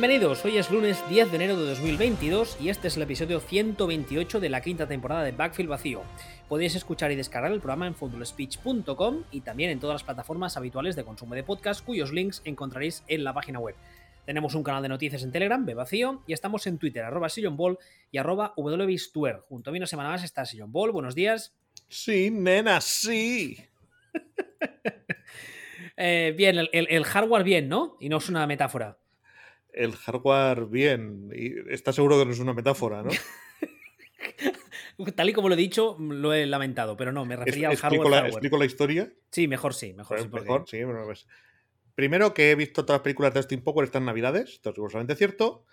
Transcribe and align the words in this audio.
Bienvenidos, 0.00 0.42
hoy 0.46 0.56
es 0.56 0.70
lunes 0.70 1.06
10 1.10 1.30
de 1.30 1.36
enero 1.36 1.58
de 1.58 1.66
2022 1.66 2.56
y 2.58 2.70
este 2.70 2.88
es 2.88 2.96
el 2.96 3.02
episodio 3.02 3.38
128 3.38 4.40
de 4.40 4.48
la 4.48 4.62
quinta 4.62 4.88
temporada 4.88 5.22
de 5.22 5.32
Backfield 5.32 5.68
Vacío. 5.68 6.00
Podéis 6.48 6.74
escuchar 6.74 7.12
y 7.12 7.16
descargar 7.16 7.52
el 7.52 7.60
programa 7.60 7.86
en 7.86 7.94
footballspeech.com 7.94 9.24
y 9.30 9.42
también 9.42 9.68
en 9.68 9.78
todas 9.78 9.96
las 9.96 10.04
plataformas 10.04 10.56
habituales 10.56 10.96
de 10.96 11.04
consumo 11.04 11.34
de 11.34 11.42
podcast 11.42 11.84
cuyos 11.84 12.14
links 12.14 12.40
encontraréis 12.46 13.04
en 13.08 13.24
la 13.24 13.34
página 13.34 13.58
web. 13.58 13.76
Tenemos 14.24 14.54
un 14.54 14.62
canal 14.62 14.82
de 14.82 14.88
noticias 14.88 15.22
en 15.22 15.32
Telegram, 15.32 15.66
Vacío, 15.66 16.22
y 16.26 16.32
estamos 16.32 16.66
en 16.66 16.78
Twitter, 16.78 17.04
arroba 17.04 17.28
Ball 17.50 17.78
y 18.10 18.16
arroba 18.16 18.54
wbistuer. 18.56 19.40
Junto 19.50 19.68
a 19.68 19.72
mí 19.74 19.80
una 19.80 19.86
semana 19.86 20.08
más 20.08 20.24
está 20.24 20.46
Sillon 20.46 20.72
Ball, 20.72 20.92
buenos 20.92 21.14
días. 21.14 21.54
Sí, 21.88 22.30
nena, 22.30 22.80
sí. 22.80 23.58
Eh, 26.02 26.32
bien, 26.34 26.56
el 26.72 27.04
hardware 27.04 27.44
bien, 27.44 27.68
¿no? 27.68 27.98
Y 28.00 28.08
no 28.08 28.16
es 28.16 28.28
una 28.30 28.46
metáfora 28.46 28.96
el 29.72 29.96
hardware 29.96 30.66
bien. 30.66 31.30
Y 31.34 31.72
está 31.72 31.92
seguro 31.92 32.18
que 32.18 32.26
no 32.26 32.32
es 32.32 32.40
una 32.40 32.54
metáfora, 32.54 33.02
¿no? 33.02 33.10
Tal 35.14 35.30
y 35.30 35.32
como 35.32 35.48
lo 35.48 35.54
he 35.54 35.58
dicho, 35.58 35.96
lo 35.98 36.34
he 36.34 36.46
lamentado, 36.46 36.96
pero 36.96 37.10
no, 37.10 37.24
me 37.24 37.36
refería 37.36 37.70
al 37.70 37.76
hardware, 37.76 38.10
la, 38.10 38.28
¿Explico 38.28 38.58
la 38.58 38.66
historia? 38.66 39.10
Sí, 39.30 39.48
mejor 39.48 39.72
sí, 39.72 39.94
mejor 39.94 40.28
pues 40.28 40.44
Mejor, 40.44 40.64
sí, 40.68 40.80
pues, 40.84 41.26
Primero, 41.94 42.34
que 42.34 42.50
he 42.50 42.54
visto 42.54 42.84
todas 42.84 42.98
las 42.98 43.04
películas 43.04 43.34
de 43.34 43.42
Steam 43.42 43.62
Power 43.62 43.84
estas 43.84 44.02
navidades, 44.02 44.50
esto 44.50 44.70
es 44.70 44.74
seguramente 44.74 45.16
cierto. 45.16 45.64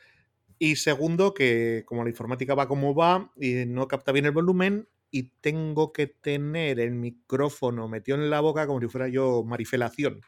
Y 0.59 0.77
segundo, 0.77 1.33
que 1.33 1.83
como 1.85 2.03
la 2.03 2.09
informática 2.09 2.55
va 2.55 2.67
como 2.67 2.95
va 2.95 3.31
y 3.35 3.65
no 3.65 3.87
capta 3.87 4.11
bien 4.11 4.25
el 4.25 4.31
volumen, 4.31 4.87
y 5.11 5.31
tengo 5.41 5.93
que 5.93 6.07
tener 6.07 6.79
el 6.79 6.91
micrófono 6.91 7.87
metido 7.87 8.17
en 8.17 8.29
la 8.29 8.39
boca 8.39 8.67
como 8.67 8.81
si 8.81 8.87
fuera 8.87 9.07
yo 9.07 9.43
marifelación. 9.43 10.21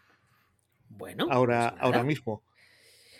Bueno. 0.89 1.28
Ahora, 1.30 1.72
pues 1.72 1.83
ahora 1.83 2.04
mismo. 2.04 2.44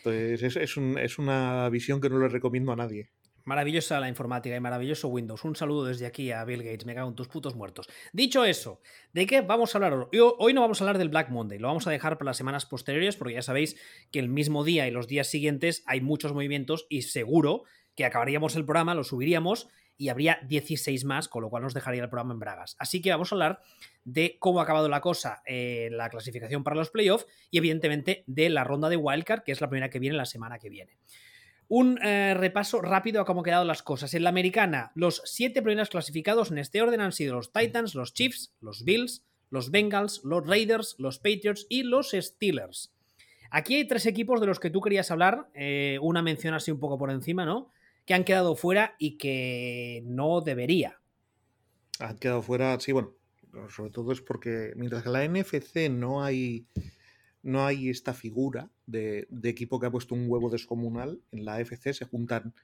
Entonces, 0.04 0.56
es, 0.56 1.18
una 1.18 1.70
visión 1.70 2.02
que 2.02 2.10
no 2.10 2.20
le 2.20 2.28
recomiendo 2.28 2.72
a 2.72 2.76
nadie. 2.76 3.10
Maravillosa 3.46 4.00
la 4.00 4.10
informática 4.10 4.56
y 4.56 4.60
maravilloso 4.60 5.08
Windows. 5.08 5.44
Un 5.44 5.56
saludo 5.56 5.86
desde 5.86 6.06
aquí 6.06 6.32
a 6.32 6.44
Bill 6.46 6.64
Gates. 6.64 6.86
Me 6.86 6.94
cago 6.94 7.10
en 7.10 7.16
tus 7.16 7.28
putos 7.28 7.56
muertos. 7.56 7.90
Dicho 8.14 8.46
eso, 8.46 8.82
¿de 9.14 9.26
qué 9.26 9.42
vamos 9.42 9.74
a 9.74 9.78
hablar? 9.78 10.08
Hoy 10.38 10.54
no 10.54 10.62
vamos 10.62 10.80
a 10.80 10.84
hablar 10.84 10.98
del 11.00 11.10
Black 11.10 11.30
Monday. 11.30 11.58
Lo 11.58 11.68
vamos 11.68 11.88
a 11.88 11.92
dejar 11.92 12.18
para 12.18 12.30
las 12.30 12.38
semanas 12.38 12.66
posteriores 12.66 13.16
porque 13.16 13.34
ya 13.34 13.42
sabéis 13.42 13.76
que 14.12 14.20
el 14.20 14.30
mismo 14.30 14.64
día 14.64 14.88
y 14.88 14.92
los 14.92 15.08
días 15.08 15.28
siguientes 15.28 15.84
hay 15.88 16.02
muchos 16.02 16.34
movimientos 16.34 16.86
y 16.90 17.04
seguro 17.04 17.64
que 17.96 18.06
acabaríamos 18.06 18.56
el 18.56 18.66
programa, 18.66 18.94
lo 18.94 19.04
subiríamos 19.04 19.68
y 20.00 20.08
habría 20.08 20.40
16 20.48 21.04
más, 21.04 21.28
con 21.28 21.44
lo 21.44 21.50
cual 21.50 21.62
nos 21.62 21.74
dejaría 21.74 22.02
el 22.02 22.10
programa 22.10 22.34
en 22.34 22.40
bragas. 22.40 22.78
Así 22.80 23.02
que 23.02 23.12
vamos 23.12 23.32
a 23.32 23.36
hablar 23.36 23.62
de 24.06 24.38
cómo 24.40 24.62
ha 24.62 24.64
acabado 24.64 24.88
la 24.88 25.02
cosa 25.02 25.44
en 25.46 25.98
la 25.98 26.10
clasificación 26.10 26.64
para 26.64 26.78
los 26.78 26.90
playoffs 26.90 27.28
y 27.52 27.58
evidentemente 27.58 28.24
de 28.26 28.50
la 28.50 28.64
ronda 28.64 28.88
de 28.88 28.96
Wildcard, 28.96 29.44
que 29.44 29.52
es 29.52 29.60
la 29.60 29.70
primera 29.70 29.90
que 29.90 30.00
viene 30.00 30.16
la 30.16 30.26
semana 30.26 30.58
que 30.58 30.70
viene. 30.70 30.98
Un 31.68 32.00
eh, 32.02 32.34
repaso 32.34 32.82
rápido 32.82 33.22
a 33.22 33.26
cómo 33.26 33.42
han 33.42 33.46
quedado 33.46 33.66
las 33.66 33.84
cosas. 33.84 34.14
En 34.14 34.24
la 34.24 34.30
americana, 34.30 34.94
los 34.96 35.22
siete 35.26 35.62
primeros 35.62 35.90
clasificados 35.90 36.50
en 36.50 36.60
este 36.60 36.82
orden 36.82 37.02
han 37.02 37.12
sido 37.12 37.36
los 37.36 37.52
Titans, 37.52 37.94
los 37.94 38.14
Chiefs, 38.14 38.56
los 38.62 38.86
Bills, 38.86 39.26
los 39.50 39.70
Bengals, 39.70 40.22
los 40.24 40.48
Raiders, 40.48 40.96
los 40.98 41.20
Patriots 41.20 41.68
y 41.70 41.84
los 41.84 42.12
Steelers. 42.12 42.96
Aquí 43.52 43.76
hay 43.76 43.88
tres 43.88 44.06
equipos 44.06 44.40
de 44.40 44.48
los 44.48 44.60
que 44.62 44.70
tú 44.70 44.80
querías 44.80 45.12
hablar, 45.12 45.50
eh, 45.54 45.98
una 46.02 46.22
mención 46.22 46.54
así 46.54 46.72
un 46.72 46.80
poco 46.80 46.98
por 46.98 47.12
encima, 47.12 47.46
¿no? 47.46 47.72
Que 48.10 48.16
han 48.16 48.24
quedado 48.24 48.56
fuera 48.56 48.96
y 48.98 49.20
que 49.20 50.02
no 50.04 50.42
debería. 50.42 51.00
Han 52.00 52.18
quedado 52.18 52.42
fuera, 52.42 52.80
sí, 52.80 52.92
bueno, 52.92 53.14
sobre 53.70 53.92
todo 53.92 54.12
es 54.12 54.20
porque 54.20 54.74
mientras 54.76 55.04
que 55.04 55.10
en 55.10 55.14
la 55.14 55.28
NFC 55.28 55.92
no 55.92 56.24
hay, 56.24 56.66
no 57.44 57.68
hay 57.68 57.88
esta 57.88 58.16
figura 58.16 58.72
de, 58.88 59.28
equipo 59.44 59.80
que 59.80 59.86
ha 59.86 59.92
puesto 59.92 60.16
un 60.16 60.26
huevo 60.28 60.50
descomunal, 60.50 61.22
en 61.32 61.46
la 61.46 61.58
AFC 61.58 61.94
se 61.94 62.06
juntan 62.06 62.56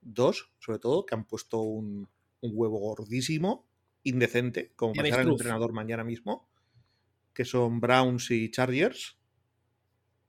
dos, 0.00 0.50
sobre 0.58 0.80
todo, 0.80 1.06
que 1.06 1.14
han 1.14 1.26
puesto 1.26 1.60
un, 1.60 2.08
huevo 2.40 2.80
gordísimo, 2.80 3.68
indecente, 4.02 4.72
como 4.74 4.94
pasará 4.94 5.22
el 5.22 5.28
entrenador 5.28 5.72
mañana 5.72 6.02
mismo, 6.02 6.48
que 7.32 7.44
son 7.44 7.78
Browns 7.78 8.32
y 8.32 8.50
Chargers. 8.50 9.16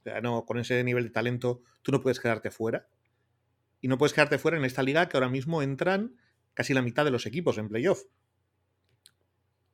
O 0.01 0.03
sea, 0.03 0.21
no, 0.21 0.45
con 0.45 0.59
ese 0.59 0.83
nivel 0.83 1.05
de 1.05 1.09
talento 1.09 1.63
tú 1.81 1.91
no 1.91 2.01
puedes 2.01 2.19
quedarte 2.19 2.51
fuera 2.51 2.87
y 3.83 3.89
no 3.89 3.97
puedes 3.97 4.13
quedarte 4.13 4.37
fuera 4.37 4.57
en 4.57 4.63
esta 4.63 4.81
liga 4.81 5.09
que 5.09 5.17
ahora 5.17 5.27
mismo 5.27 5.61
entran 5.61 6.15
casi 6.53 6.73
la 6.73 6.81
mitad 6.81 7.03
de 7.03 7.11
los 7.11 7.25
equipos 7.25 7.57
en 7.57 7.67
playoff. 7.67 8.01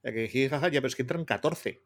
Ya 0.03 0.11
que 0.11 0.27
ya, 0.27 0.59
pero 0.59 0.87
es 0.87 0.95
que 0.95 1.03
entran 1.03 1.25
14. 1.25 1.83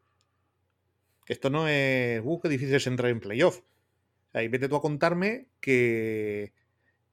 Que 1.26 1.32
esto 1.34 1.50
no 1.50 1.68
es. 1.68 2.22
Uh, 2.24 2.40
qué 2.40 2.48
difícil 2.48 2.74
es 2.74 2.86
entrar 2.86 3.10
en 3.10 3.20
playoff. 3.20 3.58
O 3.58 4.32
sea, 4.32 4.42
y 4.42 4.48
vete 4.48 4.70
tú 4.70 4.76
a 4.76 4.80
contarme 4.80 5.48
que. 5.60 6.54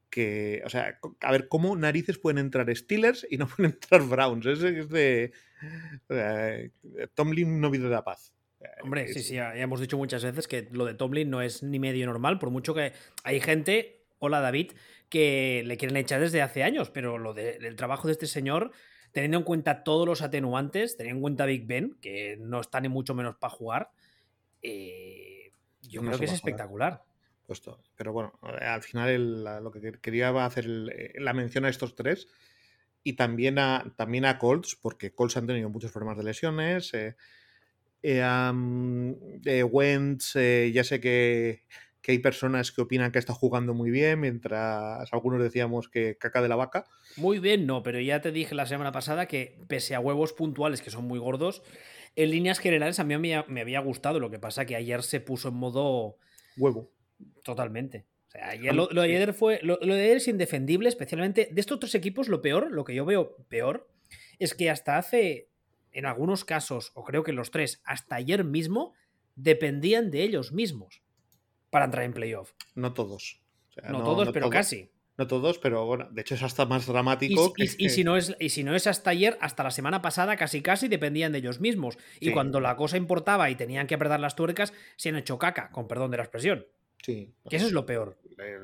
que 0.09 0.61
o 0.63 0.69
sea, 0.69 0.97
a 1.19 1.31
ver, 1.33 1.49
¿cómo 1.49 1.75
narices 1.75 2.17
pueden 2.17 2.38
entrar 2.38 2.73
Steelers 2.73 3.28
y 3.29 3.35
no 3.35 3.47
pueden 3.53 3.73
entrar 3.73 4.03
Browns? 4.03 4.45
Es, 4.45 4.63
es 4.63 4.88
de. 4.88 5.33
O 6.07 6.13
sea, 6.13 6.57
Tomlin 7.16 7.59
no 7.59 7.69
vive 7.69 7.89
de 7.89 7.95
la 7.95 8.05
paz. 8.05 8.33
Hombre, 8.81 9.09
sí, 9.09 9.22
sí, 9.23 9.33
ya 9.33 9.53
hemos 9.57 9.81
dicho 9.81 9.97
muchas 9.97 10.23
veces 10.23 10.47
que 10.47 10.69
lo 10.72 10.85
de 10.85 10.93
Tomlin 10.93 11.29
no 11.29 11.41
es 11.41 11.63
ni 11.63 11.79
medio 11.79 12.05
normal, 12.05 12.39
por 12.39 12.49
mucho 12.49 12.73
que 12.73 12.93
hay 13.23 13.41
gente 13.41 14.01
hola 14.22 14.39
David, 14.39 14.72
que 15.11 15.61
le 15.66 15.77
quieren 15.77 15.97
echar 15.97 16.22
desde 16.22 16.41
hace 16.41 16.63
años, 16.63 16.89
pero 16.89 17.19
lo 17.19 17.33
del 17.33 17.75
trabajo 17.75 18.07
de 18.07 18.13
este 18.13 18.27
señor, 18.27 18.72
teniendo 19.11 19.38
en 19.38 19.44
cuenta 19.44 19.83
todos 19.83 20.07
los 20.07 20.22
atenuantes, 20.22 20.95
teniendo 20.95 21.17
en 21.17 21.22
cuenta 21.22 21.45
Big 21.45 21.67
Ben, 21.67 21.97
que 22.01 22.38
no 22.39 22.61
está 22.61 22.79
ni 22.79 22.88
mucho 22.88 23.13
menos 23.13 23.35
para 23.35 23.53
jugar, 23.53 23.91
eh, 24.61 25.51
yo 25.81 26.01
creo 26.01 26.17
que 26.17 26.25
es 26.25 26.31
espectacular. 26.31 27.03
Puesto. 27.45 27.83
Pero 27.97 28.13
bueno, 28.13 28.39
al 28.41 28.81
final 28.83 29.44
lo 29.61 29.72
que 29.72 29.99
quería 29.99 30.29
hacer 30.45 30.66
eh, 30.95 31.13
la 31.17 31.33
mención 31.33 31.66
a 31.66 31.69
estos 31.69 31.93
tres 31.93 32.29
y 33.03 33.13
también 33.13 33.59
a, 33.59 33.93
también 33.97 34.23
a 34.23 34.39
Colts, 34.39 34.78
porque 34.81 35.13
Colts 35.13 35.35
han 35.35 35.47
tenido 35.47 35.69
muchos 35.69 35.91
problemas 35.91 36.17
de 36.17 36.23
lesiones. 36.23 36.93
Eh, 36.93 37.16
eh, 38.01 39.63
Wentz, 39.63 40.35
ya 40.35 40.83
sé 40.85 41.01
que 41.01 41.66
que 42.01 42.12
hay 42.12 42.19
personas 42.19 42.72
que 42.72 42.81
opinan 42.81 43.12
que 43.12 43.19
está 43.19 43.34
jugando 43.34 43.73
muy 43.73 43.91
bien, 43.91 44.19
mientras 44.19 45.12
algunos 45.13 45.41
decíamos 45.41 45.88
que 45.88 46.17
caca 46.17 46.41
de 46.41 46.50
la 46.50 46.56
vaca. 46.56 46.85
Muy 47.16 47.39
bien, 47.39 47.67
no, 47.67 47.84
pero 47.84 48.00
ya 48.00 48.22
te 48.22 48.31
dije 48.31 48.56
la 48.56 48.66
semana 48.66 48.91
pasada 48.91 49.28
que 49.28 49.59
pese 49.67 49.94
a 49.94 50.00
huevos 50.00 50.34
puntuales 50.34 50.81
que 50.81 50.90
son 50.90 51.06
muy 51.06 51.19
gordos, 51.19 51.61
en 52.16 52.31
líneas 52.31 52.59
generales 52.59 53.00
a 53.00 53.03
mí 53.03 53.17
me, 53.17 53.61
había 53.61 53.79
gustado, 53.79 54.19
lo 54.19 54.31
que 54.31 54.40
pasa 54.40 54.66
que 54.66 54.75
ayer 54.75 55.03
se 55.03 55.19
puso 55.19 55.50
en 55.50 55.56
modo... 55.56 56.17
Huevo. 56.57 56.91
Totalmente. 57.44 58.06
O 58.28 58.31
sea, 58.31 58.50
ayer, 58.50 58.73
lo, 58.73 58.88
de 58.88 59.01
ayer 59.01 59.34
fue. 59.34 59.59
Lo, 59.61 59.78
de 59.78 59.94
ayer 59.94 60.17
es 60.17 60.28
indefendible, 60.28 60.90
especialmente 60.90 61.50
de 61.51 61.61
estos 61.61 61.79
tres 61.79 61.95
equipos. 61.95 62.29
Lo 62.29 62.41
peor, 62.41 62.72
lo 62.72 62.84
que 62.84 62.95
yo 62.95 63.06
veo 63.06 63.38
peor, 63.47 63.90
es 64.40 64.56
que 64.56 64.69
hasta 64.69 64.97
hace, 64.97 65.50
en 65.91 66.06
algunos 66.06 66.45
casos, 66.45 66.91
o 66.95 67.03
creo 67.03 67.23
que 67.23 67.34
los 67.34 67.51
tres, 67.51 67.81
hasta 67.85 68.16
ayer 68.16 68.44
mismo, 68.44 68.94
dependían 69.35 70.11
de 70.11 70.23
ellos 70.23 70.51
mismos 70.51 71.03
para 71.72 71.86
entrar 71.86 72.03
en 72.03 72.14
playoff. 72.14 72.53
No 72.76 72.94
todos. 72.94 73.41
no, 73.90 74.03
todos, 74.03 74.29
pero 74.32 74.52
casi. 74.52 74.91
No 75.18 75.28
todos, 75.28 75.59
pero 75.59 75.85
bueno, 75.85 76.08
de 76.12 76.22
hecho 76.22 76.35
es 76.35 76.44
hasta 76.44 76.66
más 76.66 76.85
dramático. 76.88 77.53
Y, 77.58 77.90
si, 77.90 78.03
no 78.03 78.18
es, 78.18 78.35
y 78.40 78.50
si 78.50 78.64
no 78.64 78.76
es 78.76 78.88
hasta 78.88 79.09
ayer, 79.09 79.38
hasta 79.41 79.64
la 79.64 79.72
semana 79.72 80.02
pasada, 80.02 80.35
casi 80.38 80.62
casi 80.62 80.88
dependían 80.88 81.32
de 81.32 81.40
ellos 81.40 81.59
mismos. 81.59 81.97
Y 82.20 82.32
cuando 82.32 82.59
la 82.59 82.76
cosa 82.76 82.97
importaba 82.97 83.50
y 83.50 83.56
tenían 83.56 83.88
que 83.88 83.96
apretar 83.96 84.20
las 84.20 84.35
tuercas, 84.35 84.73
se 84.96 85.09
han 85.09 85.18
hecho 85.18 85.38
caca, 85.38 85.70
con 85.72 85.88
perdón 85.88 86.12
de 86.12 86.18
la 86.18 86.23
expresión. 86.23 86.66
Sí. 87.03 87.34
Que 87.50 87.58
eso 87.58 87.68
es 87.68 87.72
lo 87.72 87.85
peor. 87.85 88.17
Eh, 88.38 88.58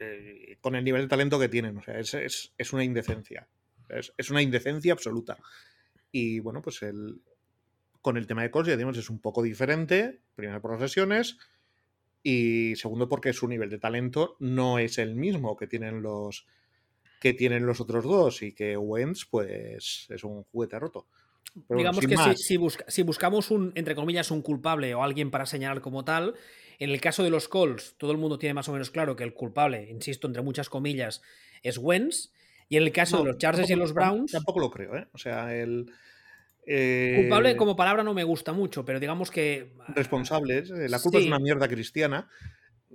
eh, 0.00 0.58
con 0.60 0.74
el 0.74 0.84
nivel 0.84 1.02
de 1.02 1.08
talento 1.08 1.38
que 1.38 1.48
tienen, 1.48 1.78
o 1.78 1.82
sea, 1.82 1.98
es, 1.98 2.72
una 2.72 2.84
indecencia. 2.84 3.48
Es, 3.88 4.30
una 4.30 4.42
indecencia 4.42 4.92
absoluta. 4.92 5.38
Y 6.12 6.40
bueno, 6.40 6.60
pues 6.60 6.82
el, 6.82 7.22
con 8.02 8.16
el 8.16 8.26
tema 8.26 8.42
de 8.42 8.50
Colts, 8.50 8.68
ya 8.68 8.76
digamos, 8.76 8.98
es 8.98 9.10
un 9.10 9.20
poco 9.20 9.42
diferente. 9.42 10.20
Primero 10.34 10.60
por 10.60 10.72
las 10.72 10.80
lesiones 10.80 11.38
y 12.22 12.74
segundo 12.76 13.08
porque 13.08 13.32
su 13.32 13.48
nivel 13.48 13.70
de 13.70 13.78
talento 13.78 14.36
no 14.40 14.78
es 14.78 14.98
el 14.98 15.14
mismo 15.14 15.56
que 15.56 15.66
tienen 15.66 16.02
los 16.02 16.46
que 17.20 17.34
tienen 17.34 17.66
los 17.66 17.80
otros 17.80 18.04
dos 18.04 18.42
y 18.42 18.52
que 18.52 18.76
Wentz 18.76 19.26
pues 19.28 20.06
es 20.08 20.24
un 20.24 20.44
juguete 20.44 20.78
roto. 20.78 21.06
Digamos 21.68 22.06
que 22.06 22.16
si, 22.36 22.58
si, 22.86 23.02
buscamos 23.02 23.50
un, 23.50 23.72
entre 23.74 23.94
comillas, 23.94 24.30
un 24.30 24.42
culpable 24.42 24.94
o 24.94 25.02
alguien 25.02 25.30
para 25.30 25.46
señalar 25.46 25.80
como 25.80 26.04
tal, 26.04 26.34
en 26.78 26.90
el 26.90 27.00
caso 27.00 27.24
de 27.24 27.30
los 27.30 27.48
Colts, 27.48 27.96
todo 27.98 28.12
el 28.12 28.18
mundo 28.18 28.38
tiene 28.38 28.54
más 28.54 28.68
o 28.68 28.72
menos 28.72 28.90
claro 28.90 29.16
que 29.16 29.24
el 29.24 29.34
culpable, 29.34 29.88
insisto, 29.90 30.28
entre 30.28 30.42
muchas 30.42 30.68
comillas, 30.68 31.22
es 31.62 31.78
Wentz. 31.78 32.32
Y 32.68 32.76
en 32.76 32.82
el 32.82 32.92
caso 32.92 33.18
de 33.18 33.24
los 33.24 33.38
Chargers 33.38 33.70
y 33.70 33.74
los 33.74 33.94
Browns. 33.94 34.30
Tampoco 34.30 34.60
lo 34.60 34.70
creo, 34.70 34.94
¿eh? 34.94 35.08
O 35.12 35.18
sea, 35.18 35.56
el, 35.56 35.90
Culpable 36.68 37.50
eh, 37.52 37.56
como 37.56 37.76
palabra 37.76 38.02
no 38.02 38.12
me 38.12 38.24
gusta 38.24 38.52
mucho, 38.52 38.84
pero 38.84 39.00
digamos 39.00 39.30
que... 39.30 39.72
Responsables. 39.94 40.70
Eh, 40.70 40.88
la 40.88 41.00
culpa 41.00 41.18
es 41.18 41.26
una 41.26 41.38
mierda 41.38 41.66
cristiana. 41.66 42.28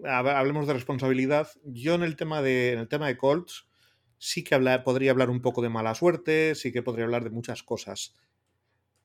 Hablemos 0.06 0.68
de 0.68 0.74
responsabilidad. 0.74 1.48
Yo 1.64 1.96
en 1.96 2.04
el 2.04 2.16
tema 2.16 2.44
de, 2.44 2.74
en 2.74 2.80
el 2.80 2.88
tema 2.88 3.08
de 3.08 3.18
Colts 3.18 3.68
sí 4.20 4.44
que 4.44 4.60
podría 4.86 5.12
hablar 5.12 5.32
un 5.32 5.42
poco 5.42 5.64
de 5.64 5.70
mala 5.70 5.96
suerte, 5.96 6.54
sí 6.54 6.72
que 6.72 6.84
podría 6.84 7.06
hablar 7.06 7.24
de 7.24 7.32
muchas 7.32 7.64
cosas. 7.64 8.16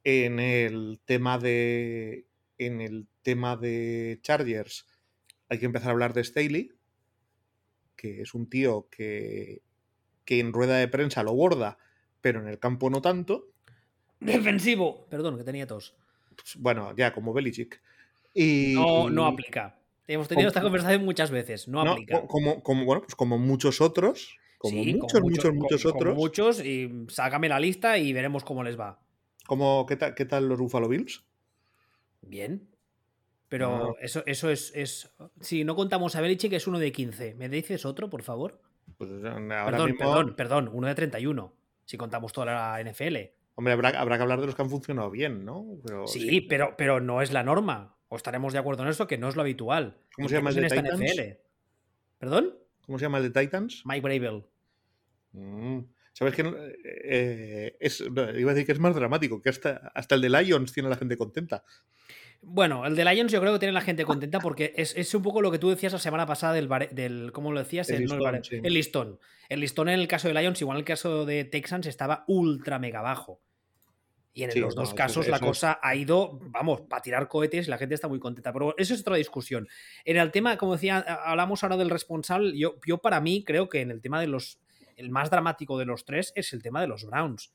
En 0.05 0.39
el 0.39 1.01
tema 1.05 1.39
de... 1.39 2.27
En 2.59 2.81
el 2.81 3.07
tema 3.23 3.57
de 3.57 4.19
Chargers 4.23 4.87
hay 5.49 5.59
que 5.59 5.67
empezar 5.67 5.89
a 5.89 5.93
hablar 5.93 6.13
de 6.13 6.25
Staley, 6.25 6.73
que 7.97 8.21
es 8.21 8.35
un 8.35 8.51
tío 8.51 8.89
que, 8.91 9.63
que 10.25 10.41
en 10.41 10.53
rueda 10.53 10.77
de 10.77 10.89
prensa 10.89 11.23
lo 11.23 11.33
borda, 11.35 11.79
pero 12.21 12.41
en 12.41 12.49
el 12.49 12.59
campo 12.59 12.91
no 12.91 13.01
tanto. 13.01 13.47
Defensivo. 14.21 15.07
Perdón, 15.09 15.37
que 15.37 15.45
tenía 15.45 15.67
tos. 15.67 15.95
Pues, 16.35 16.57
bueno, 16.57 16.95
ya 16.97 17.13
como 17.13 17.33
Belichick. 17.33 17.81
Y, 18.35 18.75
no, 18.75 19.11
no 19.11 19.27
aplica. 19.27 19.79
Hemos 20.07 20.29
tenido 20.29 20.49
esta 20.49 20.63
conversación 20.63 21.05
muchas 21.05 21.31
veces. 21.31 21.69
No, 21.69 21.83
aplica. 21.83 22.27
Como, 22.27 22.63
como, 22.63 22.85
bueno, 22.85 23.03
pues 23.03 23.15
como 23.15 23.39
muchos 23.39 23.81
otros. 23.81 24.39
Como 24.59 24.83
muchos, 24.83 25.21
muchos, 25.21 25.55
muchos 25.55 25.87
otros. 25.87 26.17
muchos, 26.17 26.65
y 26.65 27.07
sácame 27.09 27.49
la 27.49 27.61
lista 27.61 27.97
y 27.97 28.13
veremos 28.13 28.43
cómo 28.43 28.65
les 28.65 28.79
va. 28.79 28.99
¿Cómo, 29.47 29.87
qué, 29.87 29.97
tal, 29.97 30.15
¿Qué 30.15 30.25
tal 30.25 30.49
los 30.49 30.59
Buffalo 30.59 30.89
Bills? 30.89 31.25
Bien. 32.23 32.69
Pero 33.49 33.97
eso, 34.01 34.23
eso 34.27 34.51
es, 34.51 34.73
es. 34.75 35.11
Si 35.41 35.65
no 35.65 35.75
contamos 35.77 36.17
a 36.17 36.21
Belichick, 36.21 36.53
es 36.53 36.67
uno 36.67 36.79
de 36.79 36.93
15. 36.93 37.35
¿Me 37.35 37.49
dices 37.49 37.87
otro, 37.87 38.11
por 38.11 38.23
favor? 38.23 38.61
Pues 38.97 39.11
perdón, 39.11 39.97
perdón, 39.97 40.35
perdón, 40.37 40.71
uno 40.73 40.87
de 40.89 40.95
31. 40.95 41.53
Si 41.85 41.97
contamos 41.97 42.33
toda 42.33 42.47
la 42.47 42.91
NFL. 42.91 43.17
Hombre, 43.59 43.73
habrá, 43.73 43.89
habrá 43.89 44.17
que 44.17 44.23
hablar 44.23 44.41
de 44.41 44.47
los 44.47 44.55
que 44.55 44.63
han 44.63 44.71
funcionado 44.71 45.11
bien, 45.11 45.45
¿no? 45.45 45.67
sí, 46.07 46.43
Pero, 46.43 46.77
pero 46.79 47.01
no 47.01 47.23
es 47.23 47.33
la 47.33 47.43
norma. 47.43 47.97
O 48.07 48.15
estaremos 48.15 48.53
de 48.53 48.61
acuerdo 48.61 48.85
en 48.85 48.89
eso, 48.89 49.09
que 49.09 49.19
no 49.19 49.29
es 49.29 49.35
lo 49.35 49.43
habitual. 49.43 49.99
¿Cómo 50.15 50.29
se 50.29 50.37
llama 50.37 50.51
el 50.51 50.57
de 50.57 50.69
Titans? 50.69 51.39
¿Perdón? 52.19 52.55
¿Cómo 52.87 53.01
se 53.01 53.05
llama 53.07 53.19
el 53.19 53.33
de 53.33 53.41
Titans? 53.41 53.83
Mike 53.85 54.01
Bravel. 54.01 54.45
Mm, 55.33 55.81
¿Sabes 56.13 56.37
que 56.37 56.73
eh, 56.85 57.77
es, 57.81 58.01
iba 58.01 58.23
a 58.23 58.55
decir 58.55 58.65
que 58.65 58.71
es 58.71 58.79
más 58.79 58.95
dramático, 58.95 59.43
que 59.43 59.49
hasta, 59.49 59.91
hasta 59.93 60.15
el 60.15 60.21
de 60.21 60.31
Lions 60.31 60.73
tiene 60.73 60.87
a 60.87 60.91
la 60.91 60.97
gente 60.97 61.17
contenta. 61.17 61.65
Bueno, 62.41 62.87
el 62.87 62.95
de 62.95 63.05
Lions 63.07 63.33
yo 63.33 63.41
creo 63.41 63.55
que 63.55 63.59
tiene 63.59 63.73
la 63.73 63.81
gente 63.81 64.05
contenta 64.05 64.39
porque 64.39 64.73
es, 64.77 65.13
un 65.17 65.23
poco 65.25 65.43
lo 65.43 65.51
que 65.51 65.59
tú 65.59 65.69
decías 65.69 65.93
la 65.93 65.99
semana 65.99 66.27
pasada 66.27 66.53
del, 66.53 66.69
del 66.93 67.33
¿cómo 67.33 67.51
lo 67.51 67.59
decías? 67.59 67.91
El, 67.91 68.03
listón, 68.03 69.19
el, 69.49 69.61
listón. 69.61 69.89
en 69.89 69.99
el 69.99 70.07
caso 70.07 70.29
de 70.29 70.35
Lions, 70.35 70.61
igual 70.61 70.77
en 70.77 70.83
el 70.83 70.85
caso 70.85 71.27
de 71.27 71.45
Texans, 71.45 71.87
estaba 71.87 72.23
ultra 72.29 72.79
mega 72.79 73.01
bajo. 73.01 73.43
Y 74.33 74.45
en 74.45 74.61
los 74.61 74.75
dos 74.75 74.95
casos 74.95 75.27
la 75.27 75.41
cosa 75.41 75.81
ha 75.83 75.97
ido, 75.97 76.39
vamos, 76.41 76.83
para 76.83 77.03
tirar 77.03 77.29
cohetes 77.29 77.67
y 77.67 77.71
la 77.71 77.79
gente 77.79 77.95
está 77.95 78.09
muy 78.09 78.21
contenta. 78.21 78.53
Pero 78.53 78.75
eso 78.79 78.95
es 78.95 79.01
otra 79.01 79.17
discusión. 79.17 79.67
En 80.05 80.17
el 80.17 80.31
tema, 80.31 80.57
como 80.57 80.75
decía, 80.75 80.99
hablamos 80.99 81.63
ahora 81.63 81.77
del 81.77 81.91
responsable. 81.91 82.57
Yo, 82.57 82.79
yo 82.87 82.99
para 82.99 83.21
mí 83.21 83.43
creo 83.45 83.69
que 83.69 83.81
en 83.81 83.91
el 83.91 84.01
tema 84.01 84.21
de 84.21 84.29
los. 84.29 84.61
El 84.97 85.11
más 85.11 85.31
dramático 85.31 85.79
de 85.79 85.85
los 85.85 86.05
tres 86.05 86.33
es 86.35 86.53
el 86.53 86.63
tema 86.63 86.81
de 86.81 86.89
los 86.89 87.05
Browns. 87.05 87.53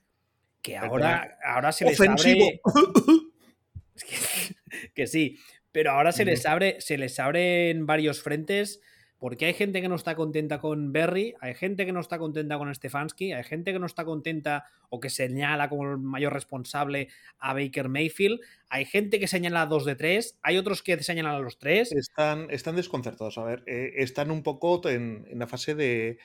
Que 0.62 0.78
ahora, 0.78 1.38
ahora 1.46 1.72
se 1.72 1.86
les 1.86 2.00
abre. 2.00 2.62
que, 4.96 5.08
sí. 5.08 5.40
Pero 5.72 5.92
ahora 5.92 6.12
se 6.12 6.26
les 6.26 6.46
abre, 6.46 6.80
se 6.80 6.98
les 6.98 7.20
abren 7.20 7.86
varios 7.86 8.22
frentes 8.22 8.80
porque 9.24 9.46
hay 9.46 9.54
gente 9.54 9.82
que 9.82 9.88
no 9.88 9.96
está 9.96 10.16
contenta 10.16 10.60
con 10.60 10.92
Berry, 10.92 11.34
hay 11.40 11.56
gente 11.56 11.86
que 11.86 11.94
no 11.94 12.02
está 12.02 12.18
contenta 12.18 12.58
con 12.58 12.76
Stefanski, 12.76 13.32
hay 13.32 13.46
gente 13.46 13.72
que 13.72 13.80
no 13.80 13.86
está 13.86 14.04
contenta 14.04 14.66
o 14.90 15.00
que 15.00 15.10
señala 15.10 15.70
como 15.70 15.90
el 15.90 15.98
mayor 15.98 16.34
responsable 16.34 17.08
a 17.40 17.54
Baker 17.54 17.88
Mayfield, 17.88 18.42
hay 18.68 18.84
gente 18.84 19.22
que 19.22 19.30
señala 19.30 19.62
a 19.62 19.66
dos 19.66 19.86
de 19.86 19.96
tres, 19.96 20.38
hay 20.42 20.58
otros 20.58 20.84
que 20.84 21.02
señalan 21.02 21.36
a 21.36 21.40
los 21.40 21.58
tres. 21.58 21.94
Están, 21.94 22.76
desconcertados, 22.76 23.38
a 23.38 23.46
ver, 23.46 23.64
eh, 23.66 23.94
están 23.96 24.30
un 24.30 24.44
poco 24.44 24.90
en, 24.90 25.26
la 25.32 25.48
fase 25.48 25.74
de... 25.74 26.18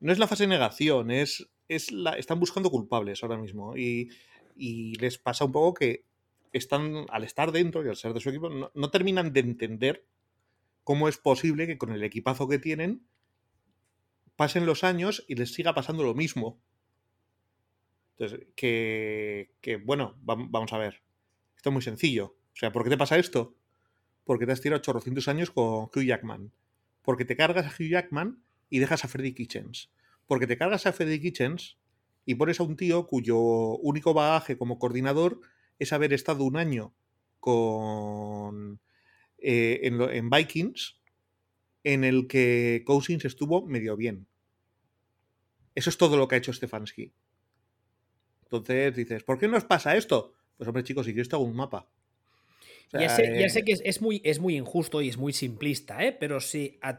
No 0.00 0.12
es 0.12 0.18
la 0.18 0.26
fase 0.26 0.42
de 0.42 0.48
negación, 0.48 1.10
es, 1.10 1.48
es 1.66 1.92
la, 1.92 2.10
están 2.18 2.40
buscando 2.40 2.70
culpables 2.70 3.22
ahora 3.22 3.38
mismo 3.38 3.74
y, 3.74 4.10
les 4.54 5.16
pasa 5.16 5.46
un 5.46 5.52
poco 5.52 5.72
que 5.72 6.04
están, 6.52 7.06
al 7.08 7.24
estar 7.24 7.52
dentro 7.52 7.82
y 7.82 7.88
al 7.88 7.96
ser 7.96 8.12
de 8.12 8.20
su 8.20 8.28
equipo, 8.28 8.50
no 8.50 8.90
terminan 8.90 9.32
de 9.32 9.40
entender 9.40 10.04
cómo 10.84 11.08
es 11.08 11.18
posible 11.18 11.66
que 11.66 11.78
con 11.78 11.92
el 11.92 12.04
equipazo 12.04 12.46
que 12.46 12.58
tienen 12.58 13.06
pasen 14.36 14.66
los 14.66 14.84
años 14.84 15.24
y 15.28 15.34
les 15.34 15.52
siga 15.52 15.74
pasando 15.74 16.04
lo 16.04 16.14
mismo. 16.14 16.60
Entonces, 18.16 18.46
que, 18.54 19.48
bueno, 19.84 20.16
vamos 20.20 20.72
a 20.72 20.78
ver. 20.78 21.02
Esto 21.56 21.70
es 21.70 21.72
muy 21.72 21.82
sencillo. 21.82 22.36
O 22.52 22.56
sea, 22.56 22.70
¿por 22.70 22.84
qué 22.84 22.90
te 22.90 22.96
pasa 22.96 23.18
esto? 23.18 23.56
Porque 24.24 24.46
te 24.46 24.52
has 24.52 24.60
tirado 24.60 24.78
800 24.78 25.26
años 25.28 25.50
con 25.50 25.84
Hugh 25.84 26.04
Jackman. 26.04 26.52
Porque 27.02 27.24
te 27.24 27.36
cargas 27.36 27.66
a 27.66 27.70
Hugh 27.70 27.88
Jackman 27.88 28.42
y 28.70 28.78
dejas 28.78 29.04
a 29.04 29.08
Freddy 29.08 29.34
Kitchens. 29.34 29.90
Porque 30.26 30.46
te 30.46 30.56
cargas 30.56 30.86
a 30.86 30.92
Freddy 30.92 31.20
Kitchens 31.20 31.78
y 32.24 32.36
pones 32.36 32.60
a 32.60 32.62
un 32.62 32.76
tío 32.76 33.06
cuyo 33.06 33.38
único 33.38 34.14
bagaje 34.14 34.56
como 34.56 34.78
coordinador 34.78 35.40
es 35.78 35.92
haber 35.92 36.12
estado 36.12 36.44
un 36.44 36.56
año 36.56 36.94
con 37.40 38.80
eh, 39.46 39.80
en, 39.82 40.30
Vikings 40.30 40.96
en 41.82 42.02
el 42.02 42.26
que 42.26 42.82
Cousins 42.86 43.26
estuvo 43.26 43.66
medio 43.66 43.94
bien. 43.94 44.26
Eso 45.74 45.90
es 45.90 45.98
todo 45.98 46.16
lo 46.16 46.26
que 46.26 46.36
ha 46.36 46.38
hecho 46.38 46.52
Stefanski. 46.54 47.12
Entonces 48.44 48.96
dices, 48.96 49.22
¿por 49.22 49.38
qué 49.38 49.46
nos 49.46 49.64
pasa 49.64 49.96
esto? 49.96 50.32
Pues 50.56 50.66
hombre, 50.66 50.82
chicos, 50.82 51.04
si 51.04 51.12
quieres 51.12 51.28
te 51.28 51.36
hago 51.36 51.44
un 51.44 51.56
mapa. 51.56 51.86
ya, 52.90 53.10
sé, 53.10 53.24
eh, 53.24 53.64
que 53.66 53.72
es, 53.84 54.00
muy, 54.00 54.22
es 54.24 54.38
muy 54.40 54.56
injusto 54.56 55.02
y 55.02 55.10
es 55.10 55.18
muy 55.18 55.34
simplista, 55.34 56.02
¿eh? 56.02 56.16
pero 56.18 56.40
si 56.40 56.78
a, 56.80 56.96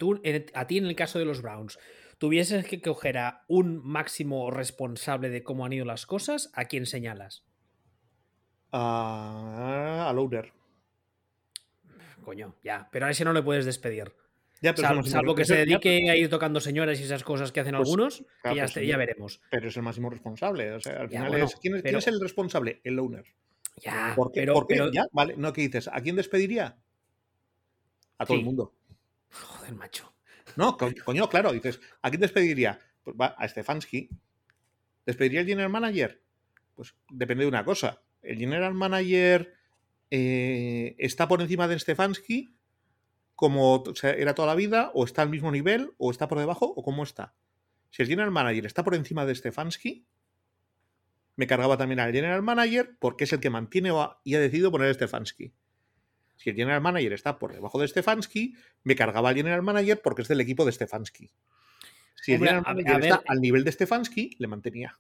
a 0.54 0.68
ti 0.68 0.78
en 0.78 0.86
el 0.86 0.96
caso 0.96 1.18
de 1.18 1.26
los 1.26 1.42
Browns 1.42 1.80
tuvieses 2.20 2.68
que 2.68 2.80
coger 2.80 3.18
a 3.18 3.44
un 3.48 3.82
máximo 3.84 4.52
responsable 4.52 5.30
de 5.30 5.42
cómo 5.42 5.66
han 5.66 5.74
ido 5.74 5.86
las 5.86 6.06
cosas, 6.06 6.52
¿a 6.54 6.66
quién 6.66 6.86
señalas? 6.86 7.44
A, 8.72 10.08
a 10.08 10.14
Louder 10.14 10.54
coño, 12.26 12.56
ya. 12.64 12.90
Pero 12.92 13.06
a 13.06 13.12
ese 13.12 13.24
no 13.24 13.32
le 13.32 13.42
puedes 13.42 13.66
despedir. 13.66 14.12
Ya, 14.62 14.76
salvo, 14.76 15.36
que 15.36 15.46
se 15.46 15.58
dedique 15.58 16.10
a 16.10 16.16
ir 16.16 16.30
tocando 16.30 16.60
señoras 16.60 17.00
y 17.00 17.04
esas 17.04 17.24
cosas 17.24 17.52
que 17.52 17.60
hacen 17.60 17.76
pues, 17.76 17.88
algunos, 17.88 18.24
ya, 18.44 18.98
veremos. 18.98 19.42
Pero 19.50 19.68
es 19.68 19.78
el 19.78 19.84
máximo 19.84 20.10
responsable. 20.10 20.72
O 20.72 20.80
sea, 20.80 21.02
al 21.02 21.10
final 21.10 21.36
es, 21.36 21.56
¿quién, 21.58 21.76
es 21.76 22.08
el 22.08 22.20
responsable? 22.20 22.82
El 22.84 22.98
owner. 23.00 23.26
Ya, 23.78 24.14
¿Por 24.16 24.32
qué? 24.32 24.48
pero, 24.68 24.92
Ya, 24.92 25.06
vale. 25.12 25.36
No, 25.38 25.54
¿qué 25.54 25.62
dices? 25.62 25.90
¿A 25.92 26.02
quién 26.02 26.16
despediría? 26.16 26.78
A 28.18 28.26
todo 28.26 28.38
el 28.38 28.44
mundo. 28.44 28.74
Joder, 29.30 29.74
macho. 29.74 30.14
No, 30.56 30.78
coño, 30.78 31.28
claro, 31.30 31.52
dices, 31.52 31.82
¿a 32.02 32.10
quién 32.10 32.22
despediría? 32.22 32.80
Pues 33.04 33.16
va 33.20 33.36
a 33.38 33.48
Stefanski. 33.48 34.10
¿Despediría 35.06 35.42
el 35.42 35.48
general 35.48 35.70
manager? 35.70 36.22
Pues 36.74 36.96
depende 37.10 37.44
de 37.44 37.50
una 37.50 37.66
cosa. 37.66 38.02
El 38.22 38.38
general 38.38 38.74
manager 38.74 39.54
eh, 40.12 40.96
está 41.00 41.28
por 41.28 41.42
encima 41.42 41.68
de 41.68 41.80
Stefanski 41.80 42.56
como 43.36 43.84
era 44.02 44.34
toda 44.34 44.48
la 44.48 44.56
vida, 44.56 44.92
o 44.94 45.04
está 45.04 45.22
al 45.22 45.30
mismo 45.30 45.52
nivel, 45.52 45.92
o 45.98 46.10
está 46.10 46.28
por 46.28 46.40
debajo, 46.40 46.74
o 46.76 46.84
cómo 46.84 47.04
está. 47.04 47.36
Si 47.92 48.02
el 48.02 48.08
general 48.08 48.32
manager 48.32 48.66
está 48.66 48.84
por 48.84 48.96
encima 48.96 49.26
de 49.26 49.36
Stefanski, 49.36 50.08
me 51.36 51.48
cargaba 51.48 51.78
también 51.78 52.00
al 52.00 52.14
general 52.14 52.42
manager 52.42 52.96
porque 52.98 53.26
es 53.26 53.34
el 53.34 53.42
que 53.42 53.50
mantiene 53.50 53.92
y 54.24 54.36
ha 54.36 54.40
decidido 54.40 54.72
poner 54.72 54.90
a 54.90 54.94
Stefanski. 54.94 55.54
Si 56.38 56.50
el 56.50 56.56
general 56.56 56.82
manager 56.82 57.14
está 57.14 57.38
por 57.38 57.54
debajo 57.54 57.80
de 57.80 57.88
Stefanski, 57.88 58.56
me 58.84 58.96
cargaba 58.96 59.30
al 59.30 59.36
general 59.36 59.62
manager 59.62 60.02
porque 60.02 60.22
es 60.22 60.28
del 60.30 60.42
equipo 60.42 60.66
de 60.66 60.72
Stefanski. 60.72 61.32
Si 62.16 62.34
el 62.34 62.40
general 62.40 62.64
manager 62.64 63.04
está 63.04 63.24
al 63.28 63.42
nivel 63.42 63.66
de 63.66 63.72
Stefanski, 63.72 64.36
le 64.40 64.48
mantenía. 64.48 64.98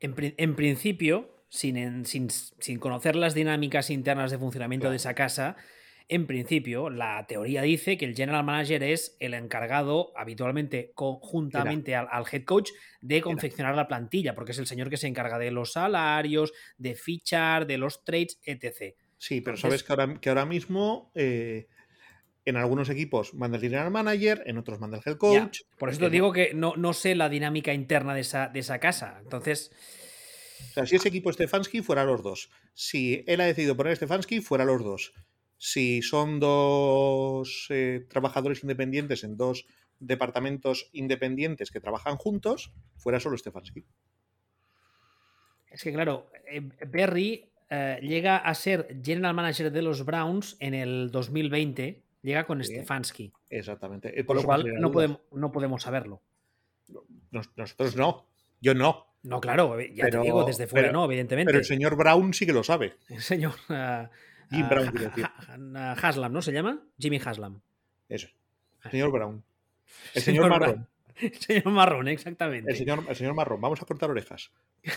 en 0.00 0.54
principio, 0.56 1.39
sin, 1.50 2.04
sin, 2.06 2.78
conocer 2.78 3.16
las 3.16 3.34
dinámicas 3.34 3.90
internas 3.90 4.30
de 4.30 4.38
funcionamiento 4.38 4.88
de 4.88 4.96
esa 4.96 5.14
casa, 5.14 5.56
en 6.08 6.26
principio, 6.26 6.90
la 6.90 7.24
teoría 7.28 7.62
dice 7.62 7.96
que 7.96 8.04
el 8.04 8.16
general 8.16 8.44
manager 8.44 8.82
es 8.82 9.16
el 9.20 9.34
encargado, 9.34 10.12
habitualmente 10.16 10.92
conjuntamente 10.94 11.94
al, 11.94 12.24
head 12.30 12.44
coach, 12.44 12.70
de 13.00 13.20
confeccionar 13.20 13.76
la 13.76 13.86
plantilla, 13.86 14.34
porque 14.34 14.52
es 14.52 14.58
el 14.58 14.66
señor 14.66 14.90
que 14.90 14.96
se 14.96 15.06
encarga 15.06 15.38
de 15.38 15.50
los 15.50 15.72
salarios, 15.72 16.52
de 16.78 16.94
fichar, 16.94 17.66
de 17.66 17.78
los 17.78 18.04
trades, 18.04 18.40
etc. 18.44 18.96
Sí, 19.18 19.40
pero 19.40 19.56
sabes 19.56 19.84
que 19.84 19.92
ahora, 19.92 20.18
que 20.20 20.28
ahora 20.30 20.46
mismo 20.46 21.12
eh, 21.14 21.68
en 22.44 22.56
algunos 22.56 22.90
equipos 22.90 23.34
manda 23.34 23.56
el 23.56 23.62
general 23.62 23.90
manager, 23.92 24.42
en 24.46 24.58
otros 24.58 24.80
manda 24.80 24.98
el 24.98 25.02
head 25.04 25.16
coach. 25.16 25.60
por 25.78 25.90
eso 25.90 26.00
te 26.00 26.10
digo 26.10 26.32
que 26.32 26.54
no, 26.54 26.74
no 26.76 26.92
sé 26.92 27.14
la 27.14 27.28
dinámica 27.28 27.72
interna 27.72 28.14
de 28.14 28.22
esa, 28.22 28.48
de 28.48 28.60
esa 28.60 28.78
casa. 28.78 29.18
Entonces. 29.22 29.70
O 30.70 30.72
sea, 30.72 30.86
si 30.86 30.96
ese 30.96 31.08
equipo 31.08 31.32
Stefanski, 31.32 31.82
fuera 31.82 32.04
los 32.04 32.22
dos. 32.22 32.50
Si 32.74 33.24
él 33.26 33.40
ha 33.40 33.44
decidido 33.44 33.76
poner 33.76 33.96
Stefanski, 33.96 34.40
fuera 34.40 34.64
los 34.64 34.82
dos. 34.84 35.12
Si 35.58 36.00
son 36.02 36.40
dos 36.40 37.66
eh, 37.70 38.06
trabajadores 38.08 38.62
independientes 38.62 39.24
en 39.24 39.36
dos 39.36 39.66
departamentos 39.98 40.88
independientes 40.92 41.70
que 41.70 41.80
trabajan 41.80 42.16
juntos, 42.16 42.72
fuera 42.96 43.20
solo 43.20 43.36
Stefanski. 43.36 43.84
Es 45.70 45.82
que, 45.82 45.92
claro, 45.92 46.30
eh, 46.50 46.62
Berry 46.88 47.52
eh, 47.68 47.98
llega 48.02 48.38
a 48.38 48.54
ser 48.54 49.00
general 49.04 49.34
manager 49.34 49.70
de 49.70 49.82
los 49.82 50.04
Browns 50.04 50.56
en 50.60 50.74
el 50.74 51.10
2020, 51.10 52.02
llega 52.22 52.46
con 52.46 52.64
Stefanski. 52.64 53.32
Exactamente. 53.48 54.24
Por 54.24 54.36
lo 54.36 54.42
cual 54.42 54.64
no 54.80 54.90
podemos, 54.90 55.20
no 55.32 55.52
podemos 55.52 55.82
saberlo. 55.82 56.22
Nosotros 57.30 57.96
no. 57.96 58.26
Yo 58.60 58.74
no. 58.74 59.09
No, 59.22 59.40
claro, 59.40 59.78
ya 59.80 60.08
te 60.08 60.18
digo, 60.18 60.44
desde 60.44 60.66
fuera 60.66 60.92
no, 60.92 61.04
evidentemente. 61.04 61.48
Pero 61.48 61.58
el 61.58 61.64
señor 61.64 61.96
Brown 61.96 62.32
sí 62.32 62.46
que 62.46 62.52
lo 62.52 62.64
sabe. 62.64 62.96
El 63.08 63.20
señor. 63.20 63.54
Uh, 63.68 64.08
Jim 64.50 64.68
Brown, 64.68 64.88
uh, 64.88 65.94
Haslam, 66.02 66.32
¿no 66.32 66.42
se 66.42 66.52
llama? 66.52 66.82
Jimmy 66.98 67.20
Haslam. 67.24 67.60
Eso. 68.08 68.28
Señor 68.90 69.12
Brown. 69.12 69.44
El 70.14 70.22
señor, 70.22 70.48
Marrón. 70.48 70.88
El 71.16 71.34
señor 71.34 71.66
Marrón, 71.66 72.08
exactamente. 72.08 72.70
El 72.70 72.76
señor, 72.76 73.04
el 73.08 73.16
señor 73.16 73.34
Marrón. 73.34 73.60
Vamos 73.60 73.80
a 73.82 73.86
cortar 73.86 74.10
orejas. 74.10 74.50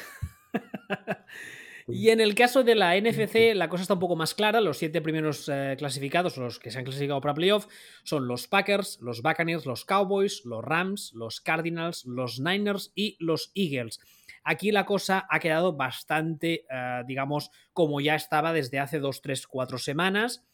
Y 1.88 2.10
en 2.10 2.22
el 2.22 2.36
caso 2.36 2.63
de 2.63 2.75
la 2.75 3.00
NFC, 3.00 3.54
la 3.56 3.70
cosa 3.70 3.84
está 3.84 3.96
un 3.96 4.00
poco 4.00 4.16
más 4.16 4.34
clara. 4.34 4.62
Los 4.62 4.78
siete 4.78 5.02
primeros 5.02 5.50
eh, 5.50 5.75
clasificados, 5.78 6.38
los 6.38 6.60
que 6.60 6.72
se 6.72 6.78
han 6.78 6.86
clasificado 6.86 7.20
para 7.22 7.34
playoff, 7.34 7.68
son 8.04 8.28
los 8.28 8.48
Packers, 8.48 9.00
los 9.02 9.22
Buccaneers, 9.22 9.66
los 9.66 9.86
Cowboys, 9.86 10.46
los 10.46 10.63
Rams, 10.63 11.12
los 11.13 11.42
Cardinals, 11.42 12.06
los 12.06 12.40
Niners 12.40 12.92
y 12.96 13.18
los 13.20 13.52
Eagles. 13.56 14.00
Aquí 14.44 14.72
la 14.72 14.86
cosa 14.86 15.25
ha 15.30 15.40
quedado 15.40 15.74
bastante, 15.74 16.66
eh, 16.70 17.04
digamos, 17.08 17.52
como 17.74 18.02
ya 18.02 18.16
estaba 18.16 18.54
desde 18.54 18.80
hace 18.80 19.00
dos, 19.00 19.22
tres, 19.22 19.48
cuatro 19.48 19.78
semanas. 19.78 20.46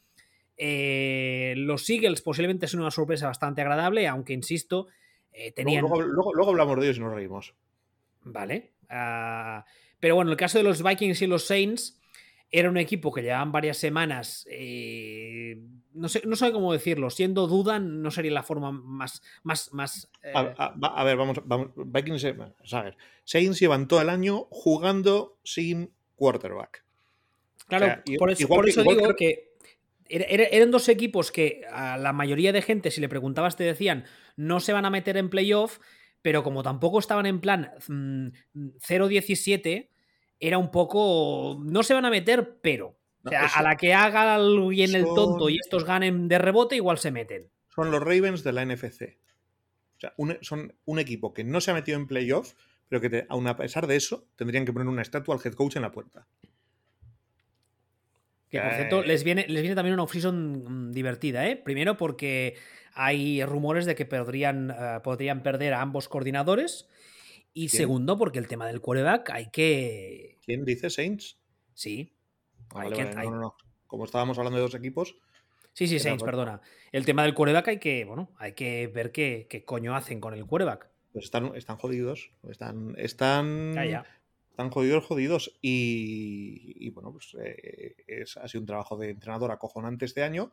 Eh, 0.58 1.54
los 1.58 1.90
Eagles 1.90 2.22
posiblemente 2.22 2.68
son 2.68 2.82
una 2.82 2.92
sorpresa 2.92 3.28
bastante 3.28 3.62
agradable, 3.62 4.08
aunque 4.08 4.34
insisto, 4.34 4.88
tenían. 5.56 5.82
Luego, 5.82 6.34
luego, 6.34 6.52
hablamos 6.52 6.78
de 6.78 6.86
ellos 6.86 6.98
y 6.98 7.00
nos 7.00 7.14
reímos. 7.14 7.54
Vale. 8.24 8.74
Ah, 8.90 9.64
pero 10.00 10.16
bueno, 10.16 10.32
el 10.32 10.38
caso 10.38 10.58
de 10.58 10.64
los 10.64 10.84
Vikings 10.84 11.22
y 11.22 11.28
los 11.28 11.46
Saints 11.46 12.00
era 12.52 12.70
un 12.70 12.78
equipo 12.78 13.12
que 13.12 13.22
llevaban 13.22 13.52
varias 13.52 13.78
semanas, 13.78 14.48
eh, 14.50 15.62
no, 15.94 16.10
sé, 16.10 16.24
no 16.26 16.36
sé 16.36 16.52
cómo 16.52 16.74
decirlo, 16.74 17.10
siendo 17.10 17.48
duda 17.48 17.80
no 17.80 18.10
sería 18.10 18.32
la 18.32 18.44
forma 18.44 18.72
más... 18.72 19.22
más, 19.44 19.72
más 19.72 20.10
eh, 20.24 20.34
a, 20.34 21.04
ver, 21.04 21.16
vamos, 21.16 21.38
vamos 21.46 21.70
Vikings, 21.76 22.24
eh, 22.24 22.36
a 22.72 22.82
ver, 22.82 22.98
Saints 23.24 23.60
llevan 23.60 23.88
todo 23.88 24.02
el 24.02 24.10
año 24.10 24.48
jugando 24.50 25.38
sin 25.44 25.92
quarterback. 26.16 26.84
Claro, 27.68 28.02
por 28.18 28.32
eso, 28.32 28.84
digo 28.84 29.16
que 29.16 29.50
eran 30.10 30.72
dos 30.72 30.90
equipos 30.90 31.32
que 31.32 31.62
a 31.72 31.98
la 31.98 32.14
mayoría 32.14 32.52
de 32.52 32.64
gente, 32.64 32.90
si 32.90 33.00
le 33.00 33.08
preguntabas, 33.08 33.56
te 33.56 33.64
decían 33.64 34.06
no 34.36 34.60
se 34.60 34.74
van 34.74 34.86
a 34.86 34.90
meter 34.90 35.18
en 35.18 35.30
playoff 35.30 35.80
pero 36.22 36.44
como 36.44 36.64
tampoco 36.64 37.00
estaban 37.00 37.26
en 37.26 37.40
plan 37.40 37.72
0-17, 37.80 39.88
mm, 39.88 39.94
era 40.40 40.58
un 40.58 40.72
poco. 40.72 41.60
No 41.64 41.84
se 41.84 41.94
van 41.94 42.06
a 42.06 42.10
meter, 42.10 42.60
pero. 42.62 42.98
a 43.26 43.62
la 43.62 43.76
que 43.76 43.94
haga 43.94 44.38
bien 44.70 44.96
el 44.96 45.04
tonto 45.04 45.50
y 45.50 45.58
estos 45.58 45.86
ganen 45.86 46.28
de 46.28 46.38
rebote, 46.38 46.76
igual 46.76 46.98
se 46.98 47.12
meten. 47.12 47.50
Son 47.74 47.92
los 47.92 48.02
Ravens 48.02 48.44
de 48.44 48.54
la 48.54 48.66
NFC. 48.66 49.18
O 49.98 50.00
sea, 50.00 50.14
son 50.42 50.74
un 50.86 51.00
equipo 51.00 51.34
que 51.34 51.44
no 51.44 51.60
se 51.60 51.72
ha 51.72 51.74
metido 51.74 51.98
en 51.98 52.08
playoff, 52.08 52.54
pero 52.88 53.02
que 53.02 53.28
a 53.30 53.58
pesar 53.58 53.86
de 53.86 53.98
eso, 53.98 54.28
tendrían 54.36 54.66
que 54.66 54.72
poner 54.72 54.88
una 54.88 55.02
estatua 55.02 55.36
al 55.36 55.42
head 55.44 55.54
coach 55.54 55.76
en 55.76 55.82
la 55.82 55.92
puerta. 55.92 56.26
Que 58.50 58.60
por 58.60 58.74
cierto, 58.74 59.04
les 59.04 59.24
viene, 59.24 59.46
les 59.48 59.62
viene 59.62 59.76
también 59.76 59.94
una 59.94 60.04
off-season 60.04 60.88
mm, 60.88 60.92
divertida, 60.92 61.48
¿eh? 61.48 61.56
Primero 61.56 61.98
porque 61.98 62.56
hay 62.94 63.44
rumores 63.44 63.86
de 63.86 63.96
que 63.96 64.06
podrían, 64.06 64.72
eh, 64.72 65.00
podrían 65.04 65.44
perder 65.44 65.74
a 65.74 65.82
ambos 65.82 66.10
coordinadores. 66.10 66.88
Y 67.54 67.70
segundo, 67.70 68.18
porque 68.18 68.40
el 68.40 68.48
tema 68.48 68.68
del 68.68 68.82
quarterback 68.82 69.30
hay 69.32 69.50
que. 69.50 70.38
¿Quién 70.46 70.66
dice 70.66 70.90
Saints? 70.90 71.38
Sí. 71.74 72.14
no, 72.74 73.32
no, 73.32 73.56
Como 73.88 74.06
estábamos 74.06 74.38
hablando 74.38 74.58
de 74.58 74.64
dos 74.64 74.76
equipos. 74.76 75.16
Sí, 75.74 75.88
sí, 75.88 76.00
Saints, 76.00 76.24
perdona. 76.24 76.62
El 76.92 77.06
tema 77.06 77.24
del 77.24 77.34
quarterback 77.34 77.70
hay 77.70 77.80
que, 77.80 78.06
bueno, 78.06 78.32
hay 78.38 78.54
que 78.54 78.88
ver 78.88 79.12
qué, 79.12 79.48
qué 79.50 79.64
coño 79.64 79.96
hacen 79.96 80.20
con 80.20 80.34
el 80.34 80.46
quarterback. 80.46 80.90
Pues 81.14 81.26
están, 81.26 81.56
están 81.56 81.78
jodidos. 81.78 82.32
Están. 82.50 82.96
Están. 82.98 83.74
Están 84.60 84.72
jodidos, 84.72 85.06
jodidos. 85.06 85.58
Y, 85.62 86.90
bueno, 86.90 87.14
pues 87.14 87.34
eh, 87.42 87.96
es, 88.06 88.36
ha 88.36 88.46
sido 88.46 88.60
un 88.60 88.68
trabajo 88.68 88.98
de 88.98 89.12
entrenador 89.12 89.54
acojonante 89.54 90.04
este 90.04 90.22
año 90.22 90.52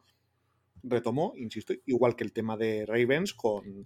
retomó, 0.84 1.32
insisto, 1.36 1.74
igual 1.86 2.14
que 2.14 2.22
el 2.22 2.32
tema 2.32 2.56
de 2.56 2.86
Ravens 2.86 3.34
con, 3.34 3.84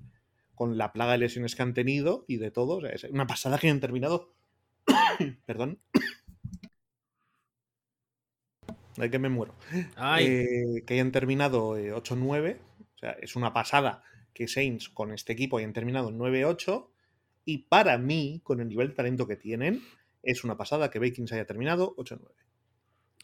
con 0.54 0.76
la 0.76 0.92
plaga 0.92 1.12
de 1.12 1.18
lesiones 1.20 1.56
que 1.56 1.62
han 1.62 1.72
tenido 1.72 2.26
y 2.28 2.36
de 2.36 2.50
todo. 2.50 2.86
es 2.86 3.04
una 3.04 3.26
pasada 3.26 3.56
que 3.56 3.68
hayan 3.68 3.80
terminado. 3.80 4.34
Perdón. 5.46 5.80
Hay 8.98 9.08
que 9.08 9.18
me 9.18 9.30
muero. 9.30 9.54
Eh, 10.18 10.82
que 10.86 10.92
hayan 10.92 11.12
terminado 11.12 11.78
8-9. 11.78 12.46
Eh, 12.46 12.60
o 12.94 12.98
sea, 12.98 13.12
es 13.12 13.36
una 13.36 13.54
pasada 13.54 14.02
que 14.34 14.48
Saints 14.48 14.90
con 14.90 15.12
este 15.12 15.32
equipo 15.32 15.56
hayan 15.56 15.72
terminado 15.72 16.10
9-8. 16.10 16.90
Y 17.46 17.58
para 17.70 17.96
mí, 17.96 18.42
con 18.44 18.60
el 18.60 18.68
nivel 18.68 18.88
de 18.88 18.94
talento 18.94 19.26
que 19.26 19.36
tienen, 19.36 19.80
es 20.22 20.44
una 20.44 20.56
pasada 20.56 20.90
que 20.90 20.98
Vikings 20.98 21.32
haya 21.32 21.46
terminado 21.46 21.94
8-9. 21.96 22.32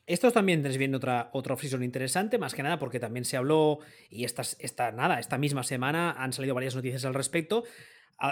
Estos 0.06 0.32
también 0.32 0.62
tenéis 0.62 0.78
viendo 0.78 0.98
otra, 0.98 1.30
otra 1.32 1.56
interesante, 1.82 2.38
más 2.38 2.54
que 2.54 2.62
nada 2.62 2.78
porque 2.78 3.00
también 3.00 3.24
se 3.24 3.36
habló, 3.36 3.80
y 4.08 4.24
esta, 4.24 4.42
esta, 4.60 4.92
nada, 4.92 5.18
esta 5.18 5.36
misma 5.36 5.64
semana 5.64 6.12
han 6.12 6.32
salido 6.32 6.54
varias 6.54 6.76
noticias 6.76 7.04
al 7.04 7.14
respecto, 7.14 7.64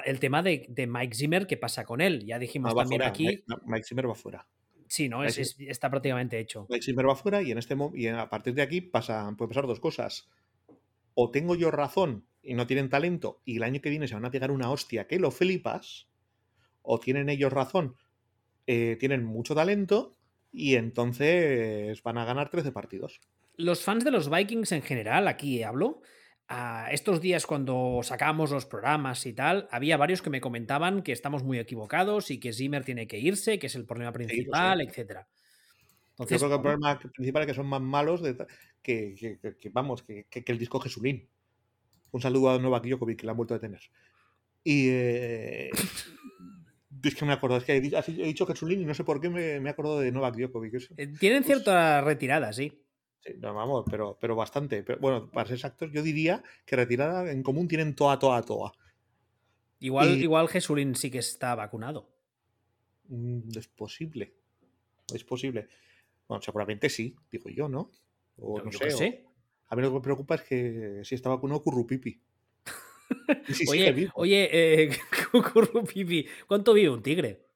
el 0.05 0.21
tema 0.21 0.43
de, 0.43 0.87
Mike 0.89 1.15
Zimmer, 1.15 1.47
¿qué 1.47 1.57
pasa 1.57 1.85
con 1.85 2.01
él? 2.01 2.25
Ya 2.25 2.39
dijimos 2.39 2.73
ah, 2.73 2.77
también 2.77 3.03
aquí... 3.03 3.45
Mike, 3.67 3.85
Zimmer 3.85 4.09
va 4.09 4.15
fuera. 4.15 4.47
Sí, 4.87 5.09
¿no? 5.09 5.25
está 5.25 5.91
prácticamente 5.91 6.39
hecho. 6.39 6.67
Mike 6.71 6.85
Zimmer 6.85 7.09
va 7.09 7.17
fuera 7.17 7.43
y, 7.43 7.51
en 7.51 7.59
este, 7.59 7.77
y 7.95 8.07
a 8.07 8.29
partir 8.29 8.55
de 8.55 8.63
aquí 8.63 8.81
pasa, 8.81 9.31
pueden 9.37 9.51
pasar 9.51 9.67
dos 9.67 9.81
cosas. 9.81 10.29
O 11.15 11.31
tengo 11.31 11.55
yo 11.55 11.71
razón 11.71 12.27
y 12.43 12.55
no 12.55 12.67
tienen 12.67 12.89
talento 12.89 13.43
y 13.45 13.57
el 13.57 13.63
año 13.63 13.81
que 13.81 13.91
viene 13.91 14.09
se 14.09 14.15
van 14.15 14.25
a 14.25 14.31
pegar 14.31 14.51
una 14.51 14.71
hostia 14.71 15.07
que 15.07 15.19
lo 15.19 15.31
flipas, 15.31 16.09
o 16.83 17.01
tienen 17.01 17.29
ellos 17.29 17.53
razón, 17.53 17.97
eh, 18.67 18.97
tienen 18.99 19.25
mucho 19.25 19.55
talento 19.55 20.17
y 20.53 20.77
entonces 20.77 22.03
van 22.03 22.19
a 22.19 22.25
ganar 22.25 22.51
13 22.51 22.73
partidos. 22.73 23.21
Los 23.57 23.83
fans 23.83 24.05
de 24.05 24.11
los 24.11 24.31
Vikings 24.31 24.73
en 24.73 24.83
general, 24.83 25.29
aquí 25.29 25.63
hablo, 25.63 26.01
a 26.49 26.89
estos 26.93 27.21
días 27.21 27.47
cuando 27.47 28.01
sacamos 28.03 28.51
los 28.51 28.67
programas 28.67 29.25
y 29.27 29.33
tal, 29.33 29.69
había 29.71 29.97
varios 29.97 30.23
que 30.23 30.31
me 30.31 30.41
comentaban 30.41 31.03
que 31.03 31.13
estamos 31.13 31.43
muy 31.43 31.59
equivocados 31.59 32.31
y 32.31 32.39
que 32.39 32.53
Zimmer 32.53 32.85
tiene 32.85 33.07
que 33.07 33.19
irse, 33.19 33.59
que 33.59 33.69
es 33.69 33.75
el 33.75 33.87
problema 33.87 34.13
principal, 34.13 34.81
etc. 34.81 35.21
Entonces, 36.11 36.41
Yo 36.41 36.47
creo 36.47 36.49
que 36.49 36.55
el 36.55 36.61
problema 36.61 36.99
principal 36.99 37.43
es 37.43 37.47
que 37.49 37.55
son 37.55 37.67
más 37.67 37.81
malos 37.81 38.23
que, 38.83 39.39
vamos, 39.73 40.03
que, 40.03 40.27
el 40.33 40.59
disco 40.59 40.81
Jesulín. 40.81 41.29
Un 42.13 42.21
saludo 42.21 42.51
a 42.51 42.59
Novak 42.59 42.85
Djokovic, 42.87 43.21
que 43.21 43.27
la 43.27 43.33
han 43.33 43.37
vuelto 43.37 43.55
a 43.55 43.59
tener. 43.59 43.81
Y 44.63 44.89
eh, 44.91 45.71
Es 47.05 47.15
que 47.15 47.25
me 47.25 47.33
acuerdo, 47.33 47.59
es 47.59 47.65
que 47.65 47.77
he 47.77 47.81
dicho, 47.81 48.47
que 48.47 48.53
Jesulín 48.53 48.81
y 48.83 48.85
no 48.85 48.95
sé 48.95 49.05
por 49.05 49.21
qué 49.21 49.29
me, 49.29 49.61
me 49.61 49.69
he 49.69 49.73
acordado 49.73 50.01
de 50.01 50.11
Novak 50.11 50.37
Djokovic. 50.37 50.75
Eh, 50.97 51.13
tienen 51.19 51.43
pues 51.43 51.47
cierta 51.47 52.01
retirada, 52.01 52.53
sí. 52.53 52.73
sí. 53.21 53.33
no, 53.39 53.55
vamos, 53.55 53.85
pero, 53.91 54.19
pero 54.21 54.35
bastante. 54.35 54.85
bueno, 55.01 55.31
para 55.31 55.47
ser 55.47 55.57
exactos, 55.57 55.91
yo 55.93 56.03
diría 56.03 56.43
que 56.65 56.77
retirada 56.77 57.31
en 57.31 57.43
común 57.43 57.69
tienen 57.69 57.95
toda, 57.95 58.19
toda, 58.19 58.43
toda. 58.43 58.73
Igual, 59.81 60.17
igual 60.23 60.49
Jesulín 60.49 60.95
sí 60.95 61.11
que 61.11 61.19
está 61.19 61.55
vacunado. 61.55 62.09
Mm, 63.09 63.57
es 63.57 63.69
posible. 63.69 64.35
Es 65.13 65.25
posible. 65.25 65.69
Bueno, 66.27 66.43
seguramente 66.43 66.89
sí, 66.89 67.15
digo 67.31 67.51
yo, 67.51 67.69
¿no? 67.69 67.91
O 68.39 68.61
no, 68.61 68.73
sé. 68.73 69.25
a 69.69 69.77
mí 69.77 69.83
lo 69.83 69.89
que 69.89 69.95
me 69.95 70.01
preocupa 70.01 70.37
es 70.37 70.43
que 70.43 71.01
si 71.05 71.15
está 71.15 71.29
vacunado 71.29 71.63
Currupipi 71.63 72.21
oye, 73.69 74.11
oye 74.15 74.49
eh, 74.53 74.91
¿cuánto 76.47 76.73
vive 76.75 76.91
un 76.91 77.03
tigre? 77.03 77.47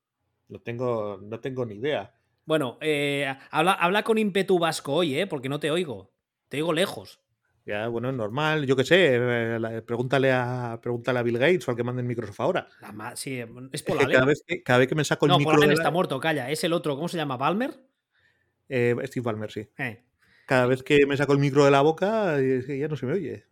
No 0.48 0.60
tengo, 0.60 1.18
no 1.22 1.40
tengo 1.40 1.64
ni 1.66 1.76
idea. 1.76 2.14
Bueno, 2.44 2.78
eh, 2.80 3.32
habla, 3.50 3.72
habla 3.72 4.02
con 4.02 4.16
ímpetu 4.16 4.58
vasco 4.58 4.94
hoy, 4.94 5.18
¿eh? 5.18 5.26
Porque 5.26 5.48
no 5.48 5.60
te 5.60 5.70
oigo. 5.70 6.10
Te 6.48 6.56
oigo 6.56 6.72
lejos. 6.72 7.20
Ya, 7.66 7.86
bueno, 7.88 8.08
es 8.08 8.16
normal. 8.16 8.66
Yo 8.66 8.74
qué 8.74 8.84
sé. 8.84 9.16
Eh, 9.16 9.82
pregúntale 9.86 10.32
a, 10.32 10.78
pregúntale 10.82 11.18
a 11.18 11.22
Bill 11.22 11.36
Gates 11.36 11.68
o 11.68 11.70
al 11.70 11.76
que 11.76 11.84
mande 11.84 12.00
el 12.00 12.08
Microsoft 12.08 12.40
ahora. 12.40 12.68
sí, 13.14 13.38
es 13.72 13.82
por 13.82 13.98
cada, 13.98 14.24
vez 14.24 14.42
que, 14.46 14.62
cada 14.62 14.78
vez 14.78 14.88
que 14.88 14.94
me 14.94 15.04
saco 15.04 15.26
el 15.26 15.32
no, 15.32 15.38
micro. 15.38 15.58
No, 15.58 15.70
está 15.70 15.90
muerto, 15.90 16.18
calla. 16.18 16.50
Es 16.50 16.64
el 16.64 16.72
otro. 16.72 16.96
¿Cómo 16.96 17.08
se 17.08 17.18
llama? 17.18 17.36
¿Balmer? 17.36 17.74
Steve 18.70 19.22
Balmer, 19.22 19.50
sí. 19.50 19.68
Cada 20.48 20.64
vez 20.64 20.82
que 20.82 21.04
me 21.06 21.14
saco 21.14 21.34
el 21.34 21.40
micro 21.40 21.66
de 21.66 21.70
la 21.70 21.82
boca, 21.82 22.38
ya 22.40 22.88
no 22.88 22.96
se 22.96 23.04
me 23.04 23.12
oye. 23.12 23.44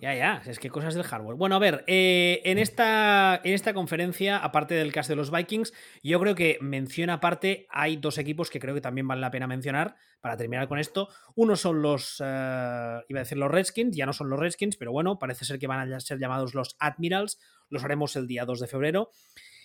Ya, 0.00 0.14
ya, 0.14 0.40
es 0.46 0.60
que 0.60 0.70
cosas 0.70 0.94
del 0.94 1.02
hardware. 1.02 1.36
Bueno, 1.36 1.56
a 1.56 1.58
ver, 1.58 1.82
eh, 1.88 2.40
en, 2.44 2.58
esta, 2.58 3.40
en 3.42 3.52
esta 3.52 3.74
conferencia, 3.74 4.38
aparte 4.38 4.74
del 4.74 4.92
cast 4.92 5.08
de 5.08 5.16
los 5.16 5.32
Vikings, 5.32 5.72
yo 6.04 6.20
creo 6.20 6.36
que 6.36 6.58
mención 6.60 7.10
aparte, 7.10 7.66
hay 7.68 7.96
dos 7.96 8.16
equipos 8.16 8.48
que 8.48 8.60
creo 8.60 8.76
que 8.76 8.80
también 8.80 9.08
vale 9.08 9.20
la 9.20 9.32
pena 9.32 9.48
mencionar 9.48 9.96
para 10.20 10.36
terminar 10.36 10.68
con 10.68 10.78
esto. 10.78 11.08
Uno 11.34 11.56
son 11.56 11.82
los, 11.82 12.22
eh, 12.24 13.00
iba 13.08 13.18
a 13.18 13.24
decir 13.24 13.36
los 13.36 13.50
Redskins, 13.50 13.96
ya 13.96 14.06
no 14.06 14.12
son 14.12 14.30
los 14.30 14.38
Redskins, 14.38 14.76
pero 14.76 14.92
bueno, 14.92 15.18
parece 15.18 15.44
ser 15.44 15.58
que 15.58 15.66
van 15.66 15.92
a 15.92 15.98
ser 15.98 16.20
llamados 16.20 16.54
los 16.54 16.76
Admirals, 16.78 17.40
los 17.70 17.82
haremos 17.82 18.14
el 18.14 18.28
día 18.28 18.44
2 18.44 18.60
de 18.60 18.66
febrero. 18.68 19.10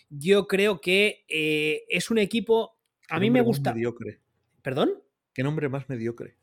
Yo 0.09 0.47
creo 0.47 0.81
que 0.81 1.25
eh, 1.29 1.83
es 1.89 2.09
un 2.09 2.17
equipo, 2.17 2.79
a 3.07 3.19
mí 3.19 3.29
me 3.29 3.41
gusta... 3.41 3.71
Mediocre. 3.71 4.19
¿Perdón? 4.63 5.03
¿Qué 5.31 5.43
nombre 5.43 5.69
más 5.69 5.87
mediocre? 5.89 6.37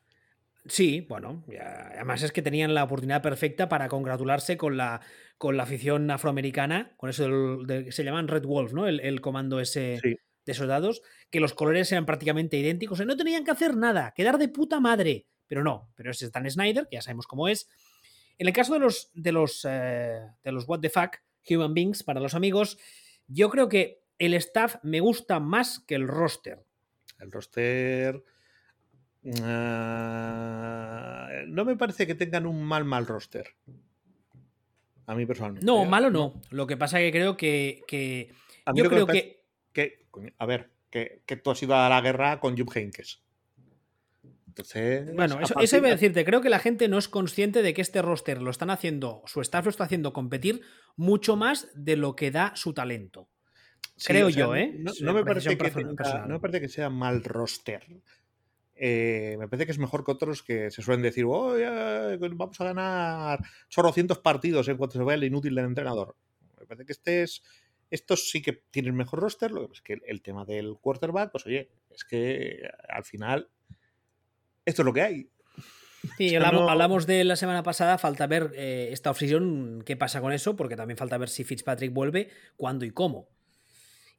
Sí, 0.64 1.00
bueno, 1.08 1.44
además 1.60 2.22
es 2.22 2.30
que 2.30 2.40
tenían 2.40 2.72
la 2.72 2.84
oportunidad 2.84 3.20
perfecta 3.20 3.68
para 3.68 3.88
congratularse 3.88 4.56
con 4.56 4.76
la, 4.76 5.00
con 5.36 5.56
la 5.56 5.64
afición 5.64 6.08
afroamericana, 6.10 6.94
con 6.96 7.10
eso 7.10 7.58
del, 7.64 7.92
se 7.92 8.04
llaman 8.04 8.28
Red 8.28 8.44
Wolf, 8.44 8.72
¿no? 8.72 8.86
El, 8.86 9.20
comando 9.20 9.58
ese 9.58 10.00
de 10.44 10.54
soldados, 10.54 11.02
que 11.30 11.40
los 11.40 11.54
colores 11.54 11.90
eran 11.90 12.06
prácticamente 12.06 12.56
idénticos, 12.58 13.04
no 13.04 13.16
tenían 13.16 13.44
que 13.44 13.50
hacer 13.50 13.76
nada, 13.76 14.12
quedar 14.14 14.38
de 14.38 14.48
puta 14.48 14.80
madre, 14.80 15.26
pero 15.46 15.64
no, 15.64 15.90
pero 15.96 16.10
ese 16.10 16.26
es 16.26 16.32
Dan 16.32 16.50
Snyder, 16.50 16.86
que 16.88 16.96
ya 16.96 17.02
sabemos 17.02 17.26
cómo 17.26 17.48
es, 17.48 17.68
En 18.38 18.46
el 18.46 18.52
caso 18.52 18.72
de 18.74 18.80
los, 18.80 19.10
de 19.14 19.32
los, 19.32 19.66
eh, 19.68 20.20
de 20.42 20.52
los 20.52 20.68
What 20.68 20.80
the 20.80 20.90
Fuck, 20.90 21.18
Human 21.48 21.74
Beings, 21.74 22.02
para 22.02 22.20
los 22.20 22.34
amigos, 22.34 22.78
yo 23.26 23.50
creo 23.50 23.68
que 23.68 24.02
el 24.18 24.34
staff 24.34 24.76
me 24.82 25.00
gusta 25.00 25.40
más 25.40 25.80
que 25.80 25.96
el 25.96 26.06
roster. 26.06 26.64
El 27.18 27.32
roster. 27.32 28.22
Ah, 29.42 31.28
no 31.46 31.64
me 31.64 31.76
parece 31.76 32.06
que 32.06 32.14
tengan 32.14 32.46
un 32.46 32.62
mal, 32.64 32.84
mal 32.84 33.06
roster. 33.06 33.46
A 35.06 35.14
mí 35.14 35.26
personalmente. 35.26 35.66
No, 35.66 35.82
¿eh? 35.82 35.86
malo 35.86 36.10
no. 36.10 36.40
Lo 36.50 36.66
que 36.66 36.76
pasa 36.76 37.00
es 37.00 37.06
que 37.12 37.18
creo 37.18 37.36
que. 37.36 37.82
que- 37.86 38.30
A 38.64 38.72
mí 38.72 38.78
yo 38.78 38.84
que 38.84 38.88
creo 38.90 39.06
que. 39.06 39.42
que, 39.72 40.06
a 40.38 40.46
ver, 40.46 40.70
que, 40.90 41.22
que 41.26 41.36
tú 41.36 41.50
has 41.50 41.62
ido 41.62 41.74
a 41.74 41.88
la 41.88 42.00
guerra 42.00 42.38
con 42.40 42.56
Jupp 42.56 42.76
Heynckes. 42.76 43.22
Entonces. 44.46 45.06
Bueno, 45.14 45.40
eso, 45.40 45.54
partir 45.54 45.64
eso 45.64 45.76
iba 45.78 45.86
a 45.86 45.90
de- 45.90 45.94
decirte. 45.96 46.24
Creo 46.24 46.40
que 46.40 46.50
la 46.50 46.58
gente 46.58 46.86
no 46.88 46.98
es 46.98 47.08
consciente 47.08 47.62
de 47.62 47.74
que 47.74 47.80
este 47.82 48.02
roster 48.02 48.40
lo 48.42 48.50
están 48.50 48.70
haciendo, 48.70 49.22
su 49.26 49.40
staff 49.40 49.64
lo 49.64 49.70
está 49.70 49.84
haciendo 49.84 50.12
competir 50.12 50.60
mucho 50.96 51.36
más 51.36 51.68
de 51.74 51.96
lo 51.96 52.14
que 52.14 52.30
da 52.30 52.52
su 52.54 52.74
talento. 52.74 53.28
Sí, 53.96 54.08
creo 54.08 54.26
o 54.28 54.30
sea, 54.30 54.44
yo, 54.46 54.54
¿eh? 54.56 54.74
No, 55.00 55.14
me 55.14 55.24
parece 55.24 55.56
que 55.56 55.70
tenga- 55.70 56.26
no 56.26 56.34
me 56.34 56.40
parece 56.40 56.60
que 56.60 56.68
sea 56.68 56.90
mal 56.90 57.24
roster. 57.24 57.84
Eh, 58.84 59.36
me 59.38 59.46
parece 59.46 59.64
que 59.64 59.70
es 59.70 59.78
mejor 59.78 60.04
que 60.04 60.10
otros 60.10 60.42
que 60.42 60.68
se 60.72 60.82
suelen 60.82 61.02
decir, 61.02 61.24
"Oh, 61.28 61.56
ya, 61.56 62.18
vamos 62.32 62.60
a 62.60 62.64
ganar 62.64 63.38
chorrocientos 63.68 64.18
partidos 64.18 64.66
en 64.66 64.76
cuanto 64.76 64.98
se 64.98 65.04
vea 65.04 65.14
el 65.14 65.22
inútil 65.22 65.54
del 65.54 65.66
entrenador. 65.66 66.16
Me 66.58 66.66
parece 66.66 66.84
que 66.86 66.92
este 66.92 67.22
es. 67.22 67.44
Estos 67.90 68.28
sí 68.28 68.42
que 68.42 68.64
tienen 68.72 68.96
mejor 68.96 69.20
roster. 69.20 69.52
Lo 69.52 69.60
que 69.60 69.68
pasa 69.68 69.78
es 69.78 69.82
que 69.84 70.00
el, 70.04 70.20
tema 70.20 70.44
del 70.44 70.78
quarterback, 70.80 71.30
pues 71.30 71.46
oye, 71.46 71.70
es 71.90 72.02
que 72.02 72.58
al 72.88 73.04
final. 73.04 73.48
Esto 74.64 74.82
es 74.82 74.86
lo 74.86 74.92
que 74.92 75.02
hay. 75.02 75.30
Sí, 76.18 76.26
O 76.26 76.30
sea, 76.30 76.38
hablamos, 76.38 76.60
no- 76.62 76.68
hablamos 76.68 77.06
de 77.06 77.22
la 77.22 77.36
semana 77.36 77.62
pasada, 77.62 77.98
falta 77.98 78.26
ver 78.26 78.50
eh, 78.56 78.88
esta 78.90 79.12
offseason 79.12 79.84
qué 79.86 79.96
pasa 79.96 80.20
con 80.20 80.32
eso, 80.32 80.56
porque 80.56 80.74
también 80.74 80.96
falta 80.96 81.18
ver 81.18 81.28
si 81.28 81.44
Fitzpatrick 81.44 81.92
vuelve, 81.92 82.30
cuándo 82.56 82.84
y 82.84 82.90
cómo. 82.90 83.28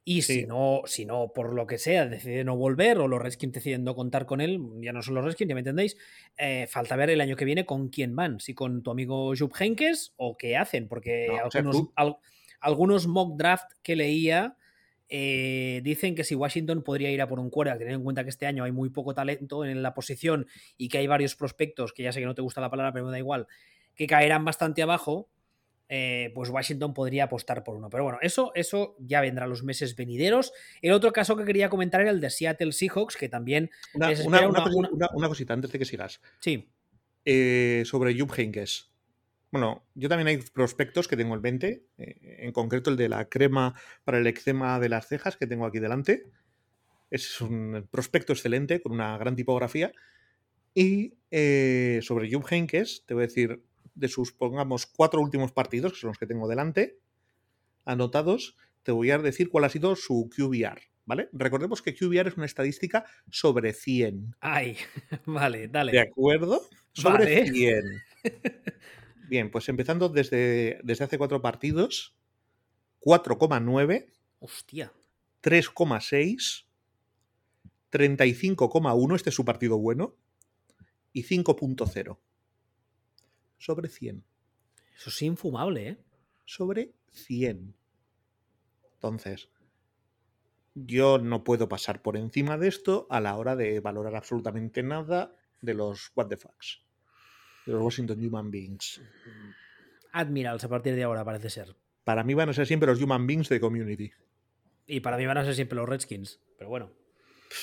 Y 0.06 0.20
si 0.22 0.44
no, 0.46 0.82
si 0.84 1.06
no, 1.06 1.32
por 1.34 1.54
lo 1.54 1.66
que 1.66 1.78
sea, 1.78 2.06
decide 2.06 2.44
no 2.44 2.56
volver, 2.56 2.98
o 2.98 3.08
los 3.08 3.22
Redskins 3.22 3.54
deciden 3.54 3.84
no 3.84 3.94
contar 3.94 4.26
con 4.26 4.42
él, 4.42 4.60
ya 4.82 4.92
no 4.92 5.00
son 5.02 5.14
los 5.14 5.24
Redskins, 5.24 5.48
ya 5.48 5.54
me 5.54 5.60
entendéis, 5.62 5.96
eh, 6.36 6.66
falta 6.68 6.94
ver 6.96 7.08
el 7.08 7.22
año 7.22 7.36
que 7.36 7.46
viene 7.46 7.64
con 7.64 7.88
quién 7.88 8.14
van, 8.14 8.38
si 8.38 8.52
con 8.52 8.82
tu 8.82 8.90
amigo 8.90 9.32
Jupp 9.34 9.54
Heynckes 9.58 10.12
o 10.16 10.36
qué 10.36 10.56
hacen, 10.58 10.88
porque 10.88 11.26
No, 11.28 11.36
algunos, 11.44 11.76
tú- 11.76 11.92
al- 11.96 12.16
algunos 12.60 13.06
mock 13.06 13.38
draft 13.38 13.72
que 13.82 13.96
leía 13.96 14.56
eh, 15.08 15.80
dicen 15.84 16.14
que 16.14 16.24
si 16.24 16.34
Washington 16.34 16.82
podría 16.82 17.10
ir 17.10 17.20
a 17.20 17.28
por 17.28 17.38
un 17.38 17.50
quarterback, 17.50 17.78
teniendo 17.78 17.98
en 18.00 18.04
cuenta 18.04 18.24
que 18.24 18.30
este 18.30 18.46
año 18.46 18.64
hay 18.64 18.72
muy 18.72 18.90
poco 18.90 19.14
talento 19.14 19.64
en 19.64 19.82
la 19.82 19.94
posición 19.94 20.46
y 20.76 20.88
que 20.88 20.98
hay 20.98 21.06
varios 21.06 21.36
prospectos, 21.36 21.92
que 21.92 22.02
ya 22.02 22.12
sé 22.12 22.20
que 22.20 22.26
no 22.26 22.34
te 22.34 22.42
gusta 22.42 22.60
la 22.60 22.70
palabra, 22.70 22.92
pero 22.92 23.04
me 23.04 23.10
da 23.12 23.18
igual, 23.18 23.46
que 23.94 24.06
caerán 24.06 24.44
bastante 24.44 24.82
abajo, 24.82 25.28
eh, 25.88 26.32
pues 26.34 26.48
Washington 26.50 26.94
podría 26.94 27.24
apostar 27.24 27.62
por 27.64 27.76
uno. 27.76 27.90
Pero 27.90 28.04
bueno, 28.04 28.18
eso, 28.22 28.52
eso 28.54 28.96
ya 28.98 29.20
vendrá 29.20 29.46
los 29.46 29.62
meses 29.62 29.94
venideros. 29.96 30.52
El 30.82 30.92
otro 30.92 31.12
caso 31.12 31.36
que 31.36 31.44
quería 31.44 31.68
comentar 31.68 32.00
era 32.00 32.10
el 32.10 32.20
de 32.20 32.30
Seattle 32.30 32.72
Seahawks, 32.72 33.16
que 33.16 33.28
también 33.28 33.70
Una, 33.94 34.08
una- 34.08 34.24
una 34.24 34.48
una- 34.48 34.64
cosi- 34.64 34.76
una- 34.78 34.88
una- 34.90 35.08
una 35.14 35.28
cosita 35.28 35.52
antes 35.54 35.70
de 35.72 35.78
que 35.78 35.84
sigas. 35.84 36.20
Sí, 36.40 36.70
Eh, 37.26 37.84
sobre 37.86 38.18
Jupp 38.18 38.32
Heynckes. 38.38 38.90
Bueno, 39.50 39.86
yo 39.94 40.10
también 40.10 40.28
hay 40.28 40.36
prospectos 40.38 41.08
que 41.08 41.16
tengo 41.16 41.34
en 41.34 41.40
20, 41.40 41.86
eh, 41.96 42.36
en 42.40 42.52
concreto 42.52 42.90
el 42.90 42.96
de 42.96 43.08
la 43.08 43.28
crema 43.30 43.74
para 44.04 44.18
el 44.18 44.26
eczema 44.26 44.78
de 44.78 44.88
las 44.90 45.06
cejas 45.08 45.36
que 45.38 45.46
tengo 45.46 45.64
aquí 45.64 45.78
delante. 45.78 46.24
Es 47.10 47.40
un 47.40 47.86
prospecto 47.90 48.32
excelente 48.34 48.82
con 48.82 48.92
una 48.92 49.16
gran 49.16 49.36
tipografía. 49.36 49.92
Y 50.74 51.14
sobre 52.02 52.30
Jupp 52.30 52.46
Heynckes, 52.50 53.04
te 53.06 53.14
voy 53.14 53.22
a 53.22 53.26
decir 53.26 53.62
de 53.94 54.08
sus, 54.08 54.32
pongamos, 54.32 54.86
cuatro 54.86 55.20
últimos 55.20 55.52
partidos, 55.52 55.92
que 55.92 55.98
son 55.98 56.08
los 56.08 56.18
que 56.18 56.26
tengo 56.26 56.48
delante, 56.48 56.98
anotados, 57.84 58.56
te 58.82 58.92
voy 58.92 59.10
a 59.10 59.18
decir 59.18 59.48
cuál 59.48 59.64
ha 59.64 59.68
sido 59.68 59.96
su 59.96 60.30
QBR, 60.34 60.80
¿vale? 61.04 61.28
Recordemos 61.32 61.82
que 61.82 61.94
QBR 61.94 62.28
es 62.28 62.36
una 62.36 62.46
estadística 62.46 63.04
sobre 63.30 63.72
100. 63.72 64.36
ay, 64.40 64.76
vale, 65.26 65.68
dale. 65.68 65.92
¿De 65.92 66.00
acuerdo? 66.00 66.62
Sobre 66.92 67.42
Vale. 67.42 67.50
100. 67.50 67.84
Bien, 69.28 69.50
pues 69.50 69.68
empezando 69.68 70.08
desde, 70.08 70.80
desde 70.82 71.04
hace 71.04 71.18
cuatro 71.18 71.40
partidos, 71.40 72.14
4,9, 73.00 74.06
Hostia, 74.38 74.92
3,6, 75.42 76.66
35,1, 77.90 79.16
este 79.16 79.30
es 79.30 79.34
su 79.34 79.44
partido 79.44 79.78
bueno, 79.78 80.16
y 81.12 81.24
5.0. 81.24 82.18
Sobre 83.58 83.88
100. 83.88 84.24
eso 84.96 85.10
es 85.10 85.22
infumable, 85.22 85.88
¿eh? 85.88 85.98
Sobre 86.44 86.92
100. 87.12 87.74
Entonces, 88.94 89.48
yo 90.74 91.18
no 91.18 91.44
puedo 91.44 91.68
pasar 91.68 92.02
por 92.02 92.16
encima 92.16 92.58
de 92.58 92.68
esto 92.68 93.06
a 93.10 93.20
la 93.20 93.36
hora 93.36 93.56
de 93.56 93.80
valorar 93.80 94.16
absolutamente 94.16 94.82
nada 94.82 95.36
de 95.60 95.74
los 95.74 96.10
What 96.14 96.28
the 96.28 96.36
Fucks. 96.36 96.82
De 97.66 97.72
los 97.72 97.82
Washington 97.82 98.24
Human 98.24 98.50
Beings. 98.50 99.00
Admirals 100.12 100.64
a 100.64 100.68
partir 100.68 100.94
de 100.94 101.04
ahora 101.04 101.24
parece 101.24 101.50
ser. 101.50 101.76
Para 102.04 102.24
mí 102.24 102.34
van 102.34 102.50
a 102.50 102.52
ser 102.52 102.66
siempre 102.66 102.86
los 102.86 103.00
Human 103.00 103.26
Beings 103.26 103.48
de 103.48 103.60
Community. 103.60 104.12
Y 104.86 105.00
para 105.00 105.16
mí 105.16 105.24
van 105.26 105.38
a 105.38 105.44
ser 105.44 105.54
siempre 105.54 105.76
los 105.76 105.88
Redskins, 105.88 106.40
pero 106.58 106.68
bueno. 106.68 106.92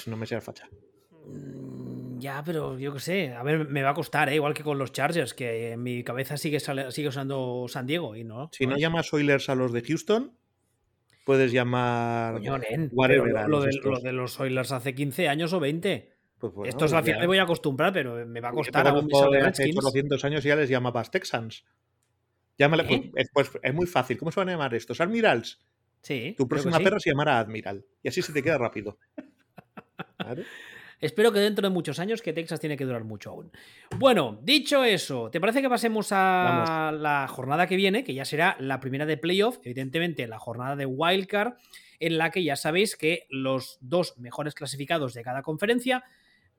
No 0.08 0.18
me 0.18 0.26
sea 0.26 0.42
facha. 0.42 0.70
Ya, 2.22 2.44
pero 2.46 2.78
yo 2.78 2.94
qué 2.94 3.00
sé. 3.00 3.34
A 3.34 3.44
ver, 3.44 3.68
me 3.68 3.82
va 3.84 3.90
a 3.90 3.94
costar, 3.94 4.30
¿eh? 4.30 4.36
igual 4.36 4.54
que 4.54 4.64
con 4.64 4.78
los 4.78 4.92
Chargers, 4.92 5.34
que 5.34 5.72
en 5.72 5.84
mi 5.84 6.04
cabeza 6.04 6.38
sigue, 6.38 6.60
sale- 6.60 6.92
sigue 6.92 7.08
usando 7.10 7.66
San 7.68 7.86
Diego 7.88 8.16
y 8.16 8.24
no. 8.24 8.50
Si 8.54 8.66
no 8.68 8.76
es. 8.76 8.82
llamas 8.82 9.12
Oilers 9.14 9.50
a 9.50 9.56
los 9.56 9.74
de 9.74 9.82
Houston, 9.82 10.32
puedes 11.26 11.52
llamar. 11.52 12.34
Coño, 12.36 12.58
nen, 12.60 12.90
whatever 12.94 13.36
a 13.38 13.48
lo, 13.48 13.62
de, 13.62 13.72
estos. 13.72 13.92
lo 13.92 14.00
de 14.00 14.12
los 14.14 14.40
Oilers 14.40 14.72
hace 14.72 14.94
15 14.94 15.28
años 15.28 15.52
o 15.54 15.60
20. 15.60 16.12
Pues 16.38 16.54
bueno, 16.54 16.70
Estos 16.70 16.92
pues 16.92 16.94
al 16.94 17.04
final 17.04 17.18
ya. 17.18 17.22
me 17.22 17.28
voy 17.28 17.38
a 17.38 17.44
acostumbrar, 17.44 17.94
pero 17.94 18.26
me 18.26 18.40
va 18.42 18.50
a 18.50 18.52
costar. 18.52 18.94
Mis 19.04 19.08
de 19.10 19.18
hace 19.40 19.64
Redskins. 19.64 19.78
800 19.86 20.26
años 20.26 20.46
y 20.46 20.48
ya 20.48 20.56
les 20.56 20.70
llamabas 20.70 21.12
Texans. 21.12 21.66
Llámale, 22.58 22.84
pues, 22.84 23.00
¿Eh? 23.00 23.12
es, 23.16 23.30
pues, 23.34 23.52
es 23.62 23.74
muy 23.74 23.86
fácil. 23.88 24.18
¿Cómo 24.18 24.32
se 24.32 24.40
van 24.40 24.50
a 24.50 24.54
llamar 24.54 24.74
estos? 24.76 25.00
Admirals. 25.02 25.60
Sí. 26.02 26.34
Tu 26.38 26.48
próxima 26.48 26.78
sí. 26.78 26.84
perra 26.84 27.00
se 27.00 27.12
llamará 27.12 27.40
Admiral. 27.40 27.86
Y 28.04 28.08
así 28.10 28.22
se 28.22 28.34
te 28.34 28.42
queda 28.44 28.58
rápido. 28.58 28.98
Claro. 30.18 30.44
Espero 31.02 31.32
que 31.32 31.40
dentro 31.40 31.68
de 31.68 31.74
muchos 31.74 32.00
años, 32.00 32.22
que 32.22 32.32
Texas 32.32 32.60
tiene 32.60 32.78
que 32.78 32.86
durar 32.86 33.04
mucho 33.04 33.32
aún. 33.32 33.52
Bueno, 33.98 34.40
dicho 34.44 34.84
eso, 34.84 35.32
¿te 35.32 35.42
parece 35.42 35.62
que 35.62 35.70
pasemos 35.70 36.10
a 36.12 36.94
la 36.96 37.28
jornada 37.28 37.66
que 37.66 37.76
viene, 37.76 38.04
que 38.04 38.14
ya 38.14 38.24
será 38.24 38.56
la 38.60 38.80
primera 38.80 39.08
de 39.08 39.18
playoff, 39.18 39.58
evidentemente 39.64 40.28
la 40.28 40.38
jornada 40.38 40.76
de 40.76 40.86
wildcard, 40.86 41.56
en 42.00 42.18
la 42.18 42.30
que 42.30 42.44
ya 42.44 42.56
sabéis 42.56 42.96
que 42.96 43.26
los 43.30 43.80
dos 43.82 44.18
mejores 44.20 44.54
clasificados 44.54 45.16
de 45.16 45.24
cada 45.24 45.42
conferencia 45.42 46.04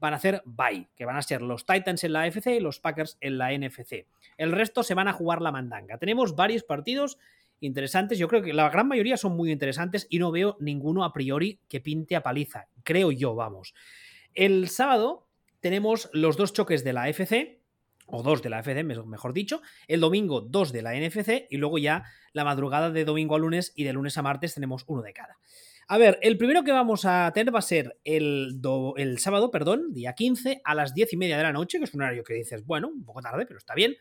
van 0.00 0.12
a 0.12 0.16
hacer 0.16 0.42
bye, 0.44 0.88
que 0.96 1.04
van 1.04 1.16
a 1.16 1.22
ser 1.22 1.42
los 1.42 1.64
Titans 1.64 2.02
en 2.02 2.12
la 2.12 2.22
AFC 2.22 2.48
y 2.48 2.60
los 2.60 2.80
Packers 2.80 3.18
en 3.20 3.38
la 3.38 3.56
NFC. 3.56 4.06
El 4.36 4.50
resto 4.50 4.82
se 4.82 4.94
van 4.94 5.06
a 5.06 5.12
jugar 5.12 5.40
la 5.40 5.52
mandanga. 5.52 5.98
Tenemos 5.98 6.34
varios 6.34 6.64
partidos 6.64 7.18
interesantes, 7.60 8.18
yo 8.18 8.26
creo 8.26 8.42
que 8.42 8.52
la 8.52 8.68
gran 8.70 8.88
mayoría 8.88 9.16
son 9.16 9.36
muy 9.36 9.52
interesantes 9.52 10.08
y 10.10 10.18
no 10.18 10.32
veo 10.32 10.56
ninguno 10.58 11.04
a 11.04 11.12
priori 11.12 11.60
que 11.68 11.80
pinte 11.80 12.16
a 12.16 12.22
paliza, 12.22 12.66
creo 12.82 13.12
yo, 13.12 13.36
vamos. 13.36 13.74
El 14.34 14.68
sábado 14.68 15.26
tenemos 15.60 16.10
los 16.12 16.36
dos 16.36 16.52
choques 16.52 16.84
de 16.84 16.92
la 16.92 17.02
AFC, 17.04 17.60
o 18.06 18.22
dos 18.22 18.42
de 18.42 18.50
la 18.50 18.62
me- 18.62 18.82
mejor 19.04 19.32
dicho. 19.32 19.62
El 19.88 20.00
domingo, 20.00 20.40
dos 20.40 20.72
de 20.72 20.82
la 20.82 20.94
NFC. 20.94 21.46
Y 21.50 21.56
luego 21.56 21.78
ya 21.78 22.04
la 22.32 22.44
madrugada 22.44 22.90
de 22.90 23.04
domingo 23.04 23.36
a 23.36 23.38
lunes 23.38 23.72
y 23.74 23.84
de 23.84 23.92
lunes 23.92 24.18
a 24.18 24.22
martes 24.22 24.54
tenemos 24.54 24.84
uno 24.86 25.02
de 25.02 25.12
cada. 25.12 25.38
A 25.88 25.98
ver, 25.98 26.18
el 26.22 26.36
primero 26.38 26.62
que 26.62 26.72
vamos 26.72 27.04
a 27.04 27.30
tener 27.34 27.54
va 27.54 27.58
a 27.58 27.62
ser 27.62 27.98
el, 28.04 28.60
el 28.96 29.18
sábado, 29.18 29.50
perdón, 29.50 29.92
día 29.92 30.14
15, 30.14 30.60
a 30.64 30.74
las 30.74 30.94
10 30.94 31.12
y 31.12 31.16
media 31.16 31.36
de 31.36 31.42
la 31.42 31.52
noche, 31.52 31.78
que 31.78 31.84
es 31.84 31.94
un 31.94 32.02
horario 32.02 32.24
que 32.24 32.34
dices, 32.34 32.64
bueno, 32.66 32.88
un 32.88 33.04
poco 33.04 33.20
tarde, 33.20 33.46
pero 33.46 33.58
está 33.58 33.74
bien. 33.74 33.96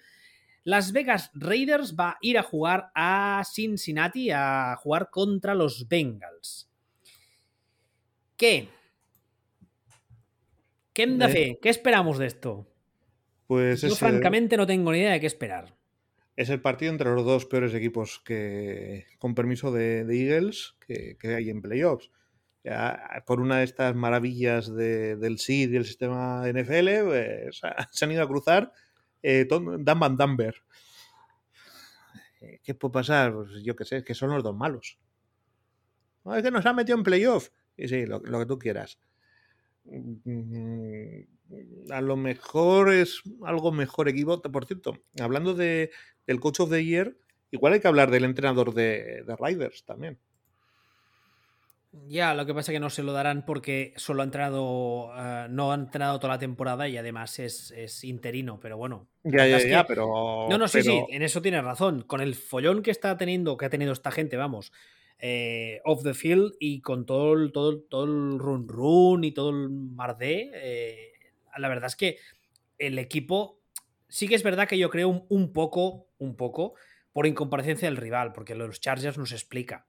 Las 0.64 0.92
Vegas 0.92 1.32
Raiders 1.34 1.96
va 1.96 2.12
a 2.12 2.18
ir 2.22 2.38
a 2.38 2.44
jugar 2.44 2.92
a 2.94 3.44
Cincinnati, 3.52 4.30
a 4.32 4.76
jugar 4.78 5.10
contra 5.10 5.56
los 5.56 5.88
Bengals. 5.88 6.70
¿Qué? 8.38 8.70
¿Qué 10.94 11.08
de 11.08 11.26
Eh? 11.26 11.60
¿Qué 11.62 11.70
esperamos 11.70 12.18
de 12.18 12.28
esto? 12.28 12.68
Pues 13.48 13.82
Yo, 13.82 13.90
el- 13.90 13.96
francamente, 13.96 14.58
no 14.58 14.66
tengo 14.68 14.92
ni 14.92 15.00
idea 15.00 15.12
de 15.14 15.20
qué 15.20 15.28
esperar. 15.28 15.76
es 16.36 16.50
el 16.50 16.62
partido 16.62 16.92
entre 16.92 17.10
los 17.14 17.24
dos 17.26 17.46
peores 17.46 17.74
equipos 17.74 18.20
que, 18.26 19.06
con 19.20 19.36
permiso 19.36 19.72
de, 19.72 20.06
de 20.06 20.22
Eagles, 20.28 20.76
que, 20.88 21.18
que 21.20 21.36
hay 21.36 21.50
en 21.50 21.62
playoffs. 21.62 22.10
Ya, 22.64 23.24
por 23.26 23.42
una 23.42 23.58
de 23.60 23.64
estas 23.64 23.96
maravillas 23.96 24.74
de- 24.74 25.16
del 25.18 25.38
SID 25.40 25.70
y 25.70 25.72
del 25.74 25.86
sistema 25.86 26.44
NFL, 26.48 27.04
pues, 27.06 27.62
se 27.92 28.06
han 28.06 28.12
ido 28.12 28.24
a 28.24 28.28
cruzar 28.28 28.72
eh, 29.24 29.48
Dan 29.50 30.00
Van 30.00 30.16
Danver. 30.18 30.56
¿Qué 32.64 32.74
puede 32.74 32.92
pasar? 32.94 33.34
Pues 33.34 33.64
yo 33.64 33.76
qué 33.76 33.86
sé, 33.86 34.04
que 34.04 34.16
son 34.16 34.30
los 34.32 34.44
dos 34.44 34.56
malos. 34.56 34.98
No, 36.24 36.36
es 36.36 36.44
que 36.44 36.52
nos 36.52 36.66
han 36.66 36.76
metido 36.76 36.98
en 36.98 37.04
playoff. 37.04 37.50
Y 37.78 37.88
sí, 37.88 38.06
lo, 38.06 38.20
lo 38.20 38.40
que 38.40 38.46
tú 38.46 38.58
quieras. 38.58 39.00
Mm, 39.86 41.22
a 41.92 42.02
lo 42.02 42.16
mejor 42.16 42.92
es 42.94 43.22
algo 43.44 43.72
mejor 43.72 44.08
equipo. 44.10 44.42
Por 44.42 44.66
cierto, 44.66 44.98
hablando 45.20 45.54
de, 45.54 45.92
del 46.28 46.40
Coach 46.40 46.60
of 46.62 46.70
the 46.70 46.84
Year, 46.84 47.16
igual 47.52 47.74
hay 47.74 47.80
que 47.80 47.88
hablar 47.88 48.12
del 48.12 48.24
entrenador 48.26 48.74
de, 48.74 49.24
de 49.24 49.36
Riders 49.40 49.84
también. 49.86 50.18
Ya, 52.08 52.34
lo 52.34 52.46
que 52.46 52.54
pasa 52.54 52.72
es 52.72 52.76
que 52.78 52.80
no 52.80 52.90
se 52.90 53.04
lo 53.04 53.12
darán 53.12 53.44
porque 53.46 53.94
solo 53.98 54.22
ha 54.22 54.26
entrenado, 54.26 55.12
eh, 55.14 55.48
no 55.50 55.74
ha 55.74 55.76
entrenado 55.76 56.20
toda 56.22 56.36
la 56.36 56.40
temporada 56.40 56.88
y 56.88 56.96
además 56.96 57.38
es, 57.40 57.72
es 57.72 58.06
interino, 58.06 58.62
pero 58.62 58.78
bueno. 58.78 59.10
Ya, 59.26 59.46
ya, 59.46 59.60
ya, 59.60 59.86
pero. 59.86 60.48
No, 60.50 60.58
no, 60.58 60.70
sí, 60.70 60.80
pero- 60.82 60.92
sí, 60.94 61.06
en 61.10 61.22
eso 61.22 61.42
tienes 61.42 61.66
razón. 61.66 62.04
Con 62.04 62.22
el 62.22 62.36
follón 62.36 62.82
que 62.82 62.92
está 62.92 63.18
teniendo, 63.18 63.58
que 63.58 63.66
ha 63.66 63.70
tenido 63.70 63.92
esta 63.92 64.10
gente, 64.10 64.38
vamos, 64.38 64.72
eh, 65.24 65.80
off 65.86 66.02
the 66.04 66.14
field 66.16 66.54
y 66.60 66.82
con 66.82 67.06
todo 67.06 67.34
el, 67.34 67.52
todo, 67.52 67.70
el- 67.70 67.84
todo 67.88 68.06
el 68.06 68.40
run 68.40 68.68
run 68.68 69.24
y 69.24 69.32
todo 69.32 69.52
el 69.52 69.70
mardé, 69.70 70.50
eh, 70.56 71.12
la 71.58 71.68
verdad 71.70 71.86
es 71.88 71.96
que 71.96 72.18
el 72.80 72.98
equipo 72.98 73.60
sí 74.08 74.28
que 74.28 74.34
es 74.36 74.42
verdad 74.44 74.68
que 74.68 74.78
yo 74.80 74.90
creo 74.90 75.08
un, 75.10 75.26
un 75.30 75.54
poco, 75.54 76.08
un 76.18 76.36
poco, 76.36 76.74
por 77.14 77.28
incomparecencia 77.28 77.88
del 77.88 77.98
rival, 77.98 78.34
porque 78.34 78.56
los 78.56 78.80
Chargers 78.82 79.18
nos 79.18 79.32
explica. 79.32 79.86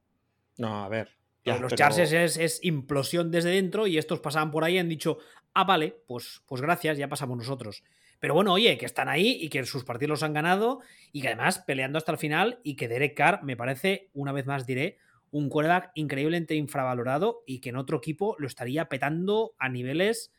No, 0.59 0.85
a 0.85 0.89
ver. 0.89 1.09
Ya, 1.45 1.55
los 1.59 1.73
pero- 1.73 1.77
Chargers 1.77 2.13
es, 2.13 2.37
es 2.37 2.61
implosión 2.63 3.31
desde 3.31 3.51
dentro 3.51 3.87
y 3.87 3.97
estos 3.99 4.21
pasaban 4.21 4.51
por 4.51 4.65
ahí 4.65 4.75
y 4.75 4.79
han 4.79 4.89
dicho, 4.89 5.19
ah, 5.55 5.65
vale, 5.65 5.97
pues, 6.07 6.43
pues 6.47 6.61
gracias, 6.61 6.99
ya 6.99 7.09
pasamos 7.09 7.37
nosotros. 7.39 7.83
Pero 8.21 8.35
bueno, 8.35 8.53
oye, 8.53 8.77
que 8.79 8.87
están 8.87 9.09
ahí 9.09 9.39
y 9.41 9.49
que 9.49 9.65
sus 9.65 9.83
partidos 9.85 10.11
los 10.11 10.23
han 10.23 10.33
ganado 10.35 10.81
y 11.11 11.23
que 11.23 11.29
además 11.29 11.59
peleando 11.67 11.99
hasta 11.99 12.13
el 12.13 12.19
final 12.19 12.61
y 12.63 12.77
que 12.77 12.87
Derek 12.87 13.17
Carr 13.17 13.43
me 13.43 13.57
parece, 13.57 14.11
una 14.13 14.31
vez 14.31 14.47
más 14.47 14.67
diré, 14.67 14.99
un 15.33 15.49
quarterback 15.49 15.91
increíblemente 15.97 16.55
infravalorado 16.55 17.43
y 17.47 17.61
que 17.61 17.71
en 17.71 17.77
otro 17.77 17.99
equipo 17.99 18.37
lo 18.39 18.47
estaría 18.47 18.89
petando 18.89 19.55
a 19.59 19.69
niveles 19.69 20.33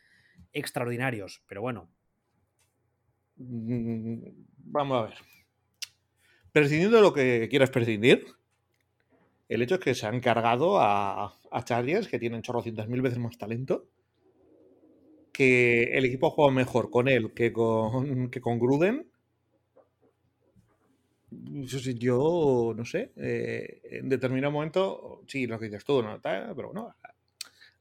extraordinarios. 0.54 1.44
Pero 1.48 1.62
bueno, 1.62 1.90
Mm, 3.36 4.20
Vamos 4.66 4.98
a 4.98 5.02
ver. 5.08 5.14
Prescindiendo 6.52 6.98
de 6.98 7.04
lo 7.04 7.14
que 7.14 7.48
quieras 7.50 7.70
prescindir, 7.70 8.26
el 9.50 9.62
hecho 9.62 9.76
es 9.76 9.82
que 9.82 9.96
se 9.96 10.08
han 10.08 10.20
cargado 10.20 10.80
a, 10.80 11.40
a 11.52 11.66
que 12.10 12.20
tienen 12.20 12.42
chorrocientas 12.42 12.88
mil 12.88 13.02
veces 13.02 13.20
más 13.20 13.38
talento, 13.38 13.90
que 15.32 15.84
el 15.98 16.06
equipo 16.06 16.30
juega 16.30 16.54
mejor 16.54 16.90
con 16.90 17.08
él 17.08 17.34
que 17.34 17.52
con, 17.52 18.30
que 18.30 18.40
con 18.40 18.60
Gruden. 18.60 19.12
Yo, 21.98 22.74
no 22.76 22.86
sé, 22.86 23.12
eh, 23.16 23.82
en 23.92 24.10
determinado 24.10 24.52
momento, 24.52 25.24
sí, 25.28 25.48
lo 25.48 25.60
que 25.60 25.66
dices 25.66 25.84
tú, 25.84 26.02
¿no? 26.02 26.20
Pero 26.22 26.54
bueno, 26.54 26.96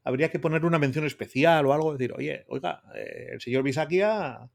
habría 0.03 0.29
que 0.29 0.39
poner 0.39 0.65
una 0.65 0.79
mención 0.79 1.05
especial 1.05 1.65
o 1.65 1.73
algo, 1.73 1.93
decir, 1.93 2.13
oye, 2.13 2.45
oiga, 2.47 2.83
eh, 2.95 3.29
el 3.33 3.41
señor 3.41 3.63
Bisakia, 3.63 4.49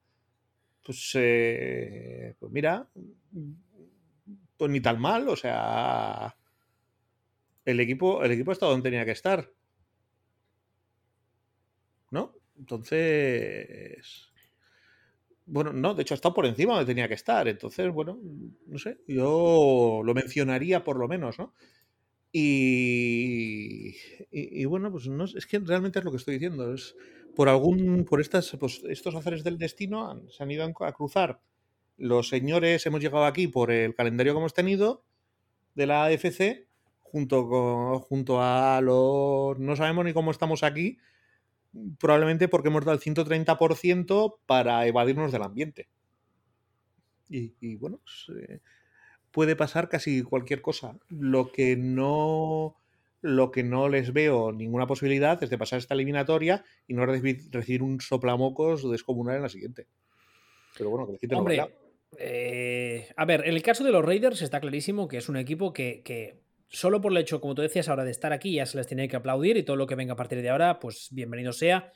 pues, 0.85 1.13
eh, 1.15 2.35
pues 2.39 2.53
mira, 2.53 2.89
pues 4.57 4.71
ni 4.71 4.81
tan 4.81 5.01
mal, 5.01 5.29
o 5.29 5.37
sea, 5.37 6.37
el 7.65 7.81
equipo, 7.81 8.23
el 8.25 8.33
equipo 8.33 8.51
ha 8.51 8.55
estado 8.55 8.73
donde 8.73 8.91
tenía 8.91 9.05
que 9.05 9.13
estar. 9.13 9.51
¿No? 12.11 12.35
Entonces. 12.59 14.28
Bueno, 15.51 15.73
no, 15.73 15.95
de 15.95 16.03
hecho 16.03 16.15
ha 16.15 16.17
estado 16.17 16.35
por 16.35 16.47
encima 16.47 16.75
donde 16.75 16.87
tenía 16.93 17.09
que 17.09 17.15
estar. 17.15 17.49
Entonces, 17.49 17.91
bueno, 17.93 18.19
no 18.67 18.79
sé, 18.79 18.99
yo 19.07 20.03
lo 20.05 20.15
mencionaría 20.15 20.85
por 20.85 20.99
lo 20.99 21.09
menos, 21.09 21.39
¿no? 21.39 21.55
Y, 22.33 23.91
y, 24.31 24.63
y 24.63 24.65
bueno, 24.67 24.93
pues 24.93 25.09
no, 25.09 25.25
es 25.25 25.47
que 25.47 25.59
realmente 25.61 25.99
es 26.01 26.05
lo 26.07 26.11
que 26.13 26.19
estoy 26.19 26.35
diciendo. 26.35 26.75
Es 26.75 26.97
por 27.37 27.49
algún, 27.49 28.05
por 28.05 28.21
estas, 28.21 28.57
pues, 28.61 28.83
estos 28.89 29.15
azares 29.15 29.45
del 29.45 29.59
destino 29.59 30.11
han- 30.11 30.31
se 30.31 30.43
han 30.43 30.51
ido 30.51 30.65
a 30.81 30.93
cruzar. 30.93 31.41
Los 31.99 32.29
señores 32.29 32.87
hemos 32.87 33.01
llegado 33.03 33.25
aquí 33.27 33.49
por 33.49 33.71
el 33.73 33.95
calendario 33.95 34.35
que 34.35 34.39
hemos 34.41 34.55
tenido 34.55 35.05
de 35.75 35.87
la 35.87 36.05
AFC, 36.05 36.67
junto 37.01 37.49
con, 37.49 38.01
junto 38.01 38.43
a 38.43 38.81
los. 38.83 39.59
No 39.59 39.77
sabemos 39.77 40.05
ni 40.05 40.13
cómo 40.13 40.31
estamos 40.31 40.63
aquí, 40.63 40.99
probablemente 41.99 42.49
porque 42.49 42.69
hemos 42.69 42.85
dado 42.85 42.97
el 42.97 43.03
130% 43.03 44.37
para 44.47 44.87
evadirnos 44.87 45.33
del 45.33 45.43
ambiente. 45.43 45.89
Y, 47.29 47.55
y 47.61 47.77
bueno, 47.77 48.01
puede 49.31 49.57
pasar 49.57 49.89
casi 49.89 50.23
cualquier 50.23 50.63
cosa. 50.63 50.99
Lo 51.09 51.53
que 51.53 51.77
no. 51.77 52.77
Lo 53.21 53.51
que 53.51 53.65
no 53.65 53.89
les 53.89 54.13
veo 54.13 54.53
ninguna 54.53 54.87
posibilidad 54.87 55.43
es 55.43 55.51
de 55.51 55.59
pasar 55.59 55.81
esta 55.81 55.95
eliminatoria 55.95 56.65
y 56.87 56.95
no 56.95 57.05
recibir, 57.05 57.83
un 57.83 58.01
soplamocos 58.01 58.89
descomunal 58.89 59.37
en 59.37 59.43
la 59.43 59.49
siguiente. 59.49 59.89
Pero 60.77 60.91
bueno, 60.91 61.05
que 61.07 61.13
les 61.13 61.21
quiten 61.21 61.39
Hombre, 61.39 61.57
bailado. 61.57 61.77
eh, 62.17 63.09
a 63.17 63.25
ver, 63.25 63.41
en 63.45 63.55
el 63.55 63.63
caso 63.63 63.83
de 63.83 63.91
los 63.91 64.05
Raiders 64.05 64.41
está 64.41 64.61
clarísimo 64.61 65.09
que 65.09 65.17
es 65.17 65.29
un 65.29 65.37
equipo 65.37 65.73
que, 65.73 66.03
que 66.05 66.39
solo 66.69 67.01
por 67.01 67.13
el 67.13 67.19
hecho, 67.19 67.41
como 67.41 67.55
tú 67.55 67.63
decías 67.63 67.89
ahora, 67.89 68.05
de 68.05 68.11
estar 68.11 68.33
aquí 68.33 68.55
ya 68.55 68.67
se 68.67 68.77
les 68.77 68.87
tiene 68.87 69.09
que 69.09 69.17
aplaudir 69.17 69.57
y 69.57 69.63
todo 69.63 69.77
lo 69.77 69.87
que 69.87 69.95
venga 69.95 70.13
a 70.13 70.17
partir 70.17 70.43
de 70.43 70.51
ahora, 70.51 70.79
pues 70.81 71.09
bienvenido 71.11 71.53
sea, 71.53 71.93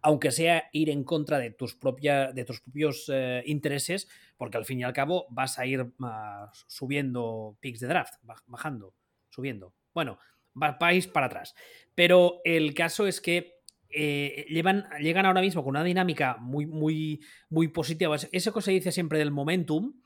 aunque 0.00 0.30
sea 0.30 0.68
ir 0.72 0.90
en 0.90 1.04
contra 1.04 1.38
de 1.38 1.50
tus, 1.50 1.78
de 1.80 2.44
tus 2.44 2.60
propios 2.60 3.10
eh, 3.12 3.42
intereses, 3.46 4.08
porque 4.36 4.56
al 4.56 4.64
fin 4.64 4.80
y 4.80 4.84
al 4.84 4.92
cabo 4.92 5.26
vas 5.30 5.58
a 5.58 5.66
ir 5.66 5.86
ah, 6.02 6.50
subiendo 6.66 7.56
picks 7.60 7.80
de 7.80 7.86
draft, 7.88 8.14
baj- 8.24 8.42
bajando, 8.46 8.94
subiendo. 9.30 9.74
Bueno, 9.94 10.18
va- 10.60 10.76
vais 10.80 11.06
para 11.06 11.26
atrás. 11.26 11.54
Pero 11.94 12.40
el 12.44 12.74
caso 12.74 13.06
es 13.06 13.20
que 13.20 13.60
eh, 13.90 14.46
llevan, 14.48 14.88
llegan 15.00 15.26
ahora 15.26 15.40
mismo 15.40 15.62
con 15.62 15.70
una 15.70 15.84
dinámica 15.84 16.36
muy, 16.40 16.66
muy, 16.66 17.20
muy 17.50 17.68
positiva. 17.68 18.16
Eso 18.32 18.52
que 18.52 18.62
se 18.62 18.72
dice 18.72 18.90
siempre 18.90 19.18
del 19.18 19.30
momentum. 19.30 20.00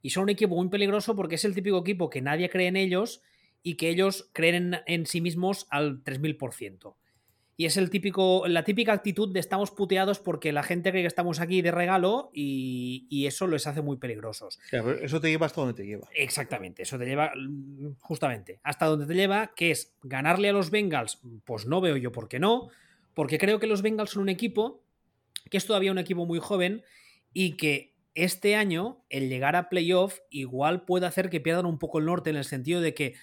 Y 0.00 0.10
son 0.10 0.24
un 0.24 0.30
equipo 0.30 0.54
muy 0.56 0.68
peligroso 0.68 1.14
porque 1.14 1.34
es 1.36 1.44
el 1.44 1.54
típico 1.54 1.78
equipo 1.78 2.08
que 2.10 2.22
nadie 2.22 2.48
cree 2.50 2.66
en 2.68 2.76
ellos 2.76 3.22
y 3.62 3.74
que 3.76 3.88
ellos 3.88 4.30
creen 4.32 4.54
en, 4.54 4.80
en 4.86 5.06
sí 5.06 5.20
mismos 5.20 5.66
al 5.70 6.02
3000%. 6.04 6.94
Y 7.56 7.66
es 7.66 7.76
el 7.76 7.90
típico, 7.90 8.48
la 8.48 8.64
típica 8.64 8.92
actitud 8.92 9.32
de 9.32 9.38
estamos 9.38 9.70
puteados 9.70 10.18
porque 10.18 10.52
la 10.52 10.62
gente 10.62 10.90
cree 10.90 11.02
que 11.02 11.08
estamos 11.08 11.38
aquí 11.38 11.60
de 11.60 11.70
regalo 11.70 12.30
y, 12.32 13.06
y 13.10 13.26
eso 13.26 13.46
les 13.46 13.66
hace 13.66 13.82
muy 13.82 13.98
peligrosos. 13.98 14.58
O 14.58 14.68
sea, 14.68 14.82
eso 15.02 15.20
te 15.20 15.28
lleva 15.28 15.46
hasta 15.46 15.60
donde 15.60 15.74
te 15.74 15.86
lleva. 15.86 16.08
Exactamente, 16.14 16.82
eso 16.82 16.98
te 16.98 17.04
lleva 17.04 17.32
mm, 17.36 17.96
justamente 18.00 18.58
hasta 18.62 18.86
donde 18.86 19.06
te 19.06 19.14
lleva, 19.14 19.52
que 19.54 19.70
es 19.70 19.94
ganarle 20.02 20.48
a 20.48 20.52
los 20.52 20.70
Bengals, 20.70 21.20
pues 21.44 21.66
no 21.66 21.80
veo 21.80 21.96
yo 21.96 22.10
por 22.10 22.28
qué 22.28 22.40
no, 22.40 22.68
porque 23.14 23.38
creo 23.38 23.60
que 23.60 23.66
los 23.66 23.82
Bengals 23.82 24.10
son 24.10 24.22
un 24.22 24.28
equipo 24.30 24.82
que 25.50 25.58
es 25.58 25.66
todavía 25.66 25.92
un 25.92 25.98
equipo 25.98 26.24
muy 26.24 26.38
joven 26.38 26.82
y 27.32 27.56
que 27.56 27.94
este 28.14 28.56
año 28.56 29.04
el 29.08 29.28
llegar 29.28 29.56
a 29.56 29.68
playoff 29.68 30.18
igual 30.30 30.84
puede 30.84 31.06
hacer 31.06 31.30
que 31.30 31.40
pierdan 31.40 31.66
un 31.66 31.78
poco 31.78 31.98
el 31.98 32.06
norte 32.06 32.30
en 32.30 32.36
el 32.36 32.44
sentido 32.44 32.80
de 32.80 32.94
que 32.94 33.14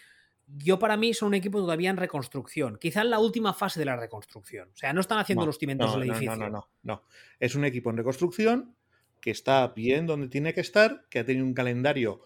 yo 0.57 0.79
para 0.79 0.97
mí 0.97 1.13
son 1.13 1.27
un 1.27 1.33
equipo 1.35 1.59
todavía 1.59 1.89
en 1.89 1.97
reconstrucción, 1.97 2.77
quizá 2.77 3.01
en 3.01 3.11
la 3.11 3.19
última 3.19 3.53
fase 3.53 3.79
de 3.79 3.85
la 3.85 3.95
reconstrucción, 3.95 4.69
o 4.73 4.77
sea, 4.77 4.93
no 4.93 5.01
están 5.01 5.19
haciendo 5.19 5.43
No, 5.43 5.47
los 5.47 5.57
cimientos 5.57 5.93
no, 5.93 5.99
del 5.99 6.09
edificio. 6.09 6.35
No, 6.35 6.45
no, 6.45 6.49
no, 6.49 6.69
no. 6.83 7.03
Es 7.39 7.55
un 7.55 7.65
equipo 7.65 7.89
en 7.89 7.97
reconstrucción 7.97 8.75
que 9.21 9.31
está 9.31 9.67
bien 9.67 10.07
donde 10.07 10.29
tiene 10.29 10.53
que 10.53 10.61
estar, 10.61 11.05
que 11.09 11.19
ha 11.19 11.25
tenido 11.25 11.45
un 11.45 11.53
calendario 11.53 12.21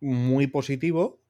muy 0.00 0.46
positivo, 0.46 1.20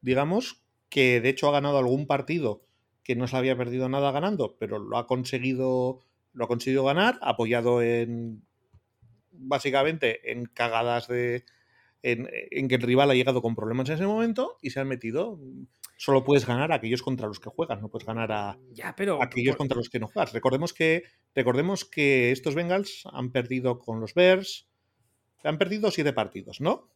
digamos, 0.00 0.62
que 0.88 1.20
de 1.20 1.28
hecho 1.28 1.48
ha 1.48 1.52
ganado 1.52 1.78
algún 1.78 2.06
partido 2.06 2.64
que 3.02 3.16
no 3.16 3.26
se 3.26 3.36
había 3.36 3.56
perdido 3.56 3.88
nada 3.88 4.12
ganando, 4.12 4.56
pero 4.58 4.78
lo 4.78 4.96
ha 4.96 5.06
conseguido, 5.06 6.00
lo 6.32 6.44
ha 6.44 6.48
conseguido 6.48 6.84
ganar, 6.84 7.18
apoyado 7.22 7.82
en 7.82 8.42
básicamente 9.32 10.32
en 10.32 10.46
cagadas 10.46 11.08
de. 11.08 11.44
En, 12.02 12.28
en 12.32 12.66
que 12.68 12.74
el 12.74 12.82
rival 12.82 13.10
ha 13.10 13.14
llegado 13.14 13.42
con 13.42 13.54
problemas 13.54 13.88
en 13.88 13.94
ese 13.94 14.06
momento 14.06 14.58
y 14.60 14.70
se 14.70 14.80
han 14.80 14.88
metido. 14.88 15.38
Solo 15.96 16.24
puedes 16.24 16.46
ganar 16.46 16.72
a 16.72 16.76
aquellos 16.76 17.00
contra 17.02 17.28
los 17.28 17.38
que 17.38 17.48
juegas, 17.48 17.80
no 17.80 17.88
puedes 17.88 18.06
ganar 18.06 18.32
a, 18.32 18.58
Ya, 18.72 18.96
pero 18.96 19.22
aquellos 19.22 19.52
por- 19.52 19.58
contra 19.58 19.76
los 19.78 19.88
que 19.88 20.00
no 20.00 20.08
juegas. 20.08 20.32
Recordemos 20.32 20.72
que, 20.72 21.04
recordemos 21.34 21.84
que 21.84 22.32
estos 22.32 22.56
Bengals 22.56 23.04
han 23.12 23.30
perdido 23.30 23.78
con 23.78 24.00
los 24.00 24.14
Bears. 24.14 24.68
Han 25.44 25.58
perdido 25.58 25.90
siete 25.92 26.12
partidos, 26.12 26.60
¿no? 26.60 26.88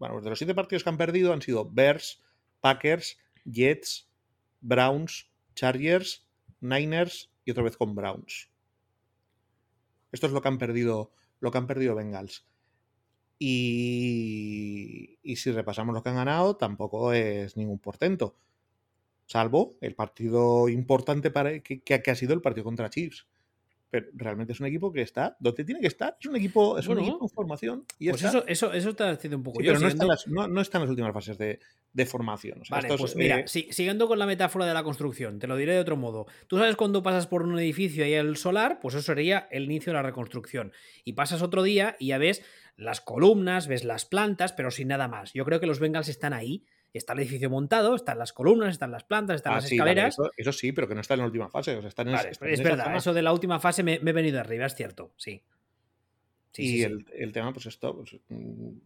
Bueno, 0.00 0.14
pues 0.14 0.24
de 0.24 0.30
los 0.30 0.38
siete 0.38 0.54
partidos 0.54 0.82
que 0.82 0.90
han 0.90 0.96
perdido 0.98 1.32
han 1.32 1.42
sido 1.42 1.70
Bears, 1.70 2.22
Packers, 2.60 3.18
Jets, 3.44 4.08
Browns, 4.60 5.30
Chargers, 5.54 6.26
Niners 6.60 7.30
y 7.44 7.52
otra 7.52 7.62
vez 7.62 7.76
con 7.76 7.94
Browns. 7.94 8.50
Esto 10.10 10.26
es 10.26 10.32
lo 10.32 10.40
que 10.42 10.48
han 10.48 10.58
perdido, 10.58 11.12
lo 11.40 11.50
que 11.52 11.58
han 11.58 11.66
perdido 11.68 11.94
Bengals. 11.94 12.46
Y, 13.38 15.18
y 15.22 15.36
si 15.36 15.50
repasamos 15.52 15.94
lo 15.94 16.02
que 16.02 16.08
han 16.10 16.16
ganado, 16.16 16.56
tampoco 16.56 17.12
es 17.12 17.56
ningún 17.56 17.78
portento. 17.78 18.36
Salvo 19.26 19.76
el 19.80 19.94
partido 19.94 20.68
importante 20.68 21.30
para 21.30 21.60
que, 21.60 21.80
que- 21.80 22.02
que 22.02 22.10
ha 22.10 22.14
sido 22.14 22.34
el 22.34 22.42
partido 22.42 22.64
contra 22.64 22.90
Chiefs. 22.90 23.26
pero 23.90 24.06
realmente 24.14 24.52
es 24.52 24.58
un 24.58 24.66
equipo 24.66 24.92
que 24.92 25.02
está 25.02 25.36
donde 25.38 25.64
tiene 25.64 25.80
que 25.80 25.86
estar. 25.86 26.16
Es 26.20 26.26
un 26.26 26.34
equipo, 26.36 26.76
es 26.78 26.88
un 26.88 26.98
equipo 26.98 27.18
en 27.22 27.28
formación. 27.28 27.84
Y 28.00 28.10
pues 28.10 28.24
eso, 28.24 28.44
eso, 28.48 28.72
eso 28.72 28.90
está 28.90 29.10
haciendo 29.10 29.36
un 29.36 29.44
poco 29.44 29.60
pero 29.60 29.78
no, 29.78 29.86
está 29.86 30.02
en 30.04 30.08
las, 30.08 30.26
no, 30.26 30.60
está 30.60 30.78
en 30.78 30.82
las 30.82 30.90
últimas 30.90 31.12
fases 31.14 31.38
de, 31.38 31.60
de 31.92 32.04
formación. 32.06 32.60
vale, 32.68 32.88
pues 32.98 33.14
mira, 33.14 33.40
eh, 33.40 33.44
siguiendo 33.46 34.08
con 34.08 34.18
la 34.18 34.26
metáfora 34.26 34.66
de 34.66 34.74
la 34.74 34.82
construcción, 34.82 35.38
te 35.38 35.46
lo 35.46 35.56
diré 35.56 35.74
de 35.74 35.78
otro 35.78 35.96
modo. 35.96 36.26
Tú 36.48 36.58
sabes 36.58 36.74
cuando 36.74 37.04
pasas 37.04 37.28
por 37.28 37.42
un 37.44 37.56
edificio 37.58 38.04
y 38.04 38.08
hay 38.08 38.14
el 38.14 38.36
solar, 38.36 38.80
pues 38.80 38.96
eso 38.96 39.04
sería 39.04 39.46
el 39.52 39.64
inicio 39.66 39.92
de 39.92 39.94
la 39.94 40.02
reconstrucción. 40.02 40.72
Y 41.04 41.12
pasas 41.12 41.40
otro 41.40 41.62
día 41.62 41.96
y 42.00 42.08
ya 42.08 42.18
ves 42.18 42.42
las 42.76 43.00
columnas, 43.00 43.68
ves 43.68 43.84
las 43.84 44.04
plantas, 44.04 44.52
pero 44.52 44.70
sin 44.70 44.88
nada 44.88 45.08
más. 45.08 45.32
Yo 45.32 45.44
creo 45.44 45.60
que 45.60 45.66
los 45.66 45.78
Bengals 45.78 46.08
están 46.08 46.32
ahí. 46.32 46.64
Está 46.92 47.12
el 47.12 47.20
edificio 47.20 47.50
montado, 47.50 47.96
están 47.96 48.18
las 48.18 48.32
columnas, 48.32 48.70
están 48.70 48.92
las 48.92 49.02
plantas, 49.02 49.36
están 49.36 49.54
ah, 49.54 49.56
las 49.56 49.70
escaleras. 49.70 50.16
eso, 50.36 50.52
sí, 50.52 50.70
pero 50.70 50.86
que 50.86 50.94
no 50.94 51.00
está 51.00 51.14
en 51.14 51.20
la 51.20 51.26
última 51.26 51.48
fase. 51.48 51.76
es 51.76 52.62
verdad, 52.62 52.94
eso 52.94 53.12
de 53.12 53.22
la 53.22 53.32
última 53.32 53.58
fase 53.58 53.82
me, 53.82 53.94
he 53.94 54.12
venido 54.12 54.38
arriba, 54.38 54.66
es 54.66 54.76
cierto, 54.76 55.12
sí. 55.16 55.42
y 56.56 56.82
el, 56.82 57.32
tema, 57.32 57.52
pues 57.52 57.66
esto, 57.66 57.96
pues, 57.96 58.16
mm, 58.28 58.76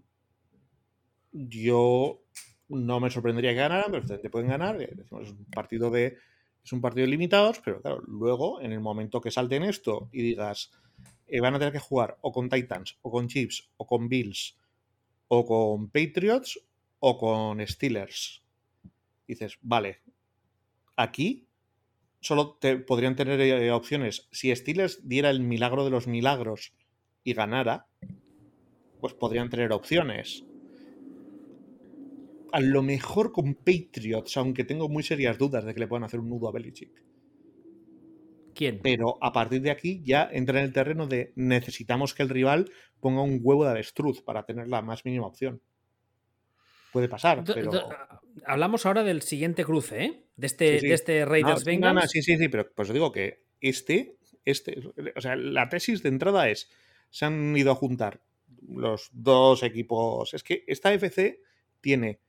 yo 1.33 2.23
no 2.69 2.99
me 2.99 3.11
sorprendería 3.11 3.51
que 3.51 3.59
ganaran, 3.59 3.91
pero 3.91 4.21
te 4.21 4.31
pueden 4.31 4.49
ganar. 4.49 4.81
Es 4.81 5.11
un 5.11 5.45
partido 5.51 5.91
de. 5.91 6.17
Es 6.65 6.73
un 6.73 6.81
partido 6.81 7.05
de 7.05 7.11
limitados, 7.11 7.61
pero 7.65 7.81
claro, 7.81 8.03
luego, 8.07 8.61
en 8.61 8.73
el 8.73 8.81
momento 8.81 9.21
que 9.21 9.31
salten 9.31 9.63
esto 9.65 10.09
y 10.13 10.23
digas, 10.23 10.71
eh, 11.29 11.41
van 11.41 11.55
a 11.55 11.59
tener 11.59 11.73
que 11.73 11.79
jugar 11.79 12.19
o 12.23 12.33
con 12.33 12.49
Titans, 12.49 12.99
o 13.03 13.11
con 13.11 13.29
Chiefs, 13.29 13.69
o 13.77 13.87
con 13.87 14.09
Bills, 14.09 14.57
o 15.29 15.45
con 15.45 15.91
Patriots, 15.91 16.61
o 17.01 17.19
con 17.19 17.67
Steelers. 17.67 18.43
Dices, 19.27 19.59
vale, 19.61 20.01
aquí 20.97 21.47
solo 22.21 22.57
te 22.61 22.79
podrían 22.79 23.17
tener 23.17 23.41
eh, 23.41 23.71
opciones. 23.73 24.29
Si 24.33 24.55
Steelers 24.55 25.07
diera 25.09 25.31
el 25.31 25.41
milagro 25.41 25.85
de 25.85 25.91
los 25.91 26.07
milagros 26.07 26.73
y 27.25 27.35
ganara, 27.35 27.87
pues 29.01 29.15
podrían 29.15 29.51
tener 29.51 29.73
opciones. 29.73 30.45
A 32.51 32.61
lo 32.61 32.83
mejor 32.83 33.33
con 33.33 33.55
Patriots, 33.55 34.37
aunque 34.39 34.65
tengo 34.65 34.89
muy 34.89 35.03
serias 35.03 35.39
dudas 35.39 35.65
de 35.65 35.75
que 35.75 35.81
le 35.81 35.87
puedan 35.87 36.05
hacer 36.05 36.21
un 36.21 36.31
nudo 36.31 36.49
a 36.49 36.53
Belichick. 36.53 37.05
Pero 38.83 39.19
a 39.21 39.33
partir 39.33 39.63
de 39.63 39.71
aquí 39.71 40.03
ya 40.05 40.29
entra 40.33 40.59
en 40.59 40.67
el 40.67 40.73
terreno 40.73 41.07
de 41.07 41.33
necesitamos 41.37 42.15
que 42.15 42.23
el 42.23 42.29
rival 42.29 42.71
ponga 43.01 43.23
un 43.23 43.41
huevo 43.43 43.65
de 43.65 43.71
avestruz 43.71 44.23
para 44.23 44.45
tener 44.45 44.69
la 44.69 44.83
más 44.83 45.05
mínima 45.05 45.27
opción. 45.27 45.61
Puede 46.93 47.09
pasar, 47.09 47.45
pero... 47.45 47.71
Hablamos 48.47 48.87
ahora 48.87 49.03
del 49.03 49.23
siguiente 49.23 49.65
cruce, 49.65 50.05
¿eh? 50.05 50.25
De 50.37 50.47
este, 50.47 50.81
De 50.81 50.95
este 50.95 51.25
Raiders 51.25 51.67
no, 51.67 52.01
sí, 52.03 52.23
sí, 52.23 52.39
sí, 52.39 52.49
pero 52.49 52.71
pues 52.73 52.93
digo 52.93 53.11
que 53.13 53.45
este, 53.61 54.17
este, 54.45 54.81
o 55.15 55.21
sea, 55.21 55.37
la 55.37 55.69
tesis 55.69 56.03
de 56.03 56.09
entrada 56.09 56.49
es, 56.49 56.71
se 57.11 57.25
han 57.25 57.57
ido 57.57 57.73
a 57.73 57.75
juntar 57.75 58.23
los 58.69 59.11
dos 59.13 59.63
equipos. 59.63 60.35
Es 60.35 60.43
que 60.43 60.65
esta 60.67 60.93
FC 60.93 61.41
tiene 61.81 62.21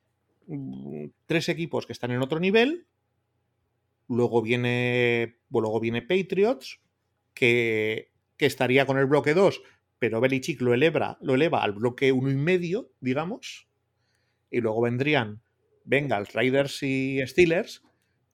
mm, 0.48 1.06
tres 1.26 1.50
equipos 1.50 1.86
que 1.86 1.94
están 1.94 2.12
en 2.12 2.22
otro 2.22 2.40
nivel 2.40 2.88
Luego 4.10 4.42
viene, 4.42 5.38
luego 5.50 5.80
viene 5.80 6.02
Patriots, 6.02 6.82
que, 7.34 8.12
estaría 8.38 8.86
con 8.86 8.98
el 8.98 9.06
bloque 9.06 9.34
2, 9.34 9.62
pero 10.00 10.20
Belichick 10.20 10.62
lo 10.62 10.74
eleva, 10.74 11.18
lo 11.22 11.36
eleva 11.36 11.64
al 11.64 11.74
bloque 11.74 12.12
1 12.12 12.32
y 12.32 12.36
medio, 12.36 12.92
digamos. 13.00 13.68
Y 14.50 14.62
luego 14.62 14.82
vendrían 14.82 15.42
Bengals, 15.84 16.34
Raiders 16.34 16.82
y 16.84 17.20
Steelers, 17.28 17.84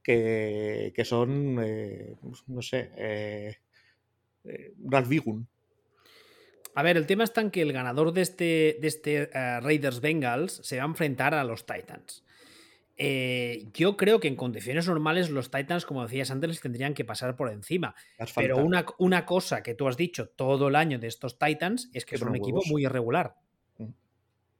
que, 0.01 1.03
son, 1.03 1.59
eh, 1.61 2.15
no 2.47 2.61
sé, 2.61 2.91
eh, 2.95 3.57
eh, 4.43 4.73
Vigun. 4.77 5.47
A 6.75 6.83
ver, 6.83 6.97
el 6.97 7.07
tema 7.07 7.23
está 7.23 7.41
en 7.41 7.51
que 7.51 7.61
el 7.61 7.73
ganador 7.73 8.13
de 8.13 8.21
este, 8.21 8.77
de 8.79 8.87
este 8.87 9.29
Raiders 9.61 10.01
Bengals 10.01 10.59
se 10.63 10.77
va 10.77 10.83
a 10.83 10.87
enfrentar 10.87 11.33
a 11.33 11.43
los 11.43 11.65
Titans. 11.65 12.24
Eh, 12.97 13.67
yo 13.73 13.97
creo 13.97 14.19
que 14.21 14.29
en 14.29 14.35
condiciones 14.35 14.87
normales 14.87 15.29
los 15.29 15.51
Titans, 15.51 15.85
como 15.85 16.03
decías 16.03 16.31
antes, 16.31 16.49
les 16.49 16.61
tendrían 16.61 16.93
que 16.93 17.03
pasar 17.03 17.35
por 17.35 17.51
encima. 17.51 17.93
Pero 18.35 18.57
una, 18.57 18.85
una, 18.99 19.25
cosa 19.25 19.61
que 19.63 19.73
tú 19.73 19.87
has 19.87 19.97
dicho 19.97 20.29
todo 20.29 20.69
el 20.69 20.75
año 20.75 20.97
de 20.97 21.07
estos 21.07 21.37
Titans 21.37 21.89
es 21.93 22.05
que, 22.05 22.17
son 22.17 22.29
un 22.29 22.37
equipo 22.37 22.61
muy 22.67 22.85
irregular. 22.85 23.35
Mm. 23.77 23.89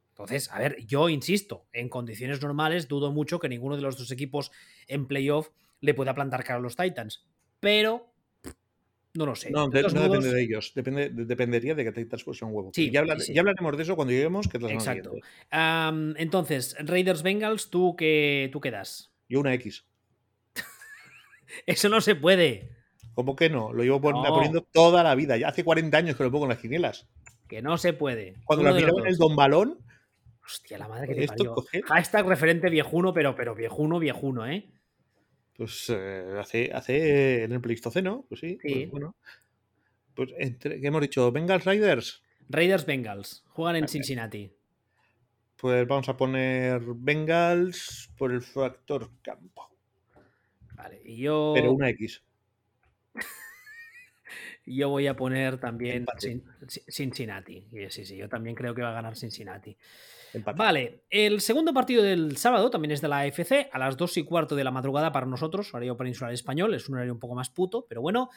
Entonces, 0.09 0.51
a 0.51 0.59
ver, 0.59 0.85
yo 0.85 1.07
insisto, 1.07 1.65
en 1.71 1.87
condiciones 1.87 2.41
normales 2.41 2.89
dudo 2.89 3.11
mucho 3.11 3.39
que 3.39 3.47
ninguno 3.47 3.77
de 3.77 3.83
los 3.83 3.97
dos 3.97 4.11
equipos 4.11 4.51
en 4.87 5.07
playoff 5.07 5.49
le 5.79 5.93
pueda 5.93 6.13
plantar 6.13 6.43
cara 6.43 6.59
a 6.59 6.61
los 6.61 6.75
Titans. 6.75 7.25
Pero 7.61 8.14
no 9.15 9.25
lo 9.25 9.35
sé. 9.35 9.49
No, 9.49 9.69
depende 9.69 10.31
de 10.31 10.43
ellos. 10.43 10.73
Depende, 10.75 11.09
dependería 11.09 11.73
de 11.73 11.83
que 11.83 11.91
Titans 11.91 12.23
fuese 12.23 12.45
un 12.45 12.53
huevo. 12.53 12.71
Sí, 12.73 12.91
ya, 12.91 12.99
hablaremos 13.01 13.77
de 13.77 13.83
eso 13.83 13.95
cuando 13.95 14.11
lleguemos, 14.11 14.47
que 14.47 14.57
Exacto. 14.57 15.13
entonces, 15.51 16.75
Raiders 16.79 17.23
Bengals, 17.23 17.69
¿tú 17.69 17.95
qué, 17.97 18.49
¿tú 18.51 18.59
qué 18.59 18.71
das? 18.71 19.11
Yo 19.29 19.39
una 19.39 19.53
X. 19.53 19.85
eso 21.65 21.89
no 21.89 22.01
se 22.01 22.15
puede. 22.15 22.69
¿Cómo 23.13 23.35
que 23.35 23.49
no? 23.49 23.71
Lo 23.71 23.83
llevo 23.83 24.01
poniendo 24.01 24.61
toda 24.61 25.01
la 25.01 25.15
vida. 25.15 25.37
Ya 25.37 25.47
hace 25.47 25.63
40 25.63 25.97
años 25.97 26.17
que 26.17 26.23
lo 26.23 26.31
pongo 26.31 26.45
en 26.45 26.49
las 26.49 26.59
quinielas. 26.59 27.07
Que 27.47 27.61
no 27.61 27.77
se 27.77 27.93
puede. 27.93 28.35
Cuando 28.43 28.65
lo 28.65 28.75
miraba 28.75 28.99
en 29.01 29.07
el 29.07 29.17
Don 29.17 29.35
Balón. 29.35 29.79
Hostia, 30.45 30.77
la 30.77 30.87
madre 30.87 31.07
que 31.07 31.15
te 31.15 31.27
parió. 31.27 31.55
Hashtag 31.85 32.27
referente 32.27 32.69
viejuno, 32.69 33.13
pero, 33.13 33.35
pero 33.35 33.55
viejuno, 33.55 33.99
viejuno, 33.99 34.45
¿eh? 34.45 34.69
Pues 35.57 35.89
eh, 35.89 36.25
hace, 36.39 36.71
hace 36.73 37.43
en 37.43 37.53
el 37.53 37.61
Pleistoceno, 37.61 38.25
pues 38.27 38.41
sí. 38.41 38.57
Pues, 38.61 38.89
bueno. 38.89 39.15
Pues 40.13 40.31
entre, 40.37 40.79
¿qué 40.79 40.87
hemos 40.87 41.01
dicho? 41.01 41.31
¿Bengals 41.31 41.65
Raiders? 41.65 42.23
Raiders 42.49 42.85
Bengals. 42.85 43.43
Juegan 43.49 43.77
en 43.77 43.87
Cincinnati. 43.87 44.51
Pues 45.57 45.87
vamos 45.87 46.09
a 46.09 46.17
poner 46.17 46.81
Bengals 46.85 48.11
por 48.17 48.31
el 48.31 48.41
factor 48.41 49.09
campo. 49.21 49.69
Vale, 50.75 51.01
y 51.05 51.17
yo. 51.17 51.53
Pero 51.55 51.71
una 51.71 51.89
X. 51.89 52.21
yo 54.65 54.89
voy 54.89 55.07
a 55.07 55.15
poner 55.15 55.59
también 55.59 56.05
Cincinnati. 56.67 57.65
Sí, 57.89 58.05
sí, 58.05 58.17
yo 58.17 58.27
también 58.27 58.55
creo 58.55 58.73
que 58.73 58.81
va 58.81 58.89
a 58.89 58.93
ganar 58.93 59.15
Cincinnati. 59.15 59.77
Vale, 60.55 61.03
el 61.09 61.39
segundo 61.39 61.73
partido 61.73 62.03
del 62.03 62.35
sábado 62.37 62.69
también 62.69 62.91
es 62.91 63.01
de 63.01 63.07
la 63.07 63.19
AFC, 63.19 63.69
a 63.71 63.79
las 63.79 63.95
2 63.95 64.17
y 64.17 64.23
cuarto 64.23 64.55
de 64.55 64.63
la 64.63 64.71
madrugada 64.71 65.11
para 65.11 65.25
nosotros, 65.25 65.73
horario 65.73 65.95
peninsular 65.95 66.33
español, 66.33 66.73
es 66.73 66.89
un 66.89 66.95
horario 66.95 67.13
un 67.13 67.19
poco 67.19 67.35
más 67.35 67.49
puto, 67.49 67.85
pero 67.87 68.01
bueno. 68.01 68.29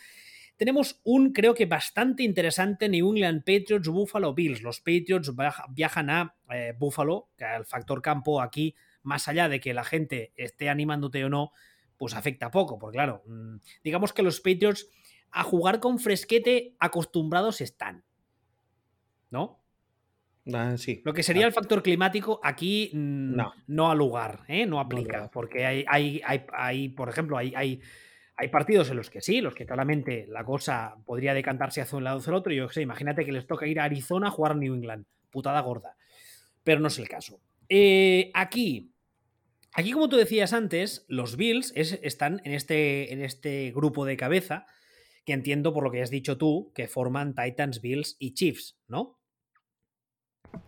Tenemos 0.56 1.00
un, 1.04 1.32
creo 1.32 1.54
que 1.54 1.66
bastante 1.66 2.24
interesante, 2.24 2.88
New 2.88 3.10
England 3.10 3.44
Patriots 3.44 3.86
Buffalo 3.86 4.34
Bills. 4.34 4.60
Los 4.60 4.80
Patriots 4.80 5.32
viajan 5.70 6.10
a 6.10 6.34
eh, 6.50 6.74
Buffalo, 6.76 7.28
que 7.36 7.44
el 7.44 7.64
factor 7.64 8.02
campo 8.02 8.42
aquí, 8.42 8.74
más 9.04 9.28
allá 9.28 9.48
de 9.48 9.60
que 9.60 9.72
la 9.72 9.84
gente 9.84 10.32
esté 10.34 10.68
animándote 10.68 11.24
o 11.24 11.28
no, 11.28 11.52
pues 11.96 12.14
afecta 12.14 12.50
poco, 12.50 12.76
porque 12.76 12.96
claro, 12.96 13.22
mm, 13.26 13.56
digamos 13.84 14.12
que 14.12 14.24
los 14.24 14.40
Patriots 14.40 14.88
a 15.30 15.42
jugar 15.42 15.80
con 15.80 15.98
fresquete 15.98 16.74
acostumbrados 16.78 17.60
están. 17.60 18.04
¿No? 19.30 19.58
Ah, 20.54 20.76
Lo 21.04 21.12
que 21.12 21.22
sería 21.22 21.46
el 21.46 21.52
factor 21.52 21.82
climático 21.82 22.40
aquí 22.42 22.90
no, 22.94 23.52
no 23.66 23.90
al 23.90 23.98
lugar, 23.98 24.44
¿eh? 24.48 24.64
no 24.64 24.80
aplica, 24.80 25.30
porque 25.30 25.66
hay, 25.66 25.84
hay, 25.86 26.22
hay, 26.24 26.88
por 26.88 27.10
ejemplo, 27.10 27.36
hay, 27.36 27.52
hay, 27.54 27.82
hay, 28.34 28.48
partidos 28.48 28.88
en 28.88 28.96
los 28.96 29.10
que 29.10 29.20
sí, 29.20 29.42
los 29.42 29.54
que 29.54 29.66
claramente 29.66 30.26
la 30.26 30.44
cosa 30.44 30.96
podría 31.04 31.34
decantarse 31.34 31.82
hacia 31.82 31.98
un 31.98 32.04
lado 32.04 32.16
o 32.16 32.20
hacia 32.20 32.30
el 32.30 32.36
otro. 32.36 32.52
Yo 32.52 32.68
sé, 32.70 32.80
imagínate 32.80 33.26
que 33.26 33.32
les 33.32 33.46
toca 33.46 33.66
ir 33.66 33.78
a 33.78 33.84
Arizona 33.84 34.28
a 34.28 34.30
jugar 34.30 34.52
a 34.52 34.54
New 34.54 34.74
England, 34.74 35.04
putada 35.30 35.60
gorda, 35.60 35.96
pero 36.64 36.80
no 36.80 36.88
es 36.88 36.98
el 36.98 37.08
caso. 37.08 37.40
Eh, 37.68 38.30
aquí, 38.32 38.94
aquí, 39.74 39.92
como 39.92 40.08
tú 40.08 40.16
decías 40.16 40.54
antes, 40.54 41.04
los 41.08 41.36
Bills 41.36 41.72
están 41.74 42.40
en 42.44 42.52
este, 42.52 43.12
en 43.12 43.22
este 43.22 43.70
grupo 43.72 44.06
de 44.06 44.16
cabeza 44.16 44.64
que 45.28 45.34
entiendo 45.34 45.74
por 45.74 45.84
lo 45.84 45.90
que 45.90 46.00
has 46.00 46.08
dicho 46.08 46.38
tú, 46.38 46.72
que 46.74 46.88
forman 46.88 47.34
Titans, 47.34 47.82
Bills 47.82 48.16
y 48.18 48.32
Chiefs, 48.32 48.78
¿no? 48.88 49.20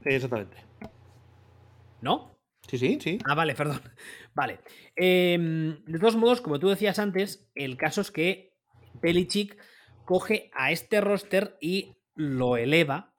Exactamente. 0.05 0.59
¿No? 2.03 2.38
Sí, 2.68 2.77
sí, 2.77 2.99
sí. 3.01 3.18
Ah, 3.25 3.35
vale, 3.35 3.55
perdón. 3.55 3.81
Vale. 4.35 4.61
Em, 4.96 5.83
de 5.87 5.99
todos 5.99 6.16
modos, 6.16 6.42
como 6.42 6.61
tú 6.61 6.68
decías 6.68 6.99
antes, 6.99 7.49
el 7.55 7.79
caso 7.79 8.03
es 8.03 8.11
que 8.11 8.53
Belichick 9.01 9.57
coge 10.05 10.51
a 10.53 10.73
este 10.73 11.01
roster 11.01 11.57
y 11.59 11.96
lo 12.14 12.59
eleva 12.59 13.14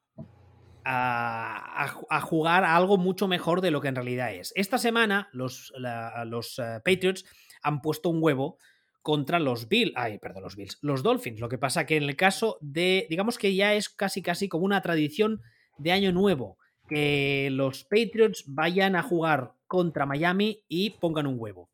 a, 0.86 2.22
jugar 2.22 2.66
a 2.66 2.76
algo 2.76 3.00
mucho 3.00 3.28
mejor 3.28 3.62
de 3.62 3.72
lo 3.72 3.82
que 3.82 3.88
en 3.88 3.96
realidad 3.96 4.32
es. 4.32 4.54
Esta 4.56 4.78
semana 4.78 5.28
los, 5.34 5.74
los 6.28 6.60
eh, 6.60 6.82
Patriots 6.86 7.26
han 7.64 7.82
puesto 7.82 8.10
un 8.10 8.22
huevo 8.22 8.60
contra 9.02 9.40
los 9.40 9.68
Bills, 9.68 9.94
ay, 9.96 10.20
perdón, 10.20 10.44
los 10.44 10.56
Bills, 10.56 10.78
los 10.82 11.04
Dolphins. 11.04 11.40
Lo 11.40 11.50
que 11.50 11.58
pasa 11.58 11.86
que 11.86 11.98
en 11.98 12.04
el 12.04 12.16
caso 12.16 12.58
de, 12.62 13.08
digamos 13.10 13.38
que 13.38 13.56
ya 13.56 13.74
es 13.74 13.90
casi 13.90 14.22
casi 14.22 14.48
como 14.48 14.66
una 14.66 14.82
tradición 14.82 15.42
de 15.78 15.92
año 15.92 16.12
nuevo 16.12 16.58
que 16.88 17.50
los 17.52 17.86
Patriots 17.86 18.44
vayan 18.48 18.98
a 18.98 19.04
jugar 19.04 19.54
contra 19.66 20.06
Miami 20.06 20.64
y 20.68 20.90
pongan 20.90 21.26
un 21.26 21.40
huevo. 21.40 21.70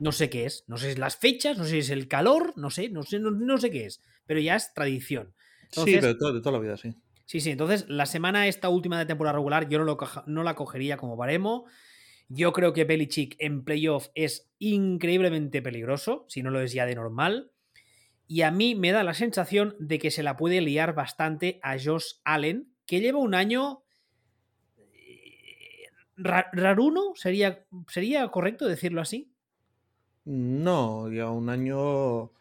No 0.00 0.10
sé 0.10 0.28
qué 0.28 0.44
es, 0.44 0.64
no 0.66 0.76
sé 0.76 0.86
si 0.86 0.92
es 0.92 0.98
las 0.98 1.16
fechas, 1.16 1.56
no 1.56 1.64
sé 1.64 1.70
si 1.70 1.78
es 1.78 1.90
el 1.90 2.08
calor, 2.08 2.52
no 2.56 2.68
sé, 2.70 2.88
no 2.88 3.04
sé, 3.04 3.20
no, 3.20 3.58
sé 3.58 3.70
qué 3.70 3.86
es. 3.86 4.00
pero 4.26 4.40
ya 4.40 4.56
es 4.56 4.74
tradición. 4.74 5.34
sí, 5.70 5.84
pero 6.00 6.08
de, 6.08 6.40
toda 6.40 6.52
la 6.52 6.58
vida, 6.58 6.76
sí. 6.76 6.94
Sí, 7.26 7.40
sí, 7.40 7.50
entonces 7.50 7.86
la 7.88 8.06
semana 8.06 8.48
esta 8.48 8.68
última 8.68 8.98
de 8.98 9.06
temporada 9.06 9.34
regular 9.34 9.68
yo 9.68 9.78
no, 9.78 9.84
lo, 9.84 9.98
no 10.26 10.42
la 10.42 10.54
cogería 10.54 10.96
como 10.96 11.16
baremo. 11.16 11.66
Yo 12.28 12.52
creo 12.52 12.72
que 12.72 12.84
Belichick 12.84 13.36
en 13.38 13.64
playoff 13.64 14.08
es 14.14 14.50
increíblemente 14.72 15.62
peligroso, 15.62 16.24
si 16.28 16.42
no 16.42 16.50
lo 16.50 16.60
es 16.60 16.72
ya 16.72 16.86
de 16.86 16.94
normal. 16.94 17.50
Y 18.26 18.42
a 18.42 18.50
mí 18.50 18.74
me 18.74 18.92
da 18.92 19.02
la 19.02 19.14
sensación 19.14 19.76
de 19.78 19.98
que 19.98 20.10
se 20.10 20.22
la 20.22 20.36
puede 20.36 20.60
liar 20.60 20.94
bastante 20.94 21.60
a 21.62 21.76
Josh 21.78 22.14
Allen, 22.24 22.72
que 22.86 23.00
lleva 23.00 23.18
un 23.18 23.34
año 23.34 23.82
eh, 24.76 25.88
raruno, 26.52 27.12
¿sería, 27.14 27.66
¿sería 27.88 28.28
correcto 28.28 28.66
decirlo 28.66 29.00
así? 29.00 29.30
No, 30.24 31.10
ya 31.12 31.28
un 31.28 31.50
año 31.50 32.32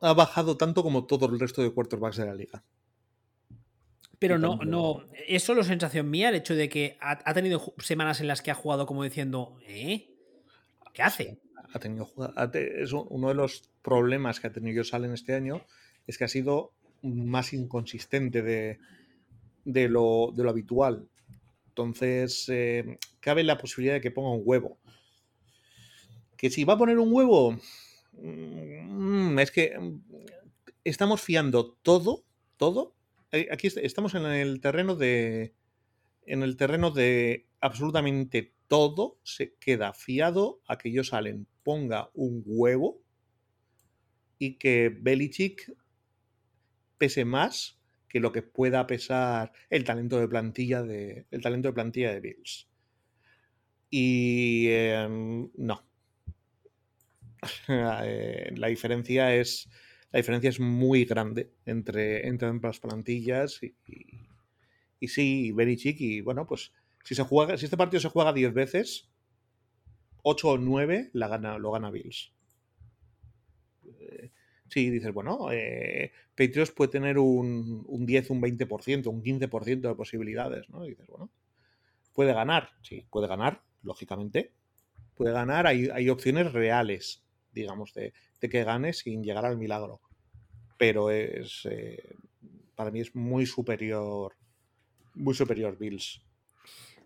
ha 0.00 0.14
bajado 0.14 0.56
tanto 0.56 0.82
como 0.82 1.06
todo 1.06 1.26
el 1.26 1.38
resto 1.38 1.62
de 1.62 1.72
quarterbacks 1.72 2.16
de 2.16 2.26
la 2.26 2.34
liga. 2.34 2.64
Pero 4.18 4.38
no, 4.38 4.56
no, 4.64 5.04
es 5.26 5.42
solo 5.42 5.64
sensación 5.64 6.08
mía 6.08 6.28
el 6.28 6.36
hecho 6.36 6.54
de 6.54 6.68
que 6.68 6.96
ha, 7.00 7.34
tenido 7.34 7.74
semanas 7.78 8.20
en 8.20 8.28
las 8.28 8.40
que 8.40 8.52
ha 8.52 8.54
jugado 8.54 8.86
como 8.86 9.02
diciendo, 9.02 9.58
¿eh? 9.66 10.11
¿Qué 10.92 11.02
hace? 11.02 11.38
Ha 11.72 11.78
tenido 11.78 12.12
es 12.52 12.92
uno 12.92 13.28
de 13.28 13.34
los 13.34 13.70
problemas 13.82 14.40
que 14.40 14.48
ha 14.48 14.52
tenido 14.52 14.84
Salen 14.84 15.12
este 15.12 15.34
año 15.34 15.64
es 16.06 16.18
que 16.18 16.24
ha 16.24 16.28
sido 16.28 16.72
más 17.02 17.52
inconsistente 17.52 18.42
de, 18.42 18.78
de, 19.64 19.88
lo, 19.88 20.32
de 20.34 20.42
lo, 20.42 20.50
habitual. 20.50 21.08
Entonces, 21.68 22.46
eh, 22.48 22.98
cabe 23.20 23.42
la 23.44 23.58
posibilidad 23.58 23.94
de 23.94 24.00
que 24.00 24.10
ponga 24.10 24.30
un 24.30 24.42
huevo. 24.44 24.78
Que 26.36 26.50
si 26.50 26.64
va 26.64 26.74
a 26.74 26.78
poner 26.78 26.98
un 26.98 27.12
huevo, 27.12 27.58
mm, 28.12 29.38
es 29.38 29.50
que 29.50 29.78
mm, 29.78 30.02
estamos 30.84 31.20
fiando 31.20 31.72
todo, 31.82 32.24
todo 32.56 32.94
eh, 33.32 33.48
aquí 33.50 33.68
estamos 33.82 34.14
en 34.14 34.26
el 34.26 34.60
terreno 34.60 34.94
de. 34.94 35.54
En 36.24 36.42
el 36.42 36.56
terreno 36.56 36.90
de 36.90 37.46
absolutamente 37.60 38.52
todo 38.68 39.18
se 39.22 39.54
queda 39.54 39.92
fiado 39.92 40.60
a 40.66 40.78
que 40.78 40.88
ellos 40.88 41.08
salen, 41.08 41.46
ponga 41.62 42.10
un 42.14 42.42
huevo 42.44 43.02
y 44.38 44.54
que 44.54 44.88
Belichick 44.88 45.72
pese 46.98 47.24
más 47.24 47.78
que 48.08 48.20
lo 48.20 48.32
que 48.32 48.42
pueda 48.42 48.86
pesar 48.86 49.52
el 49.70 49.84
talento 49.84 50.18
de 50.18 50.28
plantilla 50.28 50.82
de, 50.82 51.26
el 51.30 51.40
talento 51.40 51.68
de 51.68 51.74
plantilla 51.74 52.12
de 52.12 52.20
Bills. 52.20 52.68
Y 53.90 54.68
em, 54.68 55.50
no. 55.56 55.84
Eh, 58.04 58.52
la 58.56 58.68
diferencia 58.68 59.34
es 59.34 59.68
la 60.12 60.18
diferencia 60.18 60.50
es 60.50 60.60
muy 60.60 61.06
grande 61.06 61.50
entre, 61.64 62.28
entre 62.28 62.48
ambas 62.48 62.78
plantillas 62.80 63.62
y, 63.62 63.74
y, 65.00 65.08
sí, 65.08 65.52
Belichick 65.52 66.00
y 66.00 66.20
bueno, 66.20 66.46
pues 66.46 66.72
si 67.04 67.14
se 67.14 67.22
juega, 67.22 67.56
si 67.56 67.64
este 67.64 67.76
partido 67.76 68.00
se 68.00 68.08
juega 68.08 68.32
10 68.32 68.54
veces, 68.54 69.10
8 70.22 70.48
o 70.48 70.58
9 70.58 71.10
la 71.12 71.28
gana, 71.28 71.58
lo 71.58 71.70
gana 71.72 71.90
Bills. 71.90 72.32
Eh, 73.84 74.30
sí, 74.68 74.90
dices, 74.90 75.12
bueno, 75.12 75.50
eh, 75.52 76.12
Patriots 76.36 76.70
puede 76.70 76.90
tener 76.90 77.18
un, 77.18 77.84
un 77.86 78.06
10, 78.06 78.30
un 78.30 78.40
20%, 78.40 79.06
un 79.08 79.22
15% 79.22 79.80
de 79.80 79.94
posibilidades, 79.94 80.68
¿no? 80.70 80.84
dices, 80.84 81.06
bueno, 81.06 81.30
puede 82.12 82.32
ganar, 82.32 82.70
sí, 82.82 83.06
puede 83.10 83.26
ganar, 83.26 83.62
lógicamente. 83.82 84.52
Puede 85.14 85.32
ganar, 85.32 85.66
hay, 85.66 85.88
hay 85.92 86.08
opciones 86.08 86.52
reales, 86.52 87.24
digamos, 87.52 87.92
de, 87.94 88.12
que 88.40 88.64
gane 88.64 88.92
sin 88.92 89.22
llegar 89.22 89.44
al 89.44 89.58
milagro. 89.58 90.00
Pero 90.78 91.10
es 91.10 91.66
eh, 91.70 92.16
para 92.74 92.90
mí 92.90 93.00
es 93.00 93.14
muy 93.14 93.46
superior, 93.46 94.34
muy 95.14 95.34
superior 95.34 95.78
Bills. 95.78 96.22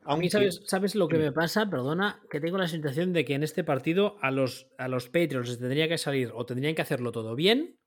A 0.09 0.17
mí, 0.17 0.31
¿sabes, 0.31 0.63
¿sabes, 0.67 0.95
lo 0.95 1.09
que 1.09 1.19
me 1.19 1.33
pasa? 1.33 1.69
Perdona, 1.69 2.23
que 2.31 2.41
tengo 2.41 2.59
la 2.59 2.69
sensación 2.69 3.13
de 3.13 3.25
que 3.25 3.35
en 3.35 3.43
este 3.43 3.65
partido 3.65 4.17
a 4.23 4.31
los, 4.31 4.69
a 4.79 4.87
los 4.87 5.07
Patriots 5.07 5.49
les 5.49 5.59
tendría 5.59 5.89
que 5.89 5.99
salir 5.99 6.31
o 6.33 6.47
tendrían 6.47 6.77
que 6.77 6.83
hacerlo 6.83 7.11
todo 7.11 7.35
bien 7.35 7.79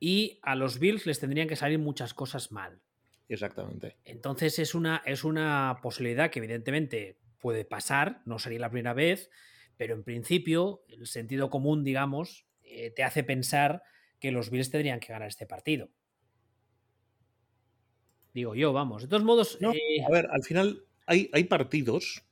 y 0.00 0.40
a 0.42 0.56
los 0.56 0.80
Bills 0.80 1.06
les 1.06 1.20
tendrían 1.20 1.46
que 1.46 1.54
salir 1.54 1.78
muchas 1.78 2.12
cosas 2.12 2.50
mal. 2.50 2.82
Exactamente. 3.28 3.98
Entonces 4.04 4.58
es 4.58 4.74
una, 4.74 5.00
es 5.06 5.22
una 5.22 5.78
posibilidad 5.80 6.28
que 6.30 6.40
evidentemente 6.40 7.18
puede 7.38 7.64
pasar, 7.64 8.20
no 8.26 8.40
sería 8.40 8.58
la 8.58 8.70
primera 8.70 8.92
vez, 8.92 9.30
pero 9.76 9.94
en 9.94 10.02
principio 10.02 10.82
el 10.88 11.06
sentido 11.06 11.50
común, 11.50 11.84
digamos, 11.84 12.46
eh, 12.62 12.90
te 12.90 13.04
hace 13.04 13.22
pensar 13.22 13.84
que 14.18 14.32
los 14.32 14.50
Bills 14.50 14.70
tendrían 14.70 14.98
que 14.98 15.12
ganar 15.12 15.28
este 15.28 15.46
partido. 15.46 15.88
Digo 18.34 18.54
yo, 18.54 18.72
vamos. 18.72 19.02
De 19.02 19.08
todos 19.08 19.24
modos. 19.24 19.58
Eh, 19.60 20.02
a 20.04 20.10
ver, 20.10 20.28
al 20.32 20.42
final 20.42 20.84
hay, 21.06 21.30
hay 21.32 21.44
partidos. 21.44 22.24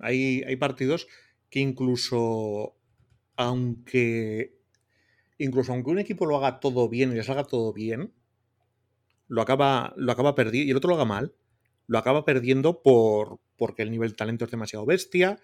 Hay, 0.00 0.42
hay, 0.46 0.56
partidos 0.56 1.06
que 1.50 1.60
incluso. 1.60 2.76
Aunque. 3.36 4.58
Incluso 5.38 5.72
aunque 5.72 5.90
un 5.90 5.98
equipo 5.98 6.26
lo 6.26 6.36
haga 6.36 6.60
todo 6.60 6.88
bien 6.88 7.12
y 7.12 7.16
les 7.16 7.28
haga 7.28 7.44
todo 7.44 7.72
bien. 7.72 8.12
Lo 9.28 9.42
acaba, 9.42 9.92
lo 9.96 10.12
acaba 10.12 10.34
perdiendo. 10.34 10.68
Y 10.68 10.70
el 10.70 10.76
otro 10.76 10.90
lo 10.90 10.96
haga 10.96 11.04
mal. 11.04 11.34
Lo 11.86 11.98
acaba 11.98 12.24
perdiendo 12.24 12.82
por. 12.82 13.40
porque 13.56 13.82
el 13.82 13.90
nivel 13.90 14.10
de 14.10 14.16
talento 14.16 14.44
es 14.44 14.50
demasiado 14.50 14.86
bestia. 14.86 15.40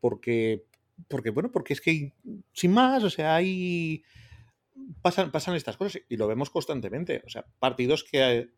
Porque 0.00 0.66
porque, 1.08 1.30
bueno, 1.30 1.50
porque 1.50 1.72
es 1.72 1.80
que 1.80 2.12
sin 2.52 2.72
más, 2.72 3.02
o 3.02 3.10
sea, 3.10 3.36
hay. 3.36 4.04
Pasan, 5.00 5.30
pasan 5.30 5.54
estas 5.54 5.76
cosas 5.76 6.02
y 6.08 6.16
lo 6.16 6.26
vemos 6.26 6.50
constantemente. 6.50 7.22
O 7.26 7.28
sea, 7.28 7.46
partidos 7.58 8.04
que, 8.04 8.50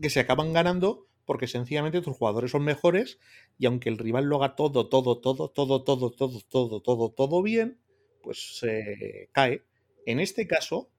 que 0.00 0.10
se 0.10 0.20
acaban 0.20 0.52
ganando 0.52 1.08
porque 1.30 1.46
sencillamente 1.46 2.00
tus 2.00 2.16
jugadores 2.16 2.50
son 2.50 2.64
mejores 2.64 3.20
y 3.56 3.66
aunque 3.66 3.88
el 3.88 3.98
rival 3.98 4.24
lo 4.24 4.42
haga 4.42 4.56
todo, 4.56 4.88
todo, 4.88 5.18
todo, 5.18 5.48
todo, 5.48 5.84
todo, 5.84 6.10
todo, 6.10 6.40
todo, 6.40 6.82
todo, 6.82 7.10
todo 7.12 7.40
bien, 7.40 7.78
pues 8.20 8.58
se 8.58 9.28
cae. 9.30 9.62
En 10.06 10.18
este 10.18 10.48
caso, 10.48 10.90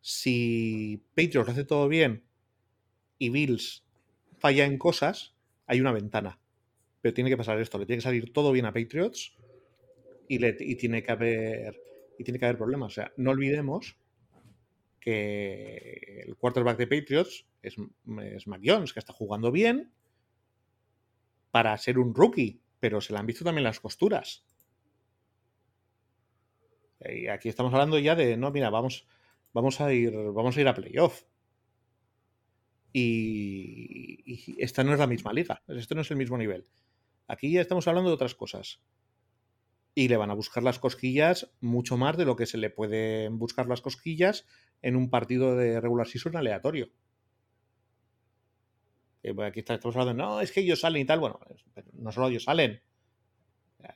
si 0.00 1.02
Patriots 1.14 1.48
lo 1.48 1.52
hace 1.52 1.66
todo 1.66 1.86
bien 1.86 2.24
y 3.18 3.28
Bills 3.28 3.84
falla 4.38 4.64
en 4.64 4.78
cosas, 4.78 5.34
hay 5.66 5.82
una 5.82 5.92
ventana. 5.92 6.40
Pero 7.02 7.12
tiene 7.12 7.28
que 7.28 7.36
pasar 7.36 7.60
esto, 7.60 7.76
le 7.76 7.84
tiene 7.84 7.98
que 7.98 8.04
salir 8.04 8.32
todo 8.32 8.52
bien 8.52 8.64
a 8.64 8.72
Patriots 8.72 9.36
y, 10.28 10.38
tiene 10.76 11.02
que 11.02 11.12
haber 11.12 11.78
y 12.18 12.24
tiene 12.24 12.38
que 12.38 12.46
haber 12.46 12.56
problemas. 12.56 12.92
O 12.92 12.94
sea, 12.94 13.12
no 13.18 13.32
olvidemos 13.32 13.98
que 15.06 16.24
el 16.26 16.36
quarterback 16.36 16.78
de 16.78 16.88
Patriots 16.88 17.46
es, 17.62 17.76
es 18.24 18.46
Mac 18.48 18.60
Jones, 18.64 18.92
que 18.92 18.98
está 18.98 19.12
jugando 19.12 19.52
bien 19.52 19.92
para 21.52 21.78
ser 21.78 22.00
un 22.00 22.12
rookie, 22.12 22.60
pero 22.80 23.00
se 23.00 23.12
le 23.12 23.20
han 23.20 23.26
visto 23.26 23.44
también 23.44 23.62
las 23.62 23.78
costuras. 23.78 24.44
Y 27.08 27.28
aquí 27.28 27.48
estamos 27.48 27.72
hablando 27.72 28.00
ya 28.00 28.16
de, 28.16 28.36
no, 28.36 28.50
mira, 28.50 28.68
vamos, 28.68 29.06
vamos 29.52 29.80
a 29.80 29.92
ir, 29.92 30.12
vamos 30.12 30.56
a 30.56 30.60
ir 30.60 30.66
a 30.66 30.74
playoff. 30.74 31.22
Y, 32.92 34.24
y, 34.24 34.56
esta 34.58 34.82
no 34.82 34.92
es 34.92 34.98
la 34.98 35.06
misma 35.06 35.32
liga, 35.32 35.62
esto 35.68 35.94
no 35.94 36.00
es 36.00 36.10
el 36.10 36.16
mismo 36.16 36.36
nivel. 36.36 36.66
Aquí 37.28 37.52
ya 37.52 37.60
estamos 37.60 37.86
hablando 37.86 38.10
de 38.10 38.14
otras 38.14 38.34
cosas 38.34 38.80
y 39.94 40.08
le 40.08 40.16
van 40.16 40.30
a 40.30 40.34
buscar 40.34 40.64
las 40.64 40.80
cosquillas 40.80 41.52
mucho 41.60 41.96
más 41.96 42.16
de 42.16 42.24
lo 42.24 42.34
que 42.34 42.46
se 42.46 42.58
le 42.58 42.70
pueden 42.70 43.38
buscar 43.38 43.68
las 43.68 43.80
cosquillas 43.80 44.46
en 44.82 44.96
un 44.96 45.10
partido 45.10 45.56
de 45.56 45.80
regular 45.80 46.06
season 46.06 46.36
aleatorio. 46.36 46.88
Eh, 49.22 49.34
aquí 49.44 49.60
estamos 49.60 49.96
hablando, 49.96 50.22
no, 50.22 50.40
es 50.40 50.52
que 50.52 50.60
ellos 50.60 50.80
salen 50.80 51.02
y 51.02 51.04
tal. 51.04 51.20
Bueno, 51.20 51.40
no 51.94 52.12
solo 52.12 52.28
ellos 52.28 52.44
salen. 52.44 52.80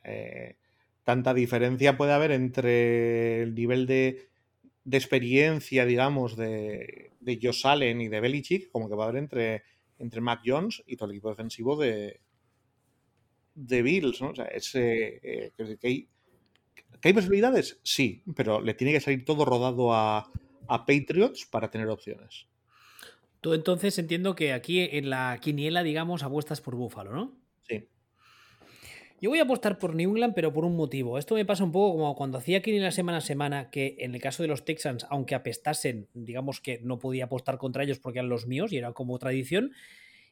Eh, 0.05 0.57
tanta 1.05 1.35
diferencia 1.35 1.97
puede 1.97 2.13
haber 2.13 2.33
entre 2.33 3.43
el 3.43 3.55
nivel 3.55 3.87
de, 3.87 4.29
experiencia, 4.91 5.85
digamos, 5.85 6.37
de, 6.37 7.13
de 7.21 7.39
Josh 7.41 7.67
Allen 7.67 8.01
y 8.01 8.09
de 8.09 8.21
Belichick, 8.21 8.71
como 8.71 8.89
que 8.89 8.97
va 8.97 9.05
a 9.05 9.09
haber 9.09 9.23
entre, 9.23 9.63
entre 9.99 10.21
Mac 10.21 10.41
Jones 10.45 10.83
y 10.87 10.97
todo 10.97 11.09
el 11.09 11.17
equipo 11.17 11.31
defensivo 11.31 11.77
de, 11.77 12.21
de 13.55 13.83
Bills, 13.83 14.21
¿no? 14.21 14.31
O 14.31 14.35
sea, 14.35 14.47
es, 14.47 14.75
eh, 14.75 15.53
que, 15.57 15.79
hay, 15.87 16.09
que, 16.75 17.09
hay, 17.09 17.13
posibilidades, 17.13 17.79
sí, 17.83 18.23
pero 18.35 18.61
le 18.61 18.75
tiene 18.75 18.93
que 18.93 19.01
salir 19.01 19.25
todo 19.25 19.45
rodado 19.45 19.95
a, 19.95 20.29
a 20.71 20.87
Patriots 20.87 21.47
para 21.47 21.69
tener 21.69 21.89
opciones. 21.89 22.47
Tú 23.41 23.55
entonces 23.55 23.99
entiendo 23.99 24.37
que 24.37 24.53
aquí 24.53 24.81
en 24.81 25.11
la 25.11 25.39
quiniela, 25.41 25.83
digamos, 25.83 26.23
apuestas 26.23 26.61
por 26.61 26.77
Búfalo, 26.77 27.13
¿no? 27.13 27.37
Sí. 27.67 27.89
Yo 29.21 29.31
voy 29.31 29.41
a 29.41 29.43
apostar 29.43 29.79
por 29.79 29.97
New 29.97 30.11
England, 30.11 30.35
pero 30.35 30.53
por 30.53 30.65
un 30.65 30.77
motivo. 30.77 31.19
Esto 31.19 31.35
me 31.35 31.45
pasa 31.45 31.65
un 31.65 31.73
poco 31.73 31.99
como 31.99 32.15
cuando 32.15 32.39
hacía 32.39 32.63
quiniela 32.63 32.93
semana 32.93 33.19
a 33.19 33.23
semana, 33.23 33.71
que 33.71 33.97
en 33.99 34.15
el 34.15 34.21
caso 34.21 34.45
de 34.45 34.49
los 34.49 34.65
Texans, 34.65 35.07
aunque 35.11 35.35
apestasen, 35.35 36.09
digamos 36.15 36.61
que 36.61 36.79
no 36.83 37.01
podía 37.01 37.25
apostar 37.25 37.59
contra 37.59 37.83
ellos 37.83 37.99
porque 37.99 38.21
eran 38.21 38.29
los 38.29 38.47
míos 38.47 38.73
y 38.73 38.77
era 38.77 38.93
como 38.93 39.19
tradición. 39.19 39.73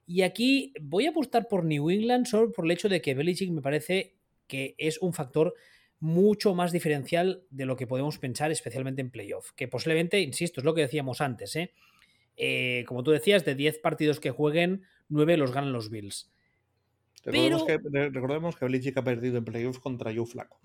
Y 0.06 0.22
aquí 0.22 0.72
voy 0.80 1.06
a 1.06 1.10
apostar 1.10 1.48
por 1.48 1.64
New 1.64 1.90
England 1.90 2.26
solo 2.26 2.52
por 2.52 2.64
el 2.64 2.70
hecho 2.70 2.88
de 2.88 3.02
que 3.02 3.14
Belichick 3.14 3.50
me 3.50 3.60
parece 3.60 4.14
que 4.46 4.76
es 4.78 4.98
un 5.02 5.12
factor 5.12 5.54
mucho 6.00 6.54
más 6.54 6.72
diferencial 6.72 7.42
de 7.50 7.66
lo 7.66 7.76
que 7.76 7.86
podemos 7.86 8.18
pensar, 8.18 8.50
especialmente 8.50 9.00
en 9.00 9.10
playoff. 9.10 9.52
Que 9.52 9.68
posiblemente, 9.68 10.20
insisto, 10.20 10.60
es 10.60 10.64
lo 10.64 10.74
que 10.74 10.82
decíamos 10.82 11.20
antes, 11.20 11.56
¿eh? 11.56 11.72
Eh, 12.36 12.84
como 12.86 13.02
tú 13.02 13.10
decías, 13.10 13.44
de 13.44 13.54
10 13.54 13.80
partidos 13.80 14.20
que 14.20 14.30
jueguen, 14.30 14.84
9 15.08 15.36
los 15.36 15.52
ganan 15.52 15.72
los 15.72 15.90
Bills. 15.90 16.30
Recordemos, 17.24 17.64
que, 17.64 17.78
recordemos 18.10 18.56
que 18.56 18.64
Belichick 18.64 18.96
ha 18.96 19.04
perdido 19.04 19.38
en 19.38 19.44
playoffs 19.44 19.80
contra 19.80 20.14
Joe 20.14 20.24
Flaco. 20.24 20.60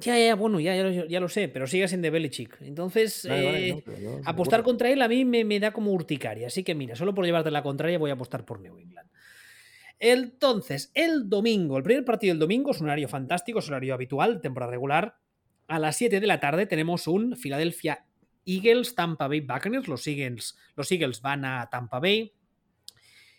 Ya, 0.00 0.18
ya, 0.18 0.34
bueno, 0.34 0.58
ya, 0.58 0.74
ya, 1.06 1.20
lo, 1.20 1.28
sé, 1.28 1.48
pero 1.48 1.66
sigue 1.66 1.86
siendo 1.86 2.06
de 2.06 2.10
Belichick. 2.10 2.60
Entonces, 2.62 3.26
eh, 3.30 3.84
apostar 4.24 4.62
contra 4.62 4.90
él 4.90 5.00
a 5.02 5.06
mí 5.06 5.24
me, 5.24 5.44
me, 5.44 5.60
da 5.60 5.70
como 5.72 5.92
urticaria. 5.92 6.48
Así 6.48 6.64
que 6.64 6.74
mira, 6.74 6.96
solo 6.96 7.14
por 7.14 7.24
llevarte 7.24 7.50
la 7.50 7.62
contraria 7.62 7.98
voy 7.98 8.10
a 8.10 8.14
apostar 8.14 8.44
por 8.44 8.60
New 8.60 8.78
England. 8.78 9.08
Entonces, 10.04 10.90
el 10.94 11.28
domingo, 11.28 11.76
el 11.76 11.84
primer 11.84 12.04
partido 12.04 12.32
del 12.32 12.40
domingo 12.40 12.72
es 12.72 12.80
un 12.80 12.88
horario 12.88 13.06
fantástico, 13.06 13.60
es 13.60 13.68
un 13.68 13.74
horario 13.74 13.94
habitual, 13.94 14.40
temporada 14.40 14.72
regular. 14.72 15.16
A 15.68 15.78
las 15.78 15.96
7 15.96 16.18
de 16.18 16.26
la 16.26 16.40
tarde 16.40 16.66
tenemos 16.66 17.06
un 17.06 17.36
Philadelphia 17.36 18.04
Eagles, 18.44 18.96
Tampa 18.96 19.28
Bay 19.28 19.42
Buccaneers. 19.42 19.86
Los 19.86 20.04
Eagles, 20.08 20.58
los 20.74 20.90
Eagles 20.90 21.22
van 21.22 21.44
a 21.44 21.70
Tampa 21.70 22.00
Bay 22.00 22.34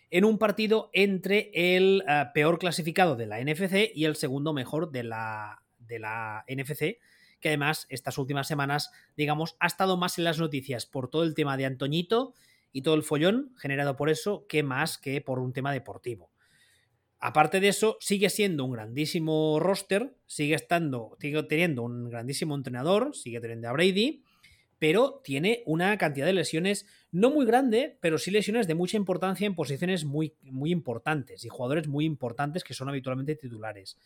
en 0.08 0.24
un 0.24 0.38
partido 0.38 0.88
entre 0.94 1.50
el 1.52 2.02
eh, 2.08 2.24
peor 2.32 2.58
clasificado 2.58 3.14
de 3.14 3.26
la 3.26 3.44
NFC 3.44 3.90
y 3.94 4.06
el 4.06 4.16
segundo 4.16 4.54
mejor 4.54 4.90
de 4.90 5.02
la, 5.02 5.62
de 5.80 5.98
la 5.98 6.46
NFC, 6.48 6.96
que 7.40 7.48
además 7.48 7.84
estas 7.90 8.16
últimas 8.16 8.48
semanas, 8.48 8.90
digamos, 9.18 9.54
ha 9.60 9.66
estado 9.66 9.98
más 9.98 10.16
en 10.16 10.24
las 10.24 10.38
noticias 10.38 10.86
por 10.86 11.10
todo 11.10 11.24
el 11.24 11.34
tema 11.34 11.58
de 11.58 11.66
Antoñito 11.66 12.32
y 12.72 12.80
todo 12.80 12.94
el 12.94 13.02
follón 13.02 13.54
generado 13.58 13.96
por 13.96 14.08
eso 14.08 14.46
que 14.48 14.62
más 14.62 14.96
que 14.96 15.20
por 15.20 15.40
un 15.40 15.52
tema 15.52 15.70
deportivo. 15.70 16.30
Aparte 17.26 17.58
de 17.58 17.68
eso, 17.68 17.96
sigue 18.00 18.28
siendo 18.28 18.66
un 18.66 18.72
grandísimo 18.72 19.58
roster, 19.58 20.14
sigue 20.26 20.54
estando, 20.54 21.16
sigue 21.18 21.42
teniendo 21.44 21.82
un 21.82 22.10
grandísimo 22.10 22.54
entrenador, 22.54 23.16
sigue 23.16 23.40
teniendo 23.40 23.66
a 23.66 23.72
Brady, 23.72 24.22
pero 24.78 25.22
tiene 25.24 25.62
una 25.64 25.96
cantidad 25.96 26.26
de 26.26 26.34
lesiones 26.34 26.84
no 27.12 27.30
muy 27.30 27.46
grande, 27.46 27.96
pero 28.02 28.18
sí 28.18 28.30
lesiones 28.30 28.66
de 28.66 28.74
mucha 28.74 28.98
importancia 28.98 29.46
en 29.46 29.54
posiciones 29.54 30.04
muy, 30.04 30.34
muy 30.42 30.70
importantes 30.70 31.46
y 31.46 31.48
jugadores 31.48 31.88
muy 31.88 32.04
importantes 32.04 32.62
que 32.62 32.74
son 32.74 32.90
habitualmente 32.90 33.36
titulares. 33.36 33.96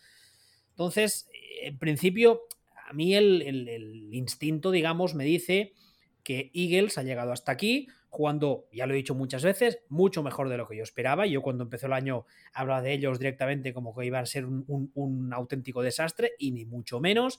Entonces, 0.71 1.29
en 1.63 1.77
principio, 1.77 2.43
a 2.89 2.93
mí 2.93 3.17
el, 3.17 3.43
el 3.43 4.15
instinto, 4.15 4.71
digamos, 4.71 5.17
me 5.17 5.25
dice 5.25 5.73
que 6.23 6.53
Eagles 6.55 6.99
ha 6.99 7.03
llegado 7.03 7.33
hasta 7.33 7.51
aquí, 7.51 7.89
jugando, 8.09 8.69
ya 8.73 8.87
lo 8.87 8.95
he 8.95 8.97
dicho 8.97 9.15
muchas 9.15 9.45
veces, 9.45 9.81
mucho 9.89 10.23
mejor 10.23 10.49
de 10.49 10.57
lo 10.57 10.67
que 10.67 10.77
yo 10.77 10.83
esperaba. 10.83 11.27
Yo 11.27 11.43
cuando 11.43 11.65
empezó 11.65 11.87
el 11.87 11.93
año 11.93 12.27
hablaba 12.53 12.83
de 12.83 12.93
ellos 12.93 13.19
directamente 13.19 13.73
como 13.73 13.95
que 13.95 14.07
iban 14.07 14.23
a 14.23 14.27
ser 14.27 14.47
un, 14.47 15.31
auténtico 15.33 15.83
desastre 15.83 16.33
y 16.39 16.53
ni 16.53 16.65
mucho 16.65 17.01
menos. 17.01 17.39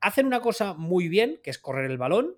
Hacen 0.00 0.26
una 0.26 0.40
cosa 0.40 0.74
muy 0.74 1.08
bien, 1.08 1.40
que 1.42 1.50
es 1.50 1.58
correr 1.58 1.90
el 1.90 1.98
balón, 1.98 2.36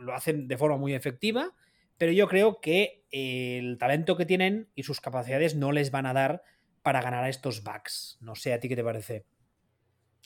lo 0.00 0.14
hacen 0.14 0.48
de 0.48 0.56
forma 0.56 0.76
muy 0.76 0.94
efectiva, 0.94 1.54
pero 1.98 2.12
yo 2.12 2.28
creo 2.28 2.60
que 2.60 3.04
el 3.10 3.76
talento 3.78 4.16
que 4.16 4.24
tienen 4.24 4.70
y 4.74 4.84
sus 4.84 5.00
capacidades 5.00 5.56
no 5.56 5.72
les 5.72 5.90
van 5.90 6.06
a 6.06 6.12
dar 6.12 6.42
para 6.82 7.02
ganar 7.02 7.24
a 7.24 7.28
estos 7.28 7.64
backs. 7.64 8.18
No 8.20 8.36
sé, 8.36 8.52
¿a 8.52 8.60
ti 8.60 8.68
qué 8.68 8.76
te 8.76 8.84
parece? 8.84 9.26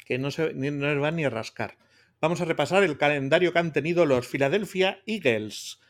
Que 0.05 0.19
no, 0.19 0.31
se, 0.31 0.53
no 0.53 0.89
les 0.89 0.99
van 0.99 1.17
ni 1.17 1.25
a 1.25 1.31
rascar. 1.31 1.79
Vamos 2.21 2.41
a 2.41 2.45
repasar 2.45 2.85
el 2.85 2.99
calendario 2.99 3.53
que 3.53 3.59
han 3.59 3.73
tenido 3.73 4.05
los 4.05 4.29
Philadelphia 4.29 5.03
Eagles 5.07 5.81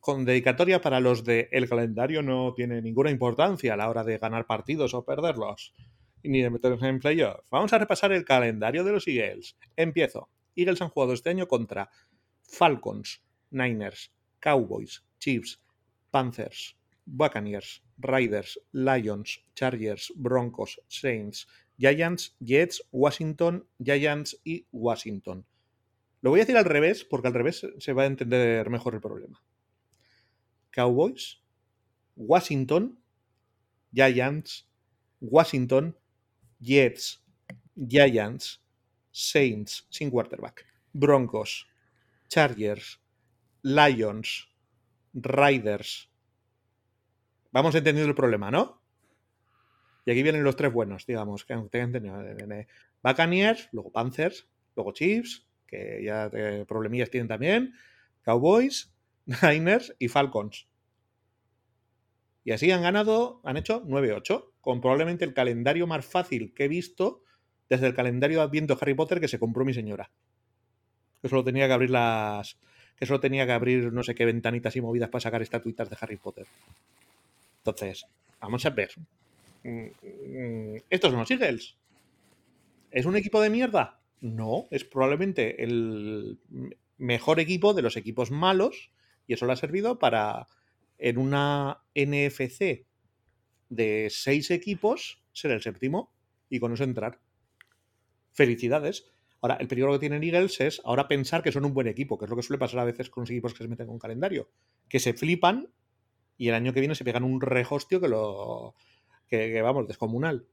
con 0.00 0.24
dedicatoria 0.24 0.80
para 0.80 1.00
los 1.00 1.24
de 1.24 1.48
el 1.52 1.68
calendario 1.68 2.22
no 2.22 2.54
tiene 2.54 2.82
ninguna 2.82 3.10
importancia 3.10 3.74
a 3.74 3.76
la 3.76 3.88
hora 3.88 4.04
de 4.04 4.18
ganar 4.18 4.46
partidos 4.46 4.94
o 4.94 5.04
perderlos, 5.04 5.74
ni 6.22 6.42
de 6.42 6.50
meterse 6.50 6.86
en 6.86 7.00
playoff. 7.00 7.40
Vamos 7.50 7.72
a 7.72 7.78
repasar 7.78 8.12
el 8.12 8.24
calendario 8.24 8.84
de 8.84 8.92
los 8.92 9.06
Eagles. 9.06 9.56
Empiezo. 9.76 10.28
Eagles 10.56 10.82
han 10.82 10.88
jugado 10.88 11.12
este 11.12 11.30
año 11.30 11.48
contra 11.48 11.90
Falcons, 12.42 13.22
Niners, 13.50 14.12
Cowboys, 14.40 15.04
Chiefs, 15.18 15.60
Panthers, 16.10 16.76
Buccaneers, 17.04 17.82
Riders, 17.98 18.60
Lions, 18.72 19.44
Chargers, 19.54 20.12
Broncos, 20.16 20.80
Saints, 20.88 21.46
Giants, 21.78 22.36
Jets, 22.40 22.84
Washington, 22.90 23.66
Giants 23.82 24.40
y 24.44 24.66
Washington. 24.70 25.46
Lo 26.20 26.30
voy 26.30 26.40
a 26.40 26.42
decir 26.42 26.56
al 26.56 26.64
revés, 26.64 27.04
porque 27.04 27.28
al 27.28 27.34
revés 27.34 27.66
se 27.78 27.92
va 27.92 28.02
a 28.02 28.06
entender 28.06 28.68
mejor 28.68 28.94
el 28.94 29.00
problema. 29.00 29.42
Cowboys, 30.70 31.40
Washington, 32.16 32.98
Giants, 33.92 34.68
Washington, 35.20 35.96
Jets, 36.60 37.22
Giants, 37.76 38.60
Saints 39.10 39.86
sin 39.90 40.10
quarterback, 40.10 40.64
Broncos, 40.92 41.66
Chargers, 42.28 43.00
Lions, 43.62 44.48
Riders. 45.14 46.08
Vamos 47.52 47.74
entendiendo 47.74 48.10
el 48.10 48.14
problema, 48.16 48.50
¿no? 48.50 48.80
Y 50.04 50.12
aquí 50.12 50.22
vienen 50.22 50.44
los 50.44 50.56
tres 50.56 50.72
buenos, 50.72 51.06
digamos, 51.06 51.44
que 51.44 51.54
tengan 51.70 51.94
entendido. 51.94 52.66
Buccaneers, 53.02 53.68
luego 53.72 53.90
Panthers, 53.90 54.48
luego 54.76 54.92
Chiefs, 54.92 55.46
que 55.66 56.02
ya 56.04 56.30
eh, 56.32 56.64
problemillas 56.66 57.10
tienen 57.10 57.28
también, 57.28 57.74
Cowboys, 58.22 58.92
Niners 59.42 59.94
y 59.98 60.08
Falcons. 60.08 60.66
Y 62.44 62.52
así 62.52 62.70
han 62.70 62.82
ganado, 62.82 63.40
han 63.44 63.56
hecho 63.56 63.84
9-8, 63.84 64.46
con 64.60 64.80
probablemente 64.80 65.24
el 65.24 65.34
calendario 65.34 65.86
más 65.86 66.04
fácil 66.04 66.52
que 66.54 66.64
he 66.64 66.68
visto 66.68 67.22
desde 67.68 67.86
el 67.86 67.94
calendario 67.94 68.38
de 68.38 68.44
Adviento 68.44 68.76
Harry 68.80 68.94
Potter 68.94 69.20
que 69.20 69.28
se 69.28 69.38
compró 69.38 69.64
mi 69.64 69.74
señora. 69.74 70.10
Que 71.22 71.28
solo 71.28 71.44
tenía 71.44 71.66
que 71.66 71.72
abrir 71.74 71.90
las. 71.90 72.58
Que 72.96 73.06
solo 73.06 73.20
tenía 73.20 73.46
que 73.46 73.52
abrir 73.52 73.92
no 73.92 74.02
sé 74.02 74.14
qué 74.14 74.24
ventanitas 74.24 74.74
y 74.76 74.80
movidas 74.80 75.10
para 75.10 75.20
sacar 75.20 75.42
estatuitas 75.42 75.88
de 75.88 75.96
Harry 76.00 76.16
Potter. 76.16 76.46
Entonces, 77.58 78.06
vamos 78.40 78.64
a 78.64 78.70
ver. 78.70 78.90
Mm, 79.62 79.86
mm, 80.02 80.76
estos 80.88 81.10
son 81.10 81.20
los 81.20 81.30
Eagles. 81.30 81.76
¿Es 82.90 83.06
un 83.06 83.16
equipo 83.16 83.40
de 83.40 83.50
mierda? 83.50 84.00
No, 84.20 84.66
es 84.70 84.84
probablemente 84.84 85.62
el 85.62 86.38
mejor 86.98 87.40
equipo 87.40 87.72
de 87.74 87.82
los 87.82 87.96
equipos 87.96 88.30
malos 88.30 88.90
y 89.30 89.34
eso 89.34 89.46
le 89.46 89.52
ha 89.52 89.56
servido 89.56 90.00
para, 90.00 90.48
en 90.98 91.16
una 91.16 91.84
NFC 91.94 92.84
de 93.68 94.08
seis 94.10 94.50
equipos, 94.50 95.22
ser 95.30 95.52
el 95.52 95.62
séptimo 95.62 96.12
y 96.48 96.58
con 96.58 96.72
eso 96.72 96.82
entrar. 96.82 97.20
Felicidades. 98.32 99.06
Ahora, 99.40 99.54
el 99.54 99.68
peligro 99.68 99.92
que 99.92 100.00
tienen 100.00 100.24
Eagles 100.24 100.60
es 100.60 100.82
ahora 100.84 101.06
pensar 101.06 101.44
que 101.44 101.52
son 101.52 101.64
un 101.64 101.74
buen 101.74 101.86
equipo, 101.86 102.18
que 102.18 102.24
es 102.24 102.30
lo 102.30 102.34
que 102.34 102.42
suele 102.42 102.58
pasar 102.58 102.80
a 102.80 102.84
veces 102.84 103.08
con 103.08 103.22
los 103.22 103.30
equipos 103.30 103.54
que 103.54 103.62
se 103.62 103.68
meten 103.68 103.86
con 103.86 104.00
calendario, 104.00 104.50
que 104.88 104.98
se 104.98 105.14
flipan 105.14 105.72
y 106.36 106.48
el 106.48 106.54
año 106.54 106.72
que 106.72 106.80
viene 106.80 106.96
se 106.96 107.04
pegan 107.04 107.22
un 107.22 107.40
rehostio 107.40 108.00
que 108.00 108.08
lo 108.08 108.74
que, 109.28 109.62
vamos, 109.62 109.86
descomunal. 109.86 110.48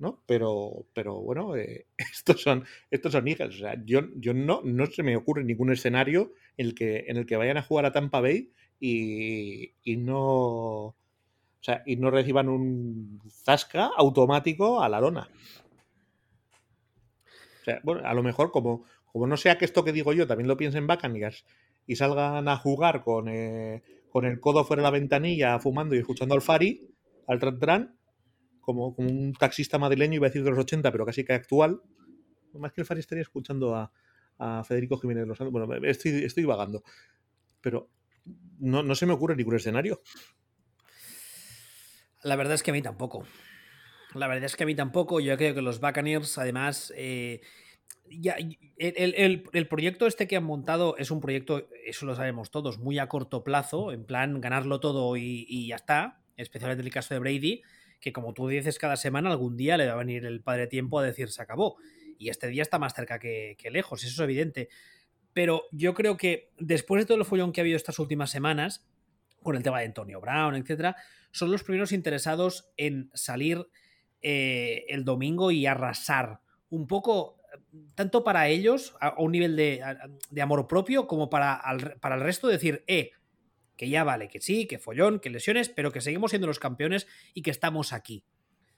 ¿No? 0.00 0.22
Pero, 0.26 0.86
pero 0.94 1.20
bueno, 1.20 1.54
eh, 1.56 1.86
estos 1.98 2.42
son 2.42 2.64
estos 2.90 3.12
son 3.12 3.28
Eagles. 3.28 3.56
O 3.56 3.58
sea, 3.58 3.80
yo, 3.84 4.00
yo 4.16 4.34
no, 4.34 4.62
no 4.64 4.86
se 4.86 5.02
me 5.02 5.16
ocurre 5.16 5.44
ningún 5.44 5.70
escenario 5.70 6.32
en 6.56 6.66
el, 6.66 6.74
que, 6.74 7.04
en 7.06 7.18
el 7.18 7.26
que 7.26 7.36
vayan 7.36 7.58
a 7.58 7.62
jugar 7.62 7.86
a 7.86 7.92
Tampa 7.92 8.20
Bay 8.20 8.50
y, 8.80 9.74
y 9.84 9.96
no. 9.96 10.16
O 10.18 11.62
sea, 11.62 11.82
y 11.84 11.96
no 11.96 12.10
reciban 12.10 12.48
un 12.48 13.20
zasca 13.30 13.90
automático 13.96 14.82
a 14.82 14.88
la 14.88 15.00
lona. 15.00 15.28
O 17.60 17.64
sea, 17.64 17.80
bueno, 17.84 18.00
a 18.06 18.14
lo 18.14 18.22
mejor 18.22 18.50
como, 18.50 18.86
como 19.12 19.26
no 19.26 19.36
sea 19.36 19.58
que 19.58 19.66
esto 19.66 19.84
que 19.84 19.92
digo 19.92 20.14
yo 20.14 20.26
también 20.26 20.48
lo 20.48 20.56
piensen 20.56 20.86
Buccaneers 20.86 21.44
y 21.86 21.96
salgan 21.96 22.48
a 22.48 22.56
jugar 22.56 23.02
con, 23.02 23.28
eh, 23.28 23.82
con 24.08 24.24
el 24.24 24.40
codo 24.40 24.64
fuera 24.64 24.80
de 24.82 24.84
la 24.84 24.90
ventanilla, 24.90 25.58
fumando 25.58 25.94
y 25.94 25.98
escuchando 25.98 26.34
al 26.34 26.40
Fari, 26.40 26.88
al 27.26 27.58
Tran 27.58 27.99
como, 28.70 28.94
como 28.94 29.10
un 29.10 29.32
taxista 29.32 29.78
madrileño, 29.78 30.14
iba 30.14 30.26
a 30.26 30.30
decir 30.30 30.44
de 30.44 30.50
los 30.50 30.58
80, 30.58 30.90
pero 30.90 31.06
casi 31.06 31.24
que 31.24 31.32
actual. 31.32 31.80
Más 32.54 32.72
que 32.72 32.80
el 32.80 32.86
Fari 32.86 33.00
estaría 33.00 33.22
escuchando 33.22 33.74
a, 33.74 33.92
a 34.38 34.64
Federico 34.64 34.98
Jiménez 34.98 35.26
Lozano. 35.26 35.50
Bueno, 35.50 35.72
estoy, 35.86 36.24
estoy 36.24 36.44
vagando. 36.44 36.82
Pero 37.60 37.90
no, 38.58 38.94
se 38.94 39.06
me 39.06 39.12
ocurre 39.12 39.36
ningún 39.36 39.56
escenario. 39.56 40.02
La 42.22 42.36
verdad 42.36 42.54
es 42.54 42.62
que 42.62 42.70
a 42.70 42.74
mí 42.74 42.82
tampoco. 42.82 43.26
La 44.14 44.26
verdad 44.26 44.44
es 44.44 44.56
que 44.56 44.64
a 44.64 44.66
mí 44.66 44.74
tampoco. 44.74 45.20
Yo 45.20 45.36
creo 45.36 45.54
que 45.54 45.62
los 45.62 45.80
Buccaneers, 45.80 46.36
además, 46.38 46.92
eh, 46.96 47.40
ya, 48.10 48.36
el, 48.76 49.68
proyecto 49.68 50.06
este 50.06 50.26
que 50.26 50.36
han 50.36 50.44
montado 50.44 50.96
es 50.96 51.10
un 51.10 51.20
proyecto, 51.20 51.68
eso 51.86 52.06
lo 52.06 52.14
sabemos 52.14 52.50
todos, 52.50 52.78
muy 52.78 52.98
a 52.98 53.08
corto 53.08 53.44
plazo, 53.44 53.92
en 53.92 54.04
plan 54.04 54.40
ganarlo 54.40 54.80
todo 54.80 55.16
y, 55.16 55.66
ya 55.68 55.76
está, 55.76 56.20
especialmente 56.36 56.80
en 56.80 56.86
el 56.86 56.92
caso 56.92 57.14
de 57.14 57.20
Brady, 57.20 57.62
que 58.00 58.12
como 58.12 58.32
tú 58.32 58.48
dices 58.48 58.78
cada 58.78 58.96
semana, 58.96 59.30
algún 59.30 59.56
día 59.56 59.76
le 59.76 59.86
va 59.86 59.92
a 59.92 59.96
venir 59.96 60.24
el 60.24 60.42
padre 60.42 60.66
tiempo 60.66 60.98
a 60.98 61.04
decir 61.04 61.30
se 61.30 61.42
acabó. 61.42 61.76
Y 62.18 62.28
este 62.28 62.48
día 62.48 62.62
está 62.62 62.78
más 62.78 62.94
cerca 62.94 63.18
que, 63.18 63.56
que 63.58 63.70
lejos, 63.70 64.02
eso 64.04 64.12
es 64.12 64.20
evidente. 64.20 64.68
Pero 65.32 65.64
yo 65.70 65.94
creo 65.94 66.16
que 66.16 66.50
después 66.58 67.02
de 67.02 67.06
todo 67.06 67.18
el 67.18 67.24
follón 67.24 67.52
que 67.52 67.60
ha 67.60 67.62
habido 67.62 67.76
estas 67.76 67.98
últimas 67.98 68.30
semanas, 68.30 68.86
con 69.42 69.56
el 69.56 69.62
tema 69.62 69.78
de 69.78 69.86
Antonio 69.86 70.20
Brown, 70.20 70.54
etcétera, 70.54 70.96
son 71.30 71.50
los 71.50 71.62
primeros 71.62 71.92
interesados 71.92 72.70
en 72.76 73.10
salir 73.14 73.66
eh, 74.22 74.84
el 74.88 75.04
domingo 75.04 75.50
y 75.50 75.66
arrasar. 75.66 76.40
Un 76.68 76.86
poco 76.86 77.40
tanto 77.94 78.22
para 78.24 78.48
ellos, 78.48 78.94
a, 79.00 79.14
un 79.18 79.32
nivel 79.32 79.56
de, 79.56 79.82
de, 80.30 80.42
amor 80.42 80.66
propio, 80.66 81.06
como 81.06 81.30
para, 81.30 81.62
para 82.00 82.14
el 82.16 82.20
resto, 82.20 82.48
decir, 82.48 82.84
eh, 82.86 83.12
que 83.80 83.88
ya 83.88 84.04
vale, 84.04 84.28
que 84.28 84.42
sí, 84.42 84.66
que 84.66 84.78
follón, 84.78 85.20
que 85.20 85.30
lesiones, 85.30 85.70
pero 85.70 85.90
que 85.90 86.02
seguimos 86.02 86.32
siendo 86.32 86.46
los 86.46 86.58
campeones 86.58 87.06
y 87.32 87.40
que 87.40 87.50
estamos 87.50 87.94
aquí. 87.94 88.26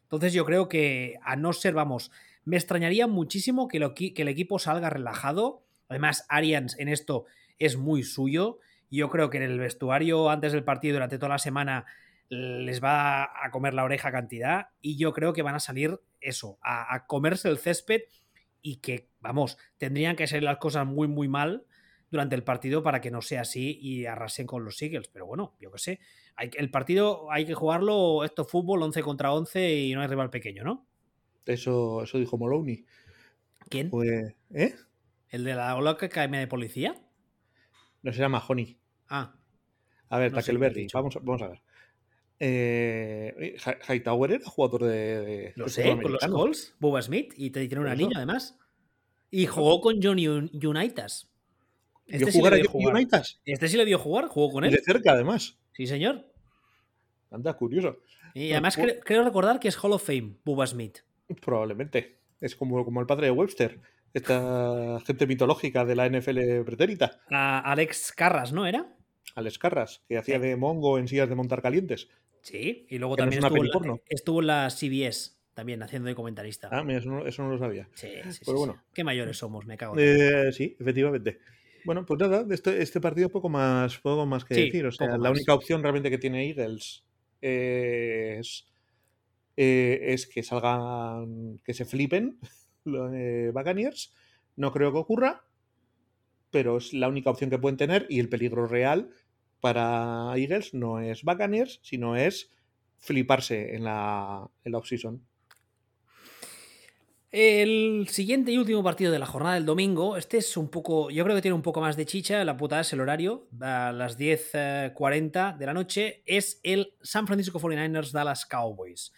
Entonces 0.05 0.33
yo 0.33 0.45
creo 0.45 0.69
que 0.69 1.17
a 1.25 1.35
no 1.35 1.53
ser, 1.53 1.75
vamos, 1.75 2.13
me 2.45 2.57
extrañaría 2.57 3.09
muchísimo 3.09 3.67
que, 3.67 3.79
el 3.79 4.29
equipo 4.29 4.61
salga 4.61 4.91
relajado. 4.91 5.67
Además, 5.89 6.25
Arians 6.29 6.79
en 6.79 6.87
esto 6.87 7.25
es 7.59 7.77
muy 7.77 8.05
suyo. 8.05 8.61
Yo 8.93 9.11
creo 9.11 9.29
que 9.29 9.39
en 9.39 9.43
el 9.43 9.59
vestuario 9.59 10.31
antes 10.31 10.53
del 10.53 10.63
partido 10.63 10.95
durante 10.95 11.19
toda 11.19 11.31
la 11.31 11.39
semana 11.39 11.85
les 12.29 12.81
va 12.81 13.25
a 13.25 13.51
comer 13.51 13.75
la 13.75 13.83
oreja 13.83 14.13
cantidad 14.13 14.69
y 14.81 14.99
yo 14.99 15.13
creo 15.13 15.33
que 15.33 15.43
van 15.43 15.57
a 15.57 15.61
salir 15.61 15.99
eso, 16.21 16.61
a, 16.63 17.09
comerse 17.09 17.49
el 17.49 17.59
césped 17.59 18.03
y 18.61 18.77
que, 18.77 19.09
vamos, 19.19 19.59
tendrían 19.79 20.15
que 20.15 20.29
ser 20.29 20.45
las 20.45 20.59
cosas 20.59 20.87
muy, 20.87 21.09
muy 21.09 21.27
mal 21.27 21.65
durante 22.13 22.37
el 22.37 22.45
partido 22.45 22.83
para 22.83 23.01
que 23.01 23.11
no 23.11 23.23
sea 23.23 23.41
así 23.41 23.79
y 23.81 24.05
arrasen 24.05 24.47
con 24.47 24.65
los 24.65 24.81
Eagles. 24.83 25.09
Pero 25.09 25.27
bueno, 25.27 25.57
yo 25.59 25.73
qué 25.73 25.79
sé. 25.79 26.01
Hay, 26.37 26.51
el 26.59 26.71
partido 26.71 27.33
hay 27.33 27.47
que 27.47 27.55
jugarlo, 27.55 28.23
esto 28.23 28.45
fútbol, 28.45 28.83
11 28.83 29.03
contra 29.03 29.33
11 29.33 29.75
y 29.77 29.95
no 29.95 30.03
hay 30.03 30.09
rival 30.09 30.29
pequeño, 30.29 30.63
¿no? 30.63 30.87
Eso, 31.47 32.03
eso 32.03 32.19
dijo 32.19 32.37
Moloney. 32.37 32.85
¿Quién? 33.71 33.89
Pues, 33.89 34.35
¿Eh? 34.53 34.75
¿El 35.31 35.45
de 35.45 35.55
la 35.55 35.75
Ola 35.75 35.93
Academia 35.93 36.39
de 36.39 36.47
Policía? 36.47 36.95
No 38.03 38.13
se 38.13 38.21
llama 38.21 38.45
Honey. 38.47 38.79
Ah. 39.09 39.35
A 40.11 40.19
ver, 40.19 40.33
no 40.33 40.39
Tackleberry, 40.39 40.89
vamos, 40.93 41.15
vamos 41.23 41.41
a 41.41 41.49
ver. 41.49 41.63
Eh, 42.39 43.57
Hightower 43.89 44.33
era 44.33 44.45
jugador 44.45 44.85
de. 44.85 45.55
Lo 45.57 45.69
sé, 45.69 45.97
con 46.03 46.13
los 46.13 46.27
Colts, 46.27 46.75
Boba 46.79 47.01
Smith, 47.01 47.33
y 47.37 47.51
tiene 47.51 47.81
una 47.81 47.95
niña 47.95 48.19
además. 48.19 48.59
Y 49.31 49.47
jugó 49.47 49.81
con 49.81 50.03
Johnny 50.03 50.29
Unitas. 50.29 51.32
Este 52.13 52.31
sí 52.31 52.39
jugar 52.39 52.55
a 52.55 52.59
Unitas? 52.73 53.41
Este 53.45 53.69
sí 53.69 53.77
le 53.77 53.85
vio 53.85 53.99
jugar, 53.99 54.29
jugó 54.29 54.53
con 54.53 54.65
él. 54.65 54.71
de 54.71 54.83
cerca, 54.83 55.13
además. 55.13 55.59
Sí, 55.73 55.87
señor. 55.87 56.27
Anda, 57.31 57.55
curioso. 57.55 57.99
Y 58.35 58.53
además 58.53 58.77
creo, 58.77 59.25
recordar 59.25 59.59
que 59.59 59.69
es 59.69 59.83
Hall 59.83 59.93
of 59.93 60.05
Fame, 60.05 60.37
Boba 60.45 60.67
Smith. 60.67 60.99
Probablemente. 61.41 62.19
Es 62.41 62.55
como, 62.57 62.85
como 62.85 63.01
el 63.01 63.07
padre 63.07 63.27
de 63.27 63.31
Webster, 63.31 63.81
esta 64.13 65.01
gente 65.07 65.27
mitológica 65.27 65.85
de 65.85 65.95
la 65.95 66.09
NFL 66.09 66.65
pretérita. 66.65 67.21
Alex 67.31 68.13
Carras, 68.13 68.53
¿no 68.53 68.67
era? 68.67 68.95
Alex 69.35 69.59
Carras, 69.59 70.03
que 70.09 70.19
hacía 70.19 70.39
de 70.39 70.57
mongo 70.57 70.99
en 70.99 71.09
sillas 71.09 71.29
de 71.29 71.35
montar 71.35 71.63
calientes. 71.63 72.09
Sí, 72.43 72.87
y 72.91 72.99
luego 72.99 73.17
también 73.17 73.43
estuvo, 73.43 73.57
en 73.57 73.89
la, 73.89 73.97
estuvo, 74.09 74.41
en 74.41 74.47
la, 74.49 74.69
CBS, 74.69 75.37
también 75.55 75.83
haciendo 75.83 76.09
de 76.09 76.15
comentarista. 76.15 76.69
Ah, 76.73 76.83
mira, 76.83 76.99
eso 76.99 77.43
no, 77.43 77.49
lo 77.49 77.59
sabía. 77.59 77.89
Sí, 77.95 78.09
sí, 78.31 78.45
pues 78.45 78.59
bueno. 78.59 78.83
Qué 78.93 79.05
mayores 79.05 79.39
somos, 79.39 79.65
me 79.65 79.77
cago. 79.77 79.95
Eh, 79.97 80.53
sí, 80.53 80.77
efectivamente. 80.79 81.39
Bueno, 81.85 82.05
pues 82.07 82.21
nada, 82.21 82.45
este, 82.51 82.83
este 82.83 83.01
partido 83.01 83.29
poco 83.29 83.49
más, 83.49 83.99
poco 83.99 84.27
más 84.27 84.45
que 84.45 84.55
decir. 84.55 84.87
O 84.87 84.93
sea, 84.93 85.17
la 85.19 85.31
única 85.31 85.55
opción 85.55 85.83
realmente 85.83 86.11
que 86.11 86.19
tiene 86.19 86.49
Eagles 86.49 87.05
es, 87.41 88.67
eh, 89.57 90.01
es 90.03 90.27
que 90.27 90.43
salgan, 90.43 91.59
que 91.65 91.75
se 91.75 91.85
flipen 91.85 92.39
los 92.85 93.13
eh, 93.15 93.53
No 94.57 94.73
creo 94.73 94.93
que 94.93 94.99
ocurra, 94.99 95.45
pero 96.51 96.77
es 96.77 96.93
la 96.93 97.09
única 97.09 97.31
opción 97.31 97.51
que 97.51 97.59
pueden 97.59 97.77
tener 97.77 98.07
y 98.09 98.21
el 98.21 98.29
peligro 98.29 98.67
real 98.67 99.11
para 99.61 100.33
Eagles 100.37 100.75
no 100.75 101.01
es 101.01 101.23
Buccaneers, 101.23 101.81
sino 101.83 102.17
es 102.17 102.51
fliparse 102.99 103.75
en 103.75 103.85
la, 103.85 104.49
en 104.65 104.73
la 104.73 104.79
offseason. 104.79 105.27
El 107.33 108.09
siguiente 108.11 108.53
y 108.53 108.59
último 108.59 108.85
partido 108.85 109.11
de 109.11 109.19
la 109.19 109.25
jornada 109.25 109.55
del 109.55 109.65
domingo, 109.65 110.19
este 110.19 110.37
es 110.37 110.55
un 110.59 110.69
poco, 110.69 111.09
yo 111.09 111.25
creo 111.25 111.35
que 111.35 111.41
tiene 111.41 111.55
un 111.55 111.63
poco 111.63 111.81
más 111.81 111.97
de 111.97 112.05
chicha, 112.05 112.45
la 112.45 112.59
puta 112.59 112.79
es 112.81 112.93
el 112.93 113.01
horario, 113.01 113.49
a 113.59 113.91
las 113.91 114.19
10.40 114.19 115.57
de 115.57 115.65
la 115.65 115.73
noche, 115.73 116.23
es 116.27 116.61
el 116.63 116.93
San 117.01 117.27
Francisco 117.27 117.59
49ers 117.59 118.11
Dallas 118.13 118.45
Cowboys. 118.45 119.15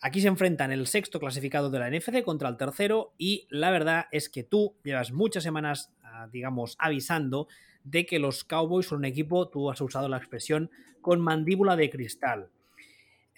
Aquí 0.00 0.20
se 0.20 0.28
enfrentan 0.28 0.70
el 0.70 0.86
sexto 0.86 1.18
clasificado 1.18 1.68
de 1.68 1.80
la 1.80 1.90
NFC 1.90 2.22
contra 2.22 2.48
el 2.48 2.56
tercero 2.56 3.14
y 3.18 3.48
la 3.50 3.72
verdad 3.72 4.06
es 4.12 4.28
que 4.28 4.44
tú 4.44 4.76
llevas 4.84 5.10
muchas 5.10 5.42
semanas, 5.42 5.92
ah, 6.04 6.28
digamos, 6.30 6.76
avisando 6.78 7.48
de 7.82 8.06
que 8.06 8.20
los 8.20 8.44
Cowboys 8.44 8.86
son 8.86 8.98
un 8.98 9.04
equipo, 9.06 9.48
tú 9.48 9.68
has 9.68 9.80
usado 9.80 10.08
la 10.08 10.18
expresión, 10.18 10.70
con 11.00 11.20
mandíbula 11.20 11.74
de 11.74 11.90
cristal. 11.90 12.50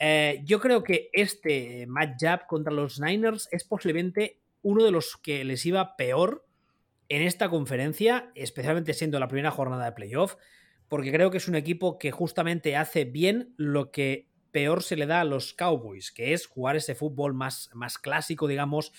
Eh, 0.03 0.40
yo 0.44 0.61
creo 0.61 0.82
que 0.82 1.11
este 1.12 1.86
matchup 1.86 2.46
contra 2.48 2.72
los 2.72 2.98
Niners 2.98 3.48
es 3.53 3.64
posiblemente 3.64 4.40
uno 4.62 4.82
de 4.82 4.90
los 4.90 5.18
que 5.18 5.44
les 5.44 5.64
iba 5.66 5.94
peor 5.96 6.46
en 7.11 7.22
esta 7.22 7.51
conferencia, 7.51 8.32
especialmente 8.34 8.94
siendo 8.94 9.20
la 9.20 9.28
primera 9.28 9.51
jornada 9.51 9.84
de 9.84 9.92
playoff, 9.92 10.36
porque 10.88 11.12
creo 11.12 11.30
que 11.30 11.36
es 11.36 11.48
un 11.48 11.55
equipo 11.55 11.98
que 11.98 12.12
justamente 12.12 12.76
hace 12.76 13.05
bien 13.05 13.53
lo 13.59 13.90
que 13.90 14.28
peor 14.53 14.82
se 14.82 14.96
le 14.96 15.07
da 15.07 15.20
a 15.20 15.24
los 15.24 15.53
Cowboys, 15.53 16.12
que 16.12 16.32
es 16.32 16.46
jugar 16.46 16.76
ese 16.76 16.94
fútbol 16.94 17.34
más, 17.34 17.68
más 17.74 17.98
clásico, 17.98 18.48
digamos, 18.48 18.92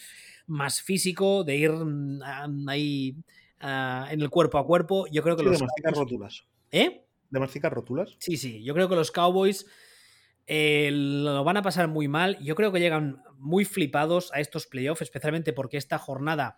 más 0.46 0.82
físico, 0.82 1.44
de 1.44 1.56
ir 1.56 1.72
mm, 1.72 2.22
ahí 2.70 3.16
ah, 3.60 4.08
en 4.12 4.22
el 4.22 4.30
cuerpo 4.30 4.60
a 4.60 4.68
cuerpo. 4.68 5.08
Yo 5.12 5.24
creo 5.24 5.36
que 5.36 5.44
los. 5.44 5.60
De 5.60 5.92
rótulas. 5.92 6.46
¿Eh? 6.72 7.06
De 7.30 7.70
rótulas. 7.70 8.16
Sí, 8.20 8.38
sí. 8.38 8.64
Yo 8.64 8.74
creo 8.74 8.88
que 8.88 8.96
los 8.96 9.12
Cowboys 9.12 9.66
eh, 10.54 10.90
lo 10.92 11.46
van 11.46 11.56
a 11.56 11.62
pasar 11.62 11.88
muy 11.88 12.10
mal. 12.10 12.38
Yo 12.42 12.56
creo 12.56 12.74
que 12.74 12.82
llegan 12.82 13.24
muy 13.38 13.64
flipados 13.64 14.34
a 14.34 14.42
estos 14.42 14.68
playoffs, 14.68 15.02
especialmente 15.02 15.54
porque 15.54 15.78
esta 15.78 15.98
jornada 15.98 16.58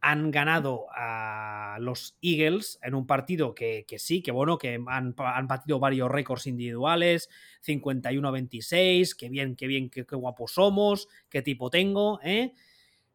han 0.00 0.32
ganado 0.32 0.86
a 0.92 1.76
los 1.78 2.18
Eagles 2.22 2.80
en 2.82 2.96
un 2.96 3.06
partido 3.06 3.54
que, 3.54 3.84
sí, 3.98 4.20
que 4.20 4.32
bueno, 4.32 4.58
que 4.58 4.82
han, 4.84 5.14
batido 5.14 5.78
varios 5.78 6.10
récords 6.10 6.48
individuales, 6.48 7.28
51-26, 7.64 9.14
qué 9.14 9.28
bien, 9.28 9.54
qué 9.54 9.68
bien, 9.68 9.90
qué, 9.90 10.02
guapos 10.02 10.54
somos, 10.54 11.06
qué 11.28 11.40
tipo 11.40 11.70
tengo, 11.70 12.18
¿eh? 12.24 12.52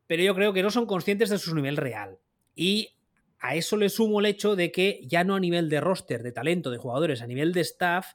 Pero 0.07 0.23
yo 0.23 0.33
creo 0.33 0.53
que 0.53 0.63
no 0.63 0.71
son 0.71 0.85
conscientes 0.85 1.29
de 1.29 1.39
su 1.39 1.53
nivel 1.53 1.75
real. 1.75 2.19
Y 2.55 2.95
a 3.39 3.55
eso 3.55 3.75
le 3.75 3.89
sumo 3.89 4.21
el 4.21 4.27
hecho 4.27 4.55
de 4.55 4.71
que 4.71 5.01
ya 5.03 5.25
no 5.25 5.35
a 5.35 5.41
nivel 5.41 5.67
de 5.67 5.81
roster, 5.81 6.23
de 6.23 6.31
talento, 6.31 6.71
de 6.71 6.77
jugadores, 6.77 7.21
a 7.21 7.27
nivel 7.27 7.51
de 7.51 7.59
staff, 7.59 8.13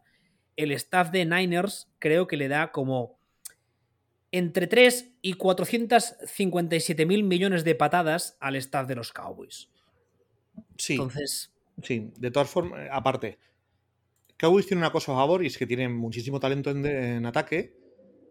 el 0.62 0.72
staff 0.72 1.10
de 1.10 1.24
Niners 1.24 1.88
creo 1.98 2.26
que 2.26 2.36
le 2.36 2.48
da 2.48 2.72
como 2.72 3.18
entre 4.32 4.66
3 4.66 5.12
y 5.22 5.34
457 5.34 7.06
mil 7.06 7.24
millones 7.24 7.64
de 7.64 7.74
patadas 7.74 8.36
al 8.40 8.56
staff 8.56 8.86
de 8.86 8.94
los 8.94 9.12
Cowboys. 9.12 9.70
Sí. 10.76 10.94
Entonces. 10.94 11.52
Sí, 11.82 12.12
de 12.18 12.30
todas 12.30 12.50
formas, 12.50 12.88
aparte, 12.92 13.38
Cowboys 14.36 14.66
tiene 14.66 14.82
una 14.82 14.92
cosa 14.92 15.12
a 15.12 15.16
favor 15.16 15.42
y 15.42 15.46
es 15.46 15.58
que 15.58 15.66
tienen 15.66 15.94
muchísimo 15.94 16.40
talento 16.40 16.70
en, 16.70 17.26
ataque. 17.26 17.76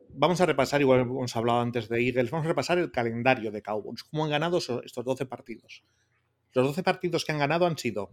Vamos 0.10 0.42
a 0.42 0.46
repasar, 0.46 0.82
igual 0.82 1.02
hemos 1.02 1.36
hablado 1.36 1.62
antes 1.62 1.88
de 1.90 2.04
Eagles, 2.04 2.32
vamos 2.32 2.46
a 2.46 2.50
repasar 2.50 2.80
el 2.80 2.92
calendario 2.92 3.52
de 3.52 3.62
Cowboys, 3.62 4.04
cómo 4.04 4.26
han 4.26 4.32
ganado 4.32 4.58
estos 4.58 5.06
12 5.06 5.26
partidos. 5.26 5.84
Los 6.54 6.66
12 6.66 6.82
partidos 6.82 7.26
que 7.26 7.32
han 7.32 7.38
ganado 7.38 7.68
han 7.68 7.78
sido 7.78 8.12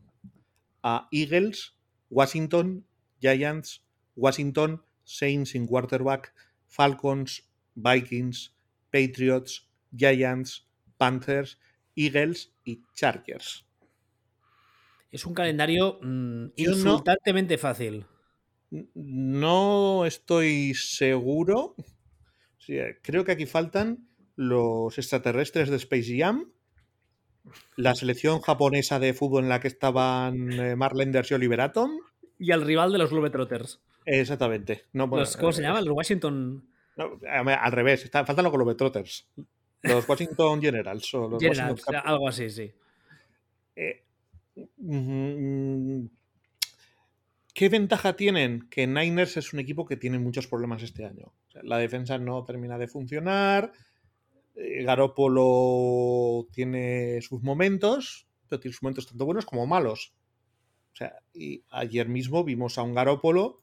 a 0.82 1.08
Eagles, 1.10 1.74
Washington, 2.10 2.86
Giants, 3.20 3.85
Washington, 4.16 4.82
Saints 5.04 5.50
sin 5.50 5.66
quarterback, 5.66 6.34
Falcons, 6.66 7.48
Vikings, 7.74 8.54
Patriots, 8.90 9.68
Giants, 9.94 10.66
Panthers, 10.96 11.58
Eagles 11.94 12.52
y 12.64 12.82
Chargers. 12.94 13.64
Es 15.10 15.24
un 15.24 15.34
calendario 15.34 15.98
mm, 16.02 16.46
insultantemente 16.56 17.58
fácil. 17.58 18.04
No 18.94 20.04
estoy 20.04 20.74
seguro. 20.74 21.76
creo 23.02 23.24
que 23.24 23.32
aquí 23.32 23.46
faltan 23.46 24.08
los 24.34 24.98
extraterrestres 24.98 25.70
de 25.70 25.76
Space 25.76 26.18
Jam, 26.18 26.52
la 27.76 27.94
selección 27.94 28.40
japonesa 28.40 28.98
de 28.98 29.14
fútbol 29.14 29.44
en 29.44 29.48
la 29.48 29.60
que 29.60 29.68
estaban 29.68 30.52
eh, 30.52 30.76
Marlenders 30.76 31.30
y 31.30 31.34
Oliver 31.34 31.60
Atom. 31.60 31.92
Y 32.38 32.52
al 32.52 32.62
rival 32.62 32.92
de 32.92 32.98
los 32.98 33.10
Globetrotters. 33.10 33.80
Exactamente. 34.04 34.84
No, 34.92 35.08
¿Cómo 35.08 35.52
se 35.52 35.62
llama? 35.62 35.80
¿Los 35.80 35.96
Washington? 35.96 36.64
al 36.96 37.72
revés, 37.72 38.08
faltan 38.10 38.44
los 38.44 38.52
Globetrotters. 38.52 39.28
Los 39.82 40.08
Washington 40.08 40.60
Generals. 40.60 41.14
O 41.14 41.28
los 41.28 41.42
Generals, 41.42 41.84
algo 41.88 42.28
así, 42.28 42.48
sí. 42.50 42.72
Eh, 43.74 44.04
mm, 44.78 46.06
¿Qué 47.52 47.68
ventaja 47.68 48.16
tienen? 48.16 48.68
Que 48.70 48.86
Niners 48.86 49.36
es 49.36 49.52
un 49.52 49.60
equipo 49.60 49.86
que 49.86 49.96
tiene 49.96 50.18
muchos 50.18 50.46
problemas 50.46 50.82
este 50.82 51.04
año. 51.04 51.32
la 51.62 51.78
defensa 51.78 52.18
no 52.18 52.44
termina 52.44 52.76
de 52.76 52.86
funcionar. 52.86 53.72
Eh, 54.54 54.84
Garópolo 54.84 56.46
tiene 56.52 57.20
sus 57.22 57.42
momentos, 57.42 58.26
pero 58.48 58.60
tiene 58.60 58.74
sus 58.74 58.82
momentos 58.82 59.06
tanto 59.06 59.24
buenos 59.24 59.46
como 59.46 59.66
malos. 59.66 60.14
O 60.96 60.98
sea, 60.98 61.18
y 61.34 61.62
ayer 61.68 62.08
mismo 62.08 62.42
vimos 62.42 62.78
a 62.78 62.82
un 62.82 62.94
Garópolo 62.94 63.60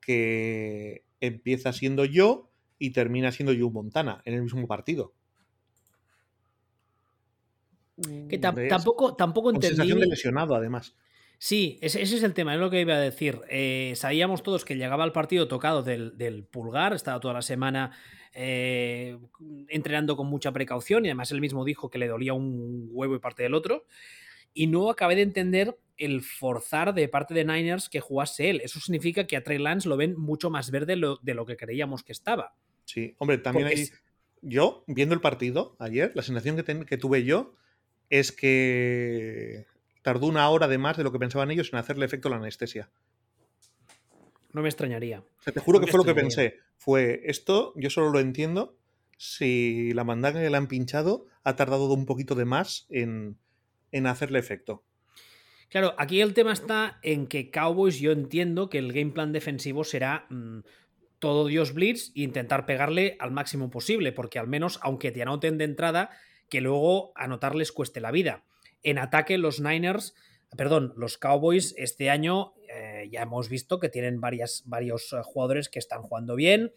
que 0.00 1.04
empieza 1.20 1.74
siendo 1.74 2.06
yo 2.06 2.50
y 2.78 2.92
termina 2.92 3.30
siendo 3.32 3.52
Joe 3.52 3.70
Montana 3.70 4.22
en 4.24 4.32
el 4.32 4.42
mismo 4.42 4.66
partido. 4.66 5.12
Que 8.30 8.38
tampoco, 8.38 9.14
tampoco 9.14 9.50
entendí. 9.50 9.76
sensación 9.76 10.00
de 10.00 10.06
lesionado, 10.06 10.54
además. 10.54 10.96
Sí, 11.36 11.78
ese, 11.82 12.00
es 12.00 12.22
el 12.22 12.32
tema, 12.32 12.54
es 12.54 12.60
lo 12.60 12.70
que 12.70 12.80
iba 12.80 12.94
a 12.94 13.00
decir. 13.00 13.40
Eh, 13.50 13.92
sabíamos 13.94 14.42
todos 14.42 14.64
que 14.64 14.76
llegaba 14.76 15.04
al 15.04 15.12
partido 15.12 15.48
tocado 15.48 15.82
del, 15.82 16.46
pulgar, 16.50 16.94
estaba 16.94 17.20
toda 17.20 17.34
la 17.34 17.42
semana 17.42 17.90
eh, 18.32 19.18
entrenando 19.68 20.16
con 20.16 20.28
mucha 20.28 20.50
precaución 20.50 21.04
y 21.04 21.08
además 21.08 21.30
él 21.30 21.42
mismo 21.42 21.66
dijo 21.66 21.90
que 21.90 21.98
le 21.98 22.08
dolía 22.08 22.32
un 22.32 22.88
huevo 22.90 23.16
y 23.16 23.18
parte 23.18 23.42
del 23.42 23.52
otro. 23.52 23.84
Y 24.54 24.66
no 24.66 24.90
acabé 24.90 25.16
de 25.16 25.22
entender 25.22 25.78
el 25.96 26.22
forzar 26.22 26.94
de 26.94 27.08
parte 27.08 27.34
de 27.34 27.44
Niners 27.44 27.88
que 27.88 28.00
jugase 28.00 28.50
él. 28.50 28.60
Eso 28.62 28.80
significa 28.80 29.26
que 29.26 29.36
a 29.36 29.44
Trey 29.44 29.58
Lance 29.58 29.88
lo 29.88 29.96
ven 29.96 30.18
mucho 30.18 30.50
más 30.50 30.70
verde 30.70 30.96
de 31.22 31.34
lo 31.34 31.46
que 31.46 31.56
creíamos 31.56 32.02
que 32.02 32.12
estaba. 32.12 32.54
Sí, 32.84 33.14
hombre, 33.18 33.38
también 33.38 33.68
hay... 33.68 33.88
Yo, 34.44 34.82
viendo 34.88 35.14
el 35.14 35.20
partido 35.20 35.76
ayer, 35.78 36.10
la 36.14 36.22
sensación 36.22 36.56
que, 36.56 36.84
que 36.84 36.98
tuve 36.98 37.22
yo 37.22 37.54
es 38.10 38.32
que 38.32 39.66
tardó 40.02 40.26
una 40.26 40.48
hora 40.50 40.66
de 40.66 40.78
más 40.78 40.96
de 40.96 41.04
lo 41.04 41.12
que 41.12 41.20
pensaban 41.20 41.50
ellos 41.50 41.72
en 41.72 41.78
hacerle 41.78 42.04
efecto 42.04 42.28
la 42.28 42.36
anestesia. 42.36 42.90
No 44.52 44.62
me 44.62 44.68
extrañaría. 44.68 45.24
te 45.44 45.60
juro 45.60 45.80
que 45.80 45.86
fue 45.86 45.98
lo 45.98 46.04
que 46.04 46.14
pensé. 46.14 46.58
Fue 46.76 47.22
esto, 47.24 47.72
yo 47.76 47.88
solo 47.88 48.10
lo 48.10 48.18
entiendo 48.18 48.76
si 49.16 49.92
la 49.92 50.04
mandanga 50.04 50.40
que 50.40 50.50
le 50.50 50.56
han 50.56 50.66
pinchado 50.66 51.26
ha 51.44 51.54
tardado 51.54 51.92
un 51.92 52.06
poquito 52.06 52.34
de 52.34 52.44
más 52.44 52.86
en, 52.90 53.38
en 53.92 54.06
hacerle 54.06 54.38
efecto. 54.38 54.84
Claro, 55.68 55.94
aquí 55.96 56.20
el 56.20 56.34
tema 56.34 56.52
está 56.52 56.98
en 57.02 57.26
que 57.26 57.50
Cowboys 57.50 57.98
yo 57.98 58.12
entiendo 58.12 58.68
que 58.68 58.78
el 58.78 58.92
game 58.92 59.12
plan 59.12 59.32
defensivo 59.32 59.84
será 59.84 60.26
mm, 60.28 60.60
todo 61.18 61.46
Dios 61.46 61.72
Blitz 61.72 62.10
e 62.16 62.22
intentar 62.22 62.66
pegarle 62.66 63.16
al 63.20 63.30
máximo 63.30 63.70
posible, 63.70 64.12
porque 64.12 64.38
al 64.38 64.48
menos, 64.48 64.80
aunque 64.82 65.12
te 65.12 65.22
anoten 65.22 65.56
de 65.56 65.64
entrada, 65.64 66.10
que 66.48 66.60
luego 66.60 67.12
anotarles 67.14 67.72
cueste 67.72 68.00
la 68.00 68.10
vida. 68.10 68.44
En 68.82 68.98
ataque, 68.98 69.38
los 69.38 69.60
Niners, 69.60 70.14
perdón, 70.56 70.92
los 70.96 71.16
Cowboys 71.16 71.74
este 71.78 72.10
año 72.10 72.52
eh, 72.68 73.08
ya 73.10 73.22
hemos 73.22 73.48
visto 73.48 73.78
que 73.78 73.88
tienen 73.88 74.20
varias, 74.20 74.64
varios 74.66 75.12
eh, 75.12 75.20
jugadores 75.22 75.68
que 75.68 75.78
están 75.78 76.02
jugando 76.02 76.34
bien, 76.34 76.72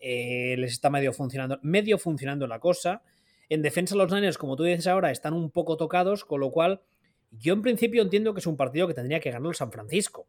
eh, 0.00 0.54
les 0.58 0.72
está 0.72 0.90
medio 0.90 1.12
funcionando, 1.12 1.58
medio 1.62 1.98
funcionando 1.98 2.46
la 2.46 2.60
cosa. 2.60 3.02
En 3.48 3.62
defensa, 3.62 3.96
los 3.96 4.12
Niners, 4.12 4.38
como 4.38 4.56
tú 4.56 4.64
dices 4.64 4.86
ahora, 4.86 5.10
están 5.10 5.32
un 5.32 5.50
poco 5.50 5.76
tocados, 5.76 6.24
con 6.24 6.40
lo 6.40 6.50
cual 6.50 6.82
yo 7.30 7.52
en 7.52 7.62
principio 7.62 8.02
entiendo 8.02 8.34
que 8.34 8.40
es 8.40 8.46
un 8.46 8.56
partido 8.56 8.86
que 8.86 8.94
tendría 8.94 9.20
que 9.20 9.30
ganar 9.30 9.48
el 9.48 9.54
San 9.54 9.72
Francisco. 9.72 10.26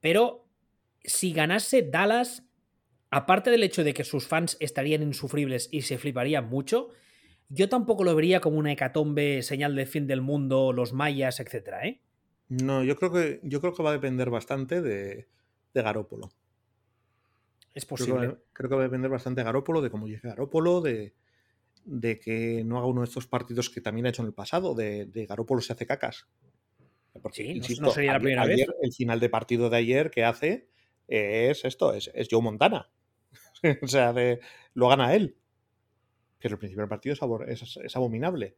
Pero 0.00 0.46
si 1.02 1.32
ganase 1.32 1.82
Dallas, 1.82 2.44
aparte 3.10 3.50
del 3.50 3.62
hecho 3.62 3.84
de 3.84 3.94
que 3.94 4.04
sus 4.04 4.26
fans 4.26 4.56
estarían 4.60 5.02
insufribles 5.02 5.68
y 5.70 5.82
se 5.82 5.98
fliparían 5.98 6.48
mucho, 6.48 6.90
yo 7.48 7.68
tampoco 7.68 8.04
lo 8.04 8.14
vería 8.14 8.40
como 8.40 8.58
una 8.58 8.72
hecatombe, 8.72 9.42
señal 9.42 9.74
de 9.76 9.86
fin 9.86 10.06
del 10.06 10.20
mundo, 10.20 10.72
los 10.72 10.92
mayas, 10.92 11.40
etcétera, 11.40 11.86
¿eh? 11.86 12.00
No, 12.48 12.84
yo 12.84 12.96
creo 12.96 13.12
que, 13.12 13.40
yo 13.42 13.60
creo 13.60 13.74
que 13.74 13.82
va 13.82 13.90
a 13.90 13.94
depender 13.94 14.30
bastante 14.30 14.80
de, 14.80 15.26
de 15.74 15.82
Garópolo. 15.82 16.30
Es 17.74 17.84
posible. 17.84 18.36
Creo 18.52 18.70
que, 18.70 18.74
va, 18.76 18.82
a 18.82 18.84
depender 18.84 19.10
bastante 19.10 19.40
de 19.40 19.44
Garópolo, 19.44 19.82
de 19.82 19.90
cómo 19.90 20.06
llegue 20.06 20.28
Garópolo, 20.28 20.80
de, 20.80 21.14
de 21.86 22.18
que 22.18 22.62
no 22.64 22.76
haga 22.78 22.86
uno 22.86 23.00
de 23.00 23.06
estos 23.06 23.26
partidos 23.26 23.70
que 23.70 23.80
también 23.80 24.06
ha 24.06 24.10
hecho 24.10 24.22
en 24.22 24.28
el 24.28 24.34
pasado, 24.34 24.74
de, 24.74 25.06
de 25.06 25.26
Garópolo 25.26 25.62
se 25.62 25.72
hace 25.72 25.86
cacas. 25.86 26.26
Porque, 27.22 27.60
no, 27.80 27.90
sería 27.90 28.12
la 28.12 28.18
primera 28.20 28.44
vez. 28.44 28.66
El 28.82 28.92
final 28.92 29.20
de 29.20 29.30
partido 29.30 29.70
de 29.70 29.78
ayer 29.78 30.10
que 30.10 30.24
hace 30.24 30.68
es 31.08 31.64
esto, 31.64 31.94
es, 31.94 32.10
es 32.14 32.28
Joe 32.30 32.42
Montana. 32.42 32.90
o 33.82 33.88
sea, 33.88 34.12
de, 34.12 34.40
lo 34.74 34.88
gana 34.88 35.14
él 35.14 35.36
pero 36.46 36.54
el 36.54 36.58
principio 36.60 36.82
del 36.82 36.88
partido 36.88 37.14
es, 37.48 37.96
abominable. 37.96 38.54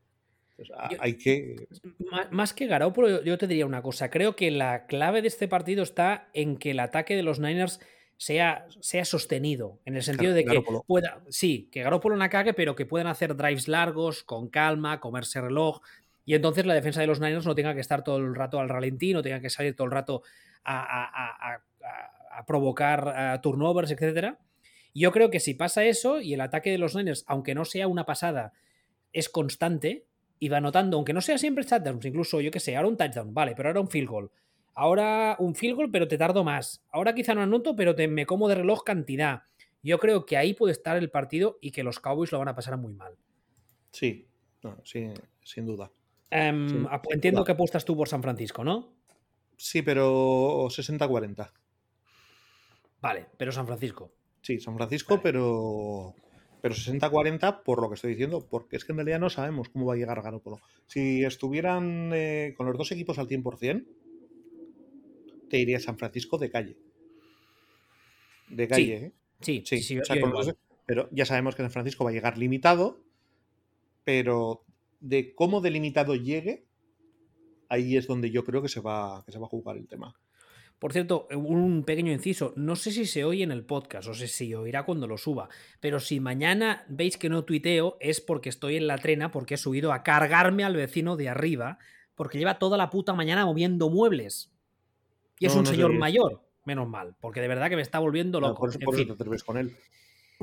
hay 0.99 1.15
que. 1.17 1.69
Más 2.31 2.53
que 2.53 2.67
Garoppolo, 2.67 3.25
yo 3.25 3.39
te 3.39 3.47
diría 3.47 3.65
una 3.65 3.81
cosa. 3.81 4.11
Creo 4.11 4.37
que 4.37 4.51
la 4.51 4.85
clave 4.85 5.23
de 5.23 5.29
este 5.29 5.49
partido 5.49 5.83
está 5.83 6.29
en 6.35 6.59
que 6.59 6.73
el 6.73 6.81
ataque 6.81 7.17
de 7.17 7.23
los 7.23 7.41
Niners 7.41 7.81
sea, 8.19 8.67
sea 8.81 9.07
sostenido. 9.07 9.81
En 9.87 9.97
el 9.97 10.03
sentido 10.03 10.35
de 10.35 10.45
que 10.45 10.63
pueda. 10.87 11.23
Sí, 11.31 11.71
que 11.73 11.83
Garoppolo 11.83 12.17
no 12.17 12.29
cague, 12.29 12.53
pero 12.53 12.77
que 12.77 12.85
puedan 12.85 13.07
hacer 13.07 13.35
drives 13.35 13.67
largos, 13.67 14.23
con 14.23 14.49
calma, 14.51 15.01
comerse 15.01 15.41
reloj. 15.41 15.81
Y 16.27 16.35
entonces 16.35 16.67
la 16.67 16.75
defensa 16.75 17.01
de 17.01 17.07
los 17.07 17.21
Niners 17.21 17.47
no 17.47 17.55
tenga 17.55 17.73
que 17.73 17.81
estar 17.81 18.05
todo 18.05 18.19
el 18.19 18.35
rato 18.35 18.61
al 18.61 18.69
ralentí, 18.69 19.15
no 19.15 19.23
tenga 19.23 19.41
que 19.41 19.49
salir 19.49 19.75
todo 19.75 19.87
el 19.87 19.93
rato 19.93 20.23
a, 20.63 21.63
a 22.31 22.45
provocar 22.47 23.41
turnovers, 23.41 23.91
etcétera 23.91 24.39
yo 24.99 25.13
creo 25.13 25.31
que 25.31 25.41
si 25.41 25.55
pasa 25.55 25.85
eso 25.85 26.21
y 26.21 26.35
el 26.35 26.41
ataque 26.41 26.71
de 26.71 26.79
los 26.79 26.95
Niners, 26.95 27.25
aunque 27.29 27.55
no 27.55 27.65
sea 27.65 27.89
una 27.89 28.05
pasada, 28.05 28.53
es 29.13 29.29
constante 29.29 30.07
y 30.39 30.49
va 30.49 30.59
anotando, 30.59 30.97
aunque 30.97 31.13
no 31.13 31.21
sea 31.21 31.39
siempre 31.39 31.65
touchdowns, 31.65 32.05
incluso 32.05 32.41
yo 32.41 32.51
que 32.51 32.61
sé, 32.61 32.77
ahora 32.77 32.89
un 32.89 32.97
touchdown, 32.97 33.33
vale, 33.35 33.55
pero 33.57 33.69
ahora 33.69 33.81
un 33.81 33.89
field 33.89 34.09
goal. 34.09 34.31
Ahora 34.81 35.35
un 35.41 35.57
field 35.57 35.75
goal, 35.75 35.91
pero 35.91 36.07
te 36.07 36.17
tardo 36.17 36.45
más. 36.45 36.85
Ahora 36.93 37.13
quizá 37.13 37.35
no 37.35 37.43
anoto, 37.43 37.75
pero 37.75 37.97
te, 37.97 38.07
me 38.07 38.27
como 38.27 38.47
de 38.47 38.55
reloj 38.55 38.85
cantidad. 38.85 39.43
Yo 39.83 39.99
creo 39.99 40.25
que 40.25 40.37
ahí 40.37 40.55
puede 40.55 40.71
estar 40.71 40.97
el 40.97 41.11
partido 41.11 41.59
y 41.61 41.73
que 41.73 41.83
los 41.83 41.99
Cowboys 41.99 42.31
lo 42.31 42.39
van 42.39 42.47
a 42.47 42.55
pasar 42.55 42.79
muy 42.79 42.95
mal. 42.95 43.17
Sí, 43.91 44.29
sí 44.85 45.09
sin 45.43 45.67
duda. 45.67 45.91
Em, 46.31 46.87
entiendo 47.11 47.43
que 47.43 47.51
apuestas 47.51 47.85
tú 47.85 47.97
por 47.97 48.09
San 48.09 48.23
Francisco, 48.23 48.63
¿no? 48.63 48.93
Sí, 49.57 49.83
pero 49.83 50.69
60-40. 50.69 51.51
Vale, 53.01 53.27
pero 53.37 53.51
San 53.51 53.67
Francisco. 53.67 54.13
Sí, 54.43 54.61
San 54.61 54.77
Francisco, 54.77 55.21
pero 55.21 56.15
pero 56.61 56.77
60-40 56.77 57.65
por 57.65 57.83
lo 57.83 57.89
que 57.89 57.97
estoy 57.97 58.11
diciendo, 58.11 58.47
porque 58.49 58.77
es 58.77 58.85
que 58.85 58.93
en 58.93 58.99
realidad 58.99 59.19
no 59.19 59.29
sabemos 59.29 59.71
cómo 59.71 59.87
va 59.87 59.95
a 59.95 59.97
llegar 59.97 60.23
Garoppolo. 60.23 60.61
Si 60.87 61.25
estuvieran 61.25 62.13
eh, 62.15 62.55
con 62.57 62.67
los 62.67 62.79
dos 62.79 62.93
equipos 62.93 63.19
al 63.19 63.27
100%, 63.27 63.85
te 65.49 65.59
iría 65.59 65.81
San 65.81 65.99
Francisco 65.99 66.39
de 66.39 66.51
calle. 66.51 66.77
De 68.49 68.69
calle, 68.69 68.95
¿eh? 68.95 69.13
Sí, 69.41 69.63
sí, 69.65 69.83
sí. 69.83 69.99
pero 70.87 71.09
ya 71.13 71.25
sabemos 71.25 71.55
que 71.55 71.63
San 71.63 71.71
Francisco 71.71 72.05
va 72.05 72.11
a 72.11 72.13
llegar 72.13 72.39
limitado, 72.39 73.05
pero 74.05 74.65
de 75.01 75.35
cómo 75.35 75.61
delimitado 75.61 76.15
llegue, 76.15 76.67
ahí 77.69 77.97
es 77.97 78.07
donde 78.07 78.31
yo 78.31 78.45
creo 78.45 78.63
que 78.63 78.69
se 78.69 78.81
va, 78.81 79.23
que 79.25 79.33
se 79.33 79.39
va 79.39 79.47
a 79.47 79.51
jugar 79.51 79.77
el 79.77 79.87
tema. 79.87 80.15
Por 80.79 80.93
cierto, 80.93 81.27
un 81.33 81.83
pequeño 81.85 82.13
inciso, 82.13 82.53
no 82.57 82.77
sé 82.77 82.93
si 82.93 83.05
se 83.05 83.25
oye 83.25 83.43
en 83.43 83.51
el 83.51 83.65
podcast 83.65 84.09
o 84.09 84.15
sé 84.15 84.29
si 84.29 84.55
oirá 84.55 84.85
cuando 84.85 85.09
lo 85.09 85.19
suba, 85.19 85.49
pero 85.81 85.99
si 85.99 86.21
mañana 86.21 86.85
veis 86.89 87.17
que 87.17 87.29
no 87.29 87.45
tuiteo 87.45 87.97
es 88.01 88.21
porque 88.21 88.49
estoy 88.49 88.77
en 88.77 88.87
la 88.87 88.99
trena, 88.99 89.33
porque 89.33 89.55
he 89.55 89.59
subido 89.59 89.93
a 89.93 90.05
cargarme 90.05 90.63
al 90.63 90.77
vecino 90.77 91.17
de 91.17 91.29
arriba, 91.29 91.79
porque 92.15 92.39
lleva 92.39 92.61
toda 92.61 92.77
la 92.77 92.91
puta 92.91 93.13
mañana 93.13 93.45
moviendo 93.45 93.91
muebles. 93.91 94.53
Y 95.39 95.47
es 95.47 95.55
un 95.55 95.67
señor 95.67 95.93
mayor, 95.95 96.43
menos 96.65 96.89
mal, 96.89 97.15
porque 97.21 97.41
de 97.41 97.49
verdad 97.49 97.69
que 97.69 97.77
me 97.77 97.83
está 97.83 97.99
volviendo 97.99 98.41
loco. 98.41 98.61
por, 98.61 98.71
eso, 98.71 98.79
te 98.79 99.13
atreves 99.13 99.45
con 99.45 99.59
él. 99.59 99.77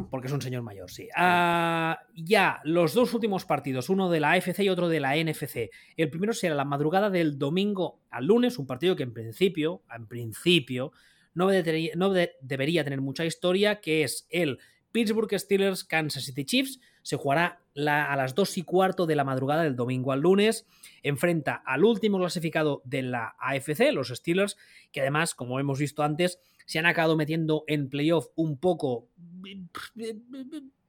Porque 0.10 0.28
es 0.28 0.34
un 0.34 0.42
señor 0.42 0.62
mayor, 0.62 0.92
sí. 0.92 1.08
Ah, 1.16 2.00
ya, 2.14 2.60
los 2.66 2.94
dos 2.94 3.14
últimos 3.14 3.46
partidos, 3.46 3.90
uno 3.90 4.10
de 4.10 4.20
la 4.20 4.32
AFC 4.34 4.60
y 4.60 4.70
otro 4.70 4.90
de 4.90 5.00
la 5.00 5.16
NFC. 5.16 5.70
El 5.96 6.10
primero 6.10 6.34
será 6.34 6.54
la 6.54 6.66
madrugada 6.66 7.10
del 7.10 7.40
domingo 7.40 8.02
al 8.10 8.26
lunes, 8.26 8.60
un 8.60 8.68
partido 8.68 8.98
que 8.98 9.04
en 9.04 9.14
principio, 9.14 9.84
en 9.96 10.06
principio, 10.08 10.92
no, 11.34 11.50
debería 11.50 12.84
tener 12.84 13.00
mucha 13.00 13.24
historia, 13.24 13.80
que 13.80 14.04
es 14.04 14.28
el 14.30 14.60
Pittsburgh 14.96 15.38
Steelers 15.38 15.84
Kansas 15.84 16.24
City 16.24 16.46
Chiefs. 16.46 16.80
Se 17.02 17.18
jugará 17.18 17.60
a 17.76 18.16
las 18.16 18.34
2 18.34 18.60
y 18.60 18.62
cuarto 18.62 19.06
de 19.06 19.18
la 19.18 19.26
madrugada 19.26 19.64
del 19.64 19.76
domingo 19.76 20.14
al 20.14 20.22
lunes. 20.22 20.66
Enfrenta 21.04 21.56
al 21.66 21.84
último 21.84 22.18
clasificado 22.18 22.82
de 22.86 23.02
la 23.02 23.36
AFC, 23.38 23.92
los 23.92 24.08
Steelers, 24.08 24.56
que 24.94 25.02
además, 25.02 25.36
como 25.36 25.60
hemos 25.60 25.80
visto 25.80 26.02
antes, 26.02 26.40
se 26.66 26.80
han 26.80 26.86
acabado 26.86 27.18
metiendo 27.18 27.66
en 27.68 27.90
playoff 27.90 28.28
un 28.36 28.58
poco. 28.58 29.10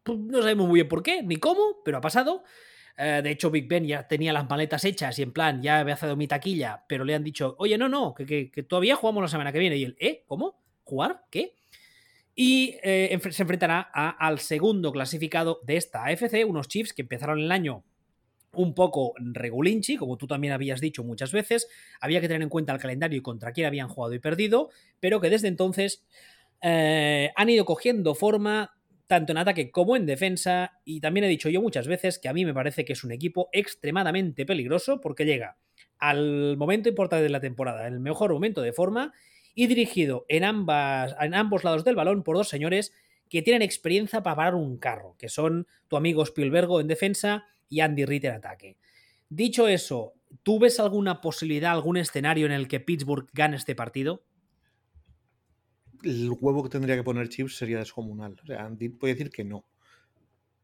No 0.04 0.40
sabemos 0.40 0.68
muy 0.68 0.76
bien 0.76 0.88
por 0.88 1.02
qué 1.02 1.24
ni 1.24 1.34
cómo, 1.38 1.78
pero 1.84 1.98
ha 1.98 2.00
pasado. 2.00 2.44
Eh, 2.96 3.22
de 3.24 3.30
hecho, 3.32 3.50
Big 3.50 3.66
Ben 3.66 3.88
ya 3.88 4.06
tenía 4.06 4.32
las 4.32 4.48
maletas 4.48 4.84
hechas 4.84 5.18
y 5.18 5.22
en 5.22 5.32
plan, 5.32 5.60
ya 5.60 5.80
había 5.80 5.96
hecho 5.96 6.14
mi 6.14 6.28
taquilla, 6.28 6.84
pero 6.88 7.04
le 7.04 7.16
han 7.16 7.24
dicho, 7.24 7.56
oye, 7.58 7.76
no, 7.76 7.88
no, 7.88 8.14
que, 8.14 8.52
todavía 8.68 8.94
jugamos 8.94 9.22
la 9.22 9.28
semana 9.28 9.50
que 9.50 9.58
viene. 9.58 9.76
Y 9.78 9.82
él, 9.82 9.96
¿eh? 9.98 10.22
¿Cómo? 10.28 10.62
¿Jugar? 10.84 11.24
¿Qué? 11.28 11.56
Y 12.38 12.76
eh, 12.82 13.18
se 13.30 13.42
enfrentará 13.42 13.80
al 13.80 14.38
segundo 14.40 14.92
clasificado 14.92 15.60
de 15.64 15.78
esta 15.78 16.04
AFC, 16.04 16.44
unos 16.46 16.68
Chiefs 16.68 16.92
que 16.92 17.02
empezaron 17.02 17.40
el 17.40 17.50
año 17.50 17.82
un 18.52 18.74
poco 18.74 19.14
regulinchi, 19.18 19.96
como 19.96 20.16
tú 20.16 20.26
también 20.26 20.52
habías 20.52 20.80
dicho 20.80 21.02
muchas 21.02 21.32
veces, 21.32 21.66
había 22.00 22.20
que 22.20 22.28
tener 22.28 22.42
en 22.42 22.48
cuenta 22.48 22.72
el 22.72 22.78
calendario 22.78 23.18
y 23.18 23.22
contra 23.22 23.52
quién 23.52 23.66
habían 23.66 23.88
jugado 23.88 24.14
y 24.14 24.18
perdido, 24.18 24.70
pero 25.00 25.20
que 25.20 25.30
desde 25.30 25.48
entonces 25.48 26.04
eh, 26.62 27.30
han 27.36 27.48
ido 27.48 27.64
cogiendo 27.64 28.14
forma 28.14 28.72
tanto 29.06 29.32
en 29.32 29.38
ataque 29.38 29.70
como 29.70 29.96
en 29.96 30.04
defensa, 30.04 30.80
y 30.84 31.00
también 31.00 31.24
he 31.24 31.28
dicho 31.28 31.48
yo 31.48 31.62
muchas 31.62 31.86
veces 31.86 32.18
que 32.18 32.28
a 32.28 32.32
mí 32.32 32.44
me 32.44 32.52
parece 32.52 32.84
que 32.84 32.92
es 32.92 33.04
un 33.04 33.12
equipo 33.12 33.48
extremadamente 33.52 34.44
peligroso 34.44 35.00
porque 35.00 35.24
llega 35.24 35.56
al 35.98 36.56
momento 36.56 36.88
importante 36.88 37.22
de 37.22 37.30
la 37.30 37.40
temporada, 37.40 37.86
el 37.86 38.00
mejor 38.00 38.32
momento 38.32 38.60
de 38.62 38.72
forma, 38.72 39.12
y 39.56 39.66
dirigido 39.66 40.26
en, 40.28 40.44
ambas, 40.44 41.16
en 41.18 41.34
ambos 41.34 41.64
lados 41.64 41.82
del 41.82 41.96
balón 41.96 42.22
por 42.22 42.36
dos 42.36 42.48
señores 42.48 42.92
que 43.28 43.42
tienen 43.42 43.62
experiencia 43.62 44.22
para 44.22 44.36
parar 44.36 44.54
un 44.54 44.76
carro, 44.76 45.16
que 45.18 45.28
son 45.28 45.66
tu 45.88 45.96
amigo 45.96 46.22
Spielbergo 46.22 46.78
en 46.78 46.86
defensa 46.86 47.46
y 47.68 47.80
Andy 47.80 48.04
Reid 48.04 48.26
en 48.26 48.34
ataque. 48.34 48.76
Dicho 49.30 49.66
eso, 49.66 50.12
¿tú 50.42 50.60
ves 50.60 50.78
alguna 50.78 51.20
posibilidad, 51.22 51.72
algún 51.72 51.96
escenario 51.96 52.46
en 52.46 52.52
el 52.52 52.68
que 52.68 52.80
Pittsburgh 52.80 53.28
gane 53.32 53.56
este 53.56 53.74
partido? 53.74 54.22
El 56.04 56.30
huevo 56.38 56.62
que 56.62 56.68
tendría 56.68 56.94
que 56.94 57.02
poner 57.02 57.30
Chips 57.30 57.56
sería 57.56 57.78
descomunal. 57.78 58.36
O 58.42 58.46
sea, 58.46 58.70
puede 59.00 59.14
decir 59.14 59.30
que 59.30 59.42
no. 59.42 59.64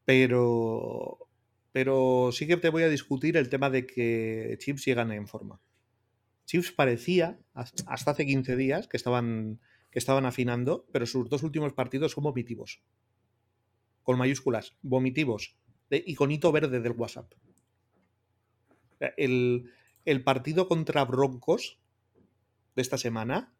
Pero. 0.05 1.17
Pero 1.71 2.29
sí 2.31 2.45
que 2.45 2.57
te 2.57 2.69
voy 2.69 2.83
a 2.83 2.89
discutir 2.89 3.35
el 3.35 3.49
tema 3.49 3.71
de 3.71 3.87
que 3.87 4.55
Chips 4.59 4.85
llegan 4.85 5.11
en 5.11 5.27
forma. 5.27 5.59
Chips 6.45 6.71
parecía, 6.71 7.39
hasta 7.53 8.11
hace 8.11 8.25
15 8.25 8.55
días, 8.55 8.87
que 8.87 8.97
estaban, 8.97 9.59
que 9.91 9.99
estaban 9.99 10.25
afinando, 10.25 10.85
pero 10.91 11.05
sus 11.05 11.29
dos 11.29 11.43
últimos 11.43 11.73
partidos 11.73 12.11
son 12.11 12.23
vomitivos. 12.23 12.81
Con 14.03 14.17
mayúsculas, 14.17 14.75
vomitivos. 14.81 15.57
De 15.89 16.03
iconito 16.05 16.51
verde 16.51 16.79
del 16.79 16.93
WhatsApp. 16.93 17.31
El, 19.17 19.71
el 20.05 20.23
partido 20.23 20.67
contra 20.67 21.05
Broncos 21.05 21.79
de 22.75 22.81
esta 22.81 22.97
semana 22.97 23.53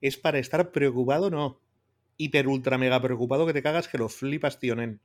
es 0.00 0.18
para 0.18 0.38
estar 0.38 0.70
preocupado, 0.72 1.30
no. 1.30 1.60
Hiper, 2.16 2.46
ultra, 2.46 2.78
mega 2.78 3.00
preocupado 3.00 3.46
que 3.46 3.52
te 3.52 3.62
cagas 3.62 3.88
que 3.88 3.98
lo 3.98 4.08
flipas, 4.08 4.58
tionen. 4.60 5.00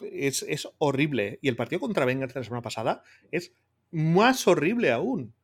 Es, 0.00 0.42
es 0.44 0.68
horrible. 0.78 1.38
Y 1.42 1.48
el 1.48 1.56
partido 1.56 1.80
contra 1.80 2.04
Bengals 2.04 2.32
de 2.32 2.40
la 2.40 2.44
semana 2.44 2.62
pasada 2.62 3.02
es 3.30 3.52
más 3.90 4.46
horrible 4.46 4.90
aún. 4.90 5.34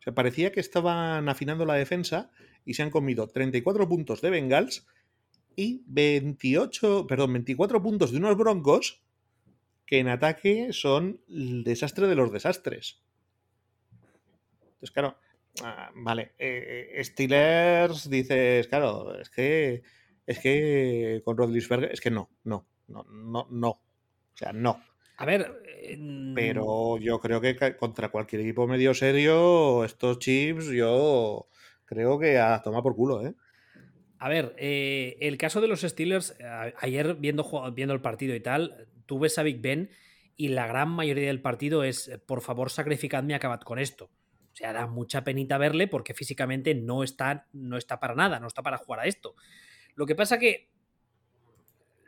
Se 0.00 0.12
parecía 0.12 0.52
que 0.52 0.60
estaban 0.60 1.28
afinando 1.28 1.64
la 1.64 1.74
defensa 1.74 2.30
y 2.64 2.74
se 2.74 2.82
han 2.82 2.90
comido 2.90 3.28
34 3.28 3.88
puntos 3.88 4.20
de 4.20 4.30
Bengals 4.30 4.86
y 5.54 5.82
28, 5.86 7.06
perdón, 7.06 7.34
24 7.34 7.82
puntos 7.82 8.10
de 8.10 8.18
unos 8.18 8.36
Broncos 8.36 9.02
que 9.86 9.98
en 9.98 10.08
ataque 10.08 10.72
son 10.72 11.20
el 11.28 11.64
desastre 11.64 12.06
de 12.06 12.14
los 12.14 12.32
desastres. 12.32 13.02
Entonces, 14.62 14.90
claro, 14.90 15.18
ah, 15.62 15.90
vale, 15.94 16.32
eh, 16.38 16.92
eh, 16.94 17.04
Steelers 17.04 18.08
dices, 18.08 18.66
claro, 18.68 19.20
es 19.20 19.28
que 19.28 19.82
es 20.26 20.38
que 20.38 21.20
con 21.24 21.36
Rodlisberger 21.36 21.92
es 21.92 22.00
que 22.00 22.10
no, 22.10 22.30
no, 22.44 22.66
no, 22.88 23.04
no, 23.04 23.46
no. 23.50 23.68
O 23.68 24.36
sea, 24.36 24.52
no. 24.52 24.82
A 25.16 25.26
ver. 25.26 25.62
Pero 26.34 26.98
yo 26.98 27.20
creo 27.20 27.40
que 27.40 27.76
contra 27.76 28.08
cualquier 28.08 28.42
equipo 28.42 28.66
medio 28.66 28.94
serio, 28.94 29.84
estos 29.84 30.18
chips, 30.18 30.66
yo 30.68 31.48
creo 31.84 32.18
que 32.18 32.38
a 32.38 32.62
tomar 32.62 32.82
por 32.82 32.96
culo, 32.96 33.26
¿eh? 33.26 33.34
A 34.18 34.28
ver, 34.28 34.54
eh, 34.56 35.16
el 35.20 35.36
caso 35.36 35.60
de 35.60 35.66
los 35.66 35.80
Steelers, 35.80 36.36
ayer 36.78 37.16
viendo, 37.16 37.72
viendo 37.74 37.92
el 37.92 38.00
partido 38.00 38.34
y 38.36 38.40
tal, 38.40 38.86
tú 39.06 39.18
ves 39.18 39.36
a 39.38 39.42
Big 39.42 39.60
Ben 39.60 39.90
y 40.36 40.48
la 40.48 40.66
gran 40.66 40.90
mayoría 40.90 41.26
del 41.26 41.42
partido 41.42 41.84
es, 41.84 42.10
por 42.26 42.40
favor, 42.40 42.70
sacrificadme, 42.70 43.34
acabad 43.34 43.60
con 43.60 43.78
esto. 43.78 44.10
O 44.52 44.54
sea, 44.54 44.72
da 44.72 44.86
mucha 44.86 45.24
penita 45.24 45.58
verle 45.58 45.88
porque 45.88 46.14
físicamente 46.14 46.74
no 46.74 47.02
está, 47.02 47.48
no 47.52 47.76
está 47.76 47.98
para 48.00 48.14
nada, 48.14 48.38
no 48.38 48.46
está 48.46 48.62
para 48.62 48.78
jugar 48.78 49.00
a 49.00 49.06
esto. 49.06 49.34
Lo 49.94 50.06
que 50.06 50.14
pasa 50.14 50.38
que 50.38 50.71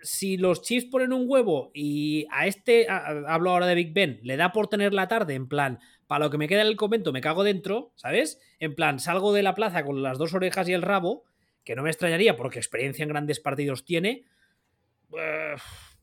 si 0.04 0.36
los 0.36 0.62
Chiefs 0.62 0.86
ponen 0.86 1.12
un 1.12 1.24
huevo 1.26 1.70
y 1.74 2.26
a 2.30 2.46
este, 2.46 2.86
hablo 2.88 3.50
ahora 3.50 3.66
de 3.66 3.74
Big 3.74 3.92
Ben, 3.92 4.20
le 4.22 4.36
da 4.36 4.52
por 4.52 4.68
tener 4.68 4.92
la 4.92 5.08
tarde, 5.08 5.34
en 5.34 5.48
plan, 5.48 5.80
para 6.06 6.26
lo 6.26 6.30
que 6.30 6.38
me 6.38 6.46
queda 6.46 6.60
en 6.60 6.68
el 6.68 6.76
convento 6.76 7.12
me 7.12 7.22
cago 7.22 7.42
dentro, 7.42 7.92
¿sabes? 7.96 8.38
En 8.58 8.74
plan, 8.74 9.00
salgo 9.00 9.32
de 9.32 9.42
la 9.42 9.54
plaza 9.54 9.82
con 9.84 10.02
las 10.02 10.18
dos 10.18 10.34
orejas 10.34 10.68
y 10.68 10.74
el 10.74 10.82
rabo, 10.82 11.24
que 11.64 11.74
no 11.74 11.82
me 11.82 11.90
extrañaría 11.90 12.36
porque 12.36 12.58
experiencia 12.58 13.02
en 13.02 13.08
grandes 13.08 13.40
partidos 13.40 13.84
tiene. 13.84 14.24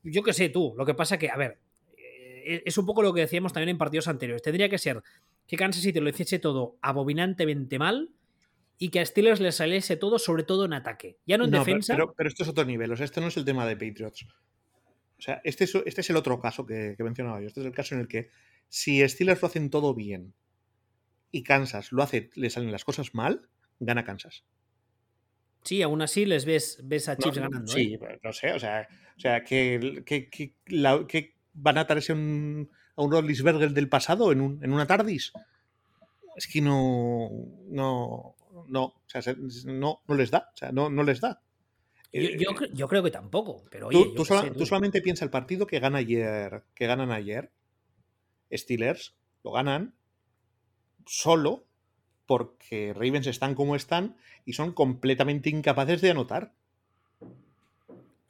Yo 0.04 0.24
qué 0.24 0.34
sé 0.34 0.49
tú, 0.49 0.74
lo 0.76 0.86
que 0.86 0.95
pasa 0.95 1.20
que, 1.20 1.30
a 1.30 1.38
ver, 1.38 1.60
eh, 1.97 2.64
es 2.66 2.78
un 2.80 2.88
poco 2.88 3.04
lo 3.04 3.14
que 3.14 3.22
decíamos 3.22 3.54
también 3.54 3.70
en 3.70 3.78
partidos 3.78 4.08
anteriores. 4.08 4.41
Tendría 4.41 4.68
que 4.68 4.80
ser 4.80 5.04
que 5.47 5.58
Kansas 5.58 5.84
City 5.84 5.99
lo 5.99 6.10
hiciese 6.10 6.39
todo 6.39 6.78
abominantemente 6.82 7.78
mal 7.78 8.10
y 8.82 8.89
que 8.89 8.99
a 8.99 9.05
Steelers 9.05 9.39
le 9.39 9.51
saliese 9.51 9.95
todo, 9.95 10.17
sobre 10.17 10.41
todo 10.41 10.65
en 10.65 10.73
ataque. 10.73 11.19
Ya 11.27 11.38
no 11.38 11.45
en 11.45 11.51
defensa. 11.51 11.93
Pero, 11.93 12.15
pero, 12.15 12.27
esto 12.27 12.41
es 12.41 12.49
otro 12.49 12.65
nivel, 12.65 12.91
o 12.91 12.97
sea, 12.97 13.05
este 13.05 13.21
no 13.21 13.27
es 13.27 13.38
el 13.38 13.45
tema 13.45 13.67
de 13.67 13.75
Patriots. 13.75 14.23
O 14.23 15.21
sea, 15.21 15.39
este 15.43 15.65
es, 15.65 15.75
este 15.86 16.01
es 16.01 16.09
el 16.09 16.15
otro 16.15 16.39
caso 16.39 16.65
que, 16.65 16.95
que 16.97 17.03
mencionaba 17.03 17.39
yo. 17.39 17.45
Este 17.45 17.59
es 17.59 17.67
el 17.67 17.73
caso 17.73 17.93
en 17.93 18.01
el 18.01 18.07
que 18.07 18.32
si 18.69 19.07
Steelers 19.07 19.39
lo 19.39 19.47
hacen 19.47 19.69
todo 19.69 19.93
bien 19.93 20.34
y 21.29 21.43
Kansas 21.43 21.91
lo 21.91 22.01
hace, 22.01 22.32
le 22.34 22.49
salen 22.49 22.71
las 22.71 22.84
cosas 22.84 23.13
mal, 23.13 23.47
gana 23.79 24.03
Kansas. 24.03 24.45
Sí, 25.61 25.84
aún 25.84 26.01
así 26.01 26.25
les 26.25 26.45
ves, 26.45 26.79
ves 26.84 27.07
a 27.07 27.17
Chips 27.17 27.38
ganando. 27.38 27.71
Sí, 27.71 27.99
¿eh? 28.01 28.19
no 28.23 28.34
sé, 28.34 28.51
o 28.51 28.57
sea, 28.59 28.88
o 29.15 29.19
sea 29.19 29.43
que, 29.43 30.01
que, 30.07 30.27
que, 30.27 30.55
la, 30.65 31.05
que 31.07 31.36
van 31.53 31.77
a 31.77 31.86
traerse 31.86 32.13
un, 32.13 32.71
a 32.95 33.03
un 33.03 33.11
Rodlisberger 33.11 33.73
del 33.73 33.89
pasado 33.89 34.32
en, 34.32 34.41
un, 34.41 34.63
en 34.63 34.73
una 34.73 34.88
TARDIS. 34.88 35.34
Es 36.36 36.47
que 36.47 36.61
no, 36.61 37.29
no, 37.67 38.38
no, 38.68 38.86
o 38.86 39.03
sea, 39.07 39.22
no, 39.66 40.01
no 40.07 40.16
les 40.16 40.32
da, 40.32 40.49
o 40.53 40.57
sea, 40.57 40.72
no, 40.72 40.89
no 40.89 41.03
les 41.03 41.22
da. 41.22 41.41
Yo, 42.14 42.22
yo, 42.22 42.51
eh, 42.51 42.70
yo, 42.74 42.88
creo 42.88 43.03
que 43.03 43.12
tampoco, 43.12 43.64
pero 43.72 43.88
oye, 43.88 44.03
tú, 44.03 44.16
tú, 44.16 44.26
sola, 44.26 44.41
sé, 44.41 44.51
tú, 44.51 44.66
solamente 44.66 45.01
piensa 45.01 45.24
el 45.24 45.32
partido 45.32 45.66
que 45.66 45.80
gana 45.80 45.99
ayer, 45.99 46.64
que 46.76 46.88
ganan 46.88 47.12
ayer, 47.12 47.51
Steelers, 48.51 49.16
lo 49.43 49.51
ganan 49.51 49.95
solo 51.05 51.66
porque 52.26 52.93
Ravens 52.93 53.28
están 53.28 53.55
como 53.55 53.76
están 53.76 54.16
y 54.45 54.53
son 54.53 54.74
completamente 54.74 55.49
incapaces 55.49 56.01
de 56.01 56.12
anotar. 56.12 56.53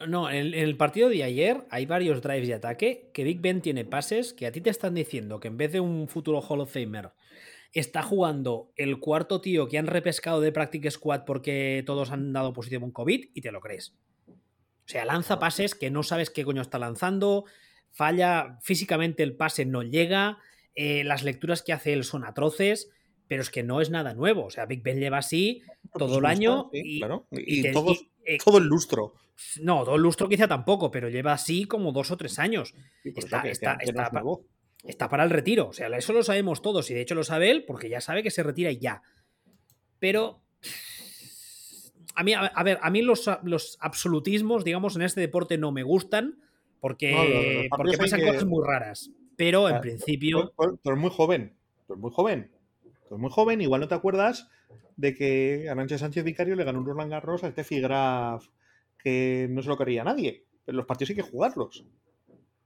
No, 0.08 0.30
en 0.30 0.54
el, 0.54 0.78
partido 0.78 1.10
de 1.10 1.24
ayer 1.24 1.66
hay 1.70 1.86
varios 1.86 2.22
drives 2.22 2.48
de 2.48 2.56
ataque 2.56 3.12
que 3.14 3.24
Big 3.24 3.40
Ben 3.40 3.62
tiene 3.62 3.86
pases 3.86 4.34
que 4.34 4.48
a 4.48 4.52
ti 4.52 4.62
te 4.62 4.72
están 4.72 4.96
diciendo 4.96 5.40
que 5.40 5.48
en 5.48 5.58
vez 5.58 5.72
de 5.72 5.80
un 5.80 6.08
futuro 6.08 6.42
Hall 6.42 6.62
of 6.62 6.74
Famer 6.74 7.12
está 7.74 8.02
jugando 8.02 8.72
el 8.76 9.00
cuarto 9.00 9.42
tío 9.42 9.68
que 9.68 9.78
han 9.78 9.88
repescado 9.88 10.42
de 10.42 10.52
Practice 10.52 10.92
Squad 10.92 11.24
porque 11.26 11.84
todos 11.86 12.12
han 12.12 12.34
dado 12.34 12.54
positivo 12.54 12.86
en 12.86 12.92
COVID 12.92 13.30
y 13.34 13.42
te 13.42 13.52
lo 13.52 13.62
crees. 13.62 13.96
O 14.28 14.88
sea, 14.92 15.06
lanza 15.06 15.40
pases 15.40 15.74
que 15.76 15.90
no 15.90 16.04
sabes 16.04 16.30
qué 16.30 16.44
coño 16.44 16.62
está 16.62 16.80
lanzando, 16.80 17.46
falla 17.92 18.58
físicamente 18.62 19.24
el 19.24 19.36
pase, 19.36 19.66
no 19.66 19.84
llega, 19.84 20.40
eh, 20.76 21.04
las 21.04 21.24
lecturas 21.24 21.62
que 21.62 21.74
hace 21.74 21.94
él 21.94 22.04
son 22.04 22.26
atroces, 22.26 22.90
pero 23.28 23.42
es 23.42 23.50
que 23.50 23.64
no 23.64 23.80
es 23.80 23.90
nada 23.90 24.14
nuevo. 24.14 24.46
O 24.46 24.50
sea, 24.50 24.66
Big 24.66 24.84
Ben 24.84 25.00
lleva 25.00 25.20
así 25.20 25.64
todo 25.94 26.08
pues 26.08 26.18
el 26.18 26.26
año 26.26 26.70
sí, 26.74 26.82
y, 26.84 27.00
claro. 27.00 27.28
y, 27.32 27.60
y, 27.60 27.62
te, 27.62 27.72
todo, 27.72 27.94
y, 27.94 28.38
todo 28.38 28.58
el 28.58 28.66
lustro. 28.66 29.14
No, 29.62 29.84
todo 29.84 29.96
el 29.96 30.02
lustro 30.02 30.28
quizá 30.28 30.48
tampoco, 30.48 30.92
pero 30.92 31.10
lleva 31.10 31.34
así 31.34 31.66
como 31.66 31.92
dos 31.92 32.12
o 32.12 32.18
tres 32.18 32.38
años. 32.40 32.74
está, 33.04 33.42
está, 33.44 33.78
está, 33.80 34.12
está, 34.84 35.10
para 35.10 35.24
el 35.24 35.30
retiro. 35.30 35.68
O 35.68 35.74
sea, 35.74 35.88
eso 35.98 36.14
lo 36.14 36.24
sabemos 36.24 36.62
todos 36.62 36.90
y 36.92 36.94
de 36.94 37.02
hecho 37.02 37.16
lo 37.16 37.24
sabe 37.24 37.52
él 37.52 37.66
porque 37.66 37.90
ya 37.90 38.02
sabe 38.02 38.24
que 38.24 38.32
se 38.32 38.44
retira 38.44 38.72
y 38.72 38.80
ya. 38.80 39.02
Pero 40.00 40.42
a 42.16 42.24
mí, 42.24 42.34
a, 42.34 42.64
ver, 42.64 42.80
a 42.82 42.90
mí 42.90 43.02
los, 43.02 43.30
los, 43.44 43.78
absolutismos, 43.80 44.64
digamos, 44.64 44.96
en 44.96 45.04
este 45.04 45.22
deporte 45.22 45.58
no 45.58 45.72
me 45.72 45.84
gustan 45.84 46.40
porque, 46.80 47.12
no, 47.12 47.24
no, 47.24 47.78
porque 47.78 47.98
pasan 47.98 48.20
que... 48.20 48.28
cosas 48.28 48.46
muy 48.46 48.66
raras. 48.66 49.12
Pero 49.36 49.70
en 49.70 49.82
principio. 49.82 50.54
Tú, 50.58 50.78
tú, 50.84 50.90
eres 50.90 51.02
muy 51.02 51.10
joven. 51.10 51.56
Tú 51.88 51.94
eres 51.94 52.02
muy 52.02 52.12
joven. 52.12 52.52
Tú 52.84 53.16
eres 53.16 53.20
muy 53.20 53.32
joven, 53.32 53.62
igual 53.62 53.82
no 53.82 53.88
te 53.88 53.96
acuerdas 53.96 54.50
de 54.98 55.16
que 55.16 55.68
Arancha 55.70 55.98
Sánchez 55.98 56.24
Vicario 56.24 56.56
le 56.56 56.64
ganó 56.64 56.80
un 56.80 56.86
Roland 56.86 57.12
Garros 57.12 57.44
a 57.44 57.48
este 57.48 57.80
Graf 57.80 58.48
que 58.98 59.48
no 59.50 59.62
se 59.62 59.70
lo 59.70 59.78
quería 59.78 60.04
nadie. 60.04 60.46
Pero 60.66 60.78
los 60.78 60.86
partidos 60.86 61.12
hay 61.12 61.16
que 61.16 61.22
jugarlos. 61.24 61.86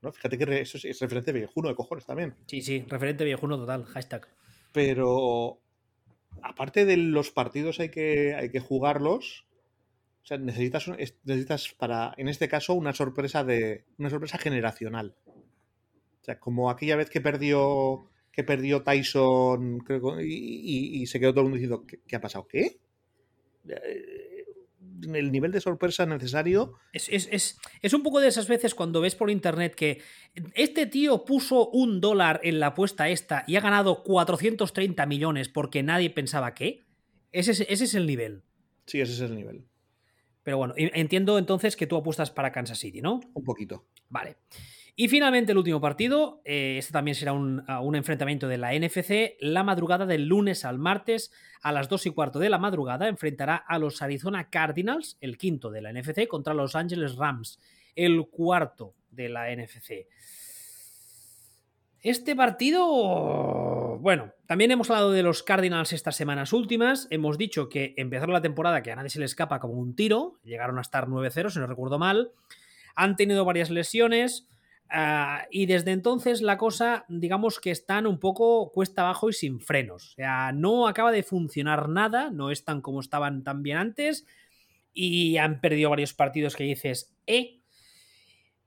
¿No? 0.05 0.11
Fíjate 0.11 0.37
que 0.37 0.61
eso 0.61 0.77
es, 0.77 0.85
es, 0.85 0.99
referente 0.99 1.31
viejuno 1.31 1.69
de 1.69 1.75
cojones 1.75 2.05
también. 2.05 2.35
Sí, 2.47 2.61
sí, 2.61 2.85
referente 2.87 3.25
viejuno 3.25 3.57
total, 3.57 3.83
hashtag. 3.85 4.27
Pero 4.71 5.59
aparte 6.41 6.85
de 6.85 6.97
los 6.97 7.31
partidos 7.31 7.79
hay 7.79 7.89
que, 7.89 8.35
hay 8.35 8.49
que 8.49 8.59
jugarlos. 8.59 9.45
O 10.23 10.27
sea, 10.27 10.37
necesitas, 10.37 10.87
necesitas 10.87 11.73
para, 11.77 12.13
en 12.17 12.27
este 12.27 12.47
caso, 12.47 12.73
una 12.73 12.93
sorpresa 12.93 13.43
de. 13.43 13.85
una 13.97 14.09
sorpresa 14.09 14.37
generacional. 14.37 15.15
O 15.25 16.23
sea, 16.23 16.39
como 16.39 16.69
aquella 16.69 16.95
vez 16.95 17.09
que 17.09 17.21
perdió. 17.21 18.09
que 18.31 18.43
perdió 18.43 18.83
Tyson 18.83 19.79
creo, 19.79 20.19
y, 20.21 20.33
y, 20.33 21.01
y, 21.01 21.05
se 21.05 21.19
quedó 21.19 21.31
todo 21.31 21.41
el 21.41 21.49
mundo 21.49 21.57
diciendo, 21.57 21.85
¿qué, 21.85 21.99
qué 22.07 22.15
ha 22.15 22.21
pasado? 22.21 22.47
¿Qué? 22.47 22.79
El 25.13 25.31
nivel 25.31 25.51
de 25.51 25.61
sorpresa 25.61 26.05
necesario. 26.05 26.73
Es, 26.93 27.09
es, 27.09 27.27
es, 27.31 27.59
es, 27.81 27.93
un 27.93 28.03
poco 28.03 28.19
de 28.19 28.27
esas 28.27 28.47
veces 28.47 28.75
cuando 28.75 29.01
ves 29.01 29.15
por 29.15 29.29
internet 29.29 29.75
que 29.75 30.01
este 30.53 30.85
tío 30.85 31.25
puso 31.25 31.69
un 31.69 32.01
dólar 32.01 32.39
en 32.43 32.59
la 32.59 32.67
apuesta 32.67 33.09
esta 33.09 33.43
y 33.47 33.55
ha 33.55 33.61
ganado 33.61 34.03
430 34.03 35.05
millones 35.05 35.49
porque 35.49 35.83
nadie 35.83 36.09
pensaba 36.09 36.53
que. 36.53 36.85
Ese 37.31 37.51
es, 37.51 37.61
ese 37.61 37.83
es 37.83 37.93
el 37.95 38.07
nivel. 38.07 38.43
Sí, 38.85 39.01
ese 39.01 39.13
es 39.13 39.21
el 39.21 39.35
nivel. 39.35 39.65
Pero 40.43 40.57
bueno, 40.57 40.73
entiendo 40.77 41.39
entonces 41.39 41.75
que 41.75 41.87
tú 41.87 41.97
apuestas 41.97 42.29
para 42.29 42.51
Kansas 42.51 42.77
City, 42.77 43.01
¿no? 43.01 43.19
Un 43.33 43.43
poquito. 43.43 43.87
Vale. 44.09 44.37
Y 44.97 45.09
finalmente 45.09 45.51
el 45.51 45.57
último 45.57 45.81
partido, 45.81 46.41
eh, 46.45 46.77
este 46.77 46.93
también 46.93 47.15
será 47.15 47.33
un, 47.33 47.65
un, 47.81 47.95
enfrentamiento 47.95 48.47
de 48.47 48.57
la 48.57 48.71
NFC, 48.73 49.35
la 49.41 49.63
madrugada 49.63 50.05
del 50.05 50.27
lunes 50.27 50.63
al 50.63 50.79
martes 50.79 51.33
a 51.61 51.73
las 51.73 51.89
2 51.89 52.05
y 52.05 52.09
cuarto 52.11 52.39
de 52.39 52.49
la 52.49 52.59
madrugada 52.59 53.09
enfrentará 53.09 53.57
a 53.57 53.77
los 53.77 54.01
Arizona 54.01 54.49
Cardinals, 54.49 55.17
el 55.19 55.37
quinto 55.37 55.69
de 55.69 55.81
la 55.81 55.91
NFC, 55.91 56.27
contra 56.27 56.53
los 56.53 56.77
Angeles 56.77 57.17
Rams, 57.17 57.59
el 57.95 58.27
cuarto 58.29 58.93
de 59.09 59.27
la 59.27 59.53
NFC. 59.53 60.07
Este 62.05 62.35
partido, 62.35 63.97
bueno, 63.99 64.31
también 64.45 64.69
hemos 64.69 64.91
hablado 64.91 65.11
de 65.11 65.23
los 65.23 65.41
Cardinals 65.41 65.91
estas 65.91 66.15
semanas 66.15 66.53
últimas. 66.53 67.07
Hemos 67.09 67.39
dicho 67.39 67.67
que 67.67 67.95
empezaron 67.97 68.33
la 68.33 68.43
temporada 68.43 68.83
que 68.83 68.91
a 68.91 68.95
nadie 68.95 69.09
se 69.09 69.17
le 69.17 69.25
escapa 69.25 69.59
como 69.59 69.73
un 69.73 69.95
tiro. 69.95 70.37
Llegaron 70.43 70.77
a 70.77 70.81
estar 70.81 71.07
9-0, 71.07 71.49
si 71.49 71.57
no 71.57 71.65
recuerdo 71.65 71.97
mal. 71.97 72.29
Han 72.95 73.15
tenido 73.15 73.43
varias 73.43 73.71
lesiones. 73.71 74.47
Uh, 74.91 75.41
y 75.49 75.65
desde 75.65 75.91
entonces 75.91 76.41
la 76.41 76.57
cosa, 76.57 77.05
digamos 77.07 77.59
que 77.59 77.71
están 77.71 78.05
un 78.05 78.19
poco 78.19 78.71
cuesta 78.71 79.01
abajo 79.01 79.29
y 79.29 79.33
sin 79.33 79.59
frenos. 79.59 80.11
O 80.11 80.15
sea, 80.15 80.51
no 80.51 80.87
acaba 80.87 81.11
de 81.11 81.23
funcionar 81.23 81.89
nada, 81.89 82.29
no 82.29 82.51
están 82.51 82.81
como 82.81 82.99
estaban 82.99 83.43
tan 83.43 83.63
bien 83.63 83.77
antes 83.77 84.25
y 84.93 85.37
han 85.37 85.59
perdido 85.59 85.89
varios 85.89 86.13
partidos 86.13 86.55
que 86.55 86.63
dices, 86.63 87.13
eh, 87.27 87.59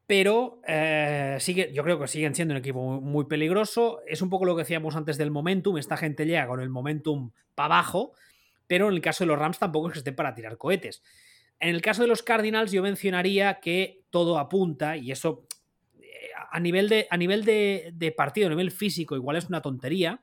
pero 0.06 0.60
eh, 0.66 1.36
sigue, 1.38 1.70
yo 1.72 1.84
creo 1.84 2.00
que 2.00 2.08
siguen 2.08 2.34
siendo 2.34 2.52
un 2.52 2.58
equipo 2.58 3.00
muy, 3.00 3.26
peligroso. 3.26 4.00
Es 4.06 4.22
un 4.22 4.30
poco 4.30 4.44
lo 4.44 4.56
que 4.56 4.62
decíamos 4.62 4.96
antes 4.96 5.18
del 5.18 5.30
momentum. 5.30 5.78
Esta 5.78 5.96
gente 5.96 6.26
llega 6.26 6.46
con 6.46 6.60
el 6.60 6.70
momentum 6.70 7.30
para 7.54 7.76
abajo, 7.76 8.12
pero 8.66 8.88
en 8.88 8.94
el 8.94 9.00
caso 9.02 9.24
de 9.24 9.28
los 9.28 9.38
Rams 9.38 9.58
tampoco 9.58 9.88
es 9.88 9.92
que 9.92 9.98
esté 9.98 10.12
para 10.12 10.34
tirar 10.34 10.56
cohetes. 10.56 11.02
En 11.60 11.74
el 11.74 11.82
caso 11.82 12.02
de 12.02 12.08
los 12.08 12.22
Cardinals, 12.22 12.72
yo 12.72 12.82
mencionaría 12.82 13.60
que 13.60 14.04
todo 14.10 14.38
apunta, 14.38 14.96
y 14.96 15.10
eso 15.10 15.44
a 16.50 16.60
nivel 16.60 16.88
de, 16.88 17.06
a 17.10 17.16
nivel 17.16 17.44
de, 17.44 18.14
partido, 18.16 18.46
a 18.46 18.50
nivel 18.50 18.70
físico, 18.70 19.16
igual 19.16 19.36
es 19.36 19.48
una 19.48 19.62
tontería. 19.62 20.22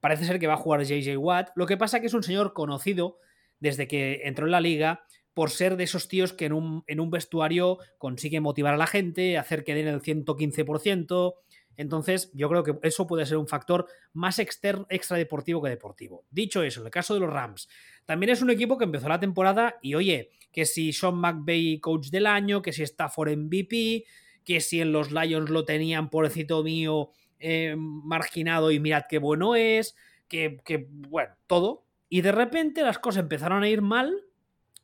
Parece 0.00 0.24
ser 0.24 0.38
que 0.38 0.46
va 0.46 0.54
a 0.54 0.58
jugar 0.58 0.82
JJ 0.82 1.16
Watt. 1.16 1.50
Lo 1.56 1.66
que 1.66 1.76
pasa 1.76 1.96
es 1.96 2.00
que 2.02 2.06
es 2.06 2.14
un 2.14 2.22
señor 2.22 2.52
conocido 2.52 3.18
desde 3.58 3.88
que 3.88 4.22
entró 4.24 4.46
en 4.46 4.52
la 4.52 4.60
liga 4.60 5.04
por 5.34 5.50
ser 5.50 5.76
de 5.76 5.84
esos 5.84 6.08
tíos 6.08 6.32
que 6.32 6.46
en 6.46 6.52
un, 6.52 6.84
en 6.86 7.00
un 7.00 7.10
vestuario 7.10 7.78
consigue 7.98 8.40
motivar 8.40 8.74
a 8.74 8.78
la 8.78 8.86
gente, 8.86 9.36
hacer 9.36 9.64
que 9.64 9.74
den 9.74 9.88
el 9.88 10.00
115%. 10.00 11.34
Entonces, 11.76 12.30
yo 12.32 12.48
creo 12.48 12.62
que 12.62 12.78
eso 12.82 13.06
puede 13.06 13.26
ser 13.26 13.36
un 13.36 13.46
factor 13.46 13.86
más 14.12 14.38
extra 14.38 14.86
deportivo 15.16 15.62
que 15.62 15.68
deportivo. 15.68 16.24
Dicho 16.30 16.62
eso, 16.62 16.80
en 16.80 16.86
el 16.86 16.90
caso 16.90 17.14
de 17.14 17.20
los 17.20 17.30
Rams, 17.30 17.68
también 18.06 18.30
es 18.30 18.40
un 18.40 18.50
equipo 18.50 18.78
que 18.78 18.84
empezó 18.84 19.08
la 19.08 19.20
temporada 19.20 19.76
y 19.82 19.94
oye, 19.94 20.30
que 20.50 20.64
si 20.64 20.92
Sean 20.92 21.16
McVay 21.16 21.80
coach 21.80 22.08
del 22.08 22.26
año, 22.26 22.62
que 22.62 22.72
si 22.72 22.82
está 22.82 23.10
for 23.10 23.28
MVP, 23.28 24.04
que 24.46 24.62
si 24.62 24.80
en 24.80 24.92
los 24.92 25.12
Lions 25.12 25.50
lo 25.50 25.66
tenían, 25.66 26.08
pobrecito 26.08 26.62
mío, 26.62 27.10
eh, 27.38 27.74
marginado 27.76 28.70
y 28.70 28.80
mirad 28.80 29.04
qué 29.06 29.18
bueno 29.18 29.54
es, 29.54 29.94
que, 30.28 30.62
que, 30.64 30.88
bueno, 30.90 31.34
todo. 31.46 31.84
Y 32.08 32.22
de 32.22 32.32
repente 32.32 32.80
las 32.80 32.98
cosas 32.98 33.24
empezaron 33.24 33.62
a 33.62 33.68
ir 33.68 33.82
mal 33.82 34.22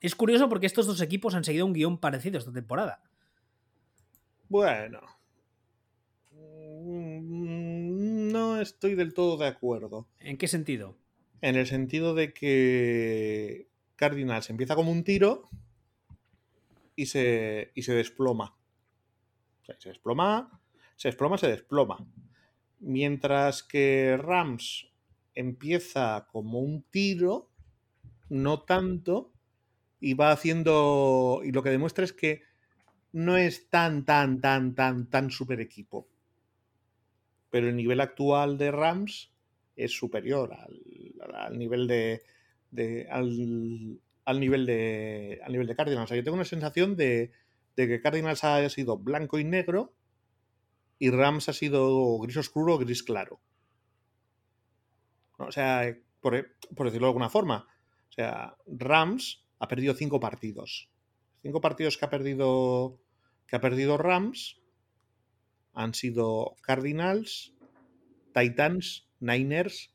es 0.02 0.16
curioso 0.16 0.48
porque 0.48 0.66
estos 0.66 0.86
dos 0.86 1.00
equipos 1.00 1.36
han 1.36 1.44
seguido 1.44 1.64
un 1.64 1.72
guion 1.72 1.96
parecido 1.96 2.36
esta 2.36 2.52
temporada. 2.52 3.00
Bueno. 4.48 5.00
Mm, 6.32 8.32
no 8.32 8.60
estoy 8.60 8.96
del 8.96 9.14
todo 9.14 9.36
de 9.36 9.46
acuerdo. 9.46 10.08
¿En 10.18 10.36
qué 10.36 10.48
sentido? 10.48 10.98
En 11.40 11.54
el 11.54 11.66
sentido 11.66 12.14
de 12.14 12.34
que 12.34 13.68
Cardinals 13.94 14.50
empieza 14.50 14.74
como 14.74 14.90
un 14.90 15.04
tiro 15.04 15.48
y 16.96 17.06
se, 17.06 17.70
y 17.76 17.82
se 17.82 17.94
desploma. 17.94 18.56
Se 19.62 19.88
desploma, 19.88 20.60
se 20.96 21.08
desploma, 21.08 21.38
se 21.38 21.48
desploma. 21.48 22.06
Mientras 22.80 23.62
que 23.62 24.16
Rams 24.16 24.88
empieza 25.34 26.26
como 26.30 26.60
un 26.60 26.82
tiro, 26.90 27.48
no 28.28 28.62
tanto, 28.62 29.32
y 30.00 30.14
va 30.14 30.32
haciendo. 30.32 31.40
Y 31.44 31.52
lo 31.52 31.62
que 31.62 31.70
demuestra 31.70 32.04
es 32.04 32.12
que 32.12 32.42
no 33.12 33.36
es 33.36 33.70
tan, 33.70 34.04
tan, 34.04 34.40
tan, 34.40 34.74
tan, 34.74 35.08
tan 35.08 35.30
super 35.30 35.60
equipo. 35.60 36.08
Pero 37.50 37.68
el 37.68 37.76
nivel 37.76 38.00
actual 38.00 38.58
de 38.58 38.70
Rams 38.72 39.32
es 39.76 39.92
superior 39.92 40.52
al, 40.54 41.58
nivel 41.58 41.86
de. 41.86 42.22
al, 43.10 44.40
nivel 44.40 44.66
de. 44.66 45.40
al 45.44 45.52
nivel 45.52 45.66
de 45.66 45.76
Cardinals. 45.76 46.04
O 46.04 46.08
sea, 46.08 46.16
yo 46.16 46.24
tengo 46.24 46.34
una 46.36 46.44
sensación 46.44 46.96
de, 46.96 47.30
de 47.76 47.88
que 47.88 48.00
Cardinals 48.00 48.44
haya 48.44 48.68
sido 48.68 48.98
blanco 48.98 49.38
y 49.38 49.44
negro 49.44 49.94
y 50.98 51.10
Rams 51.10 51.48
ha 51.48 51.52
sido 51.52 52.18
gris 52.18 52.36
oscuro 52.36 52.74
o 52.74 52.78
gris 52.78 53.02
claro. 53.02 53.40
O 55.38 55.50
sea, 55.50 55.96
por, 56.20 56.56
por 56.76 56.86
decirlo 56.86 57.06
de 57.06 57.10
alguna 57.10 57.30
forma. 57.30 57.66
O 58.08 58.12
sea, 58.12 58.56
Rams 58.66 59.44
ha 59.58 59.68
perdido 59.68 59.94
cinco 59.94 60.20
partidos. 60.20 60.88
Cinco 61.42 61.60
partidos 61.60 61.96
que 61.96 62.04
ha 62.04 62.10
perdido 62.10 63.00
que 63.46 63.56
ha 63.56 63.60
perdido 63.60 63.98
Rams 63.98 64.60
han 65.74 65.94
sido 65.94 66.56
Cardinals, 66.62 67.52
Titans, 68.32 69.08
Niners, 69.20 69.94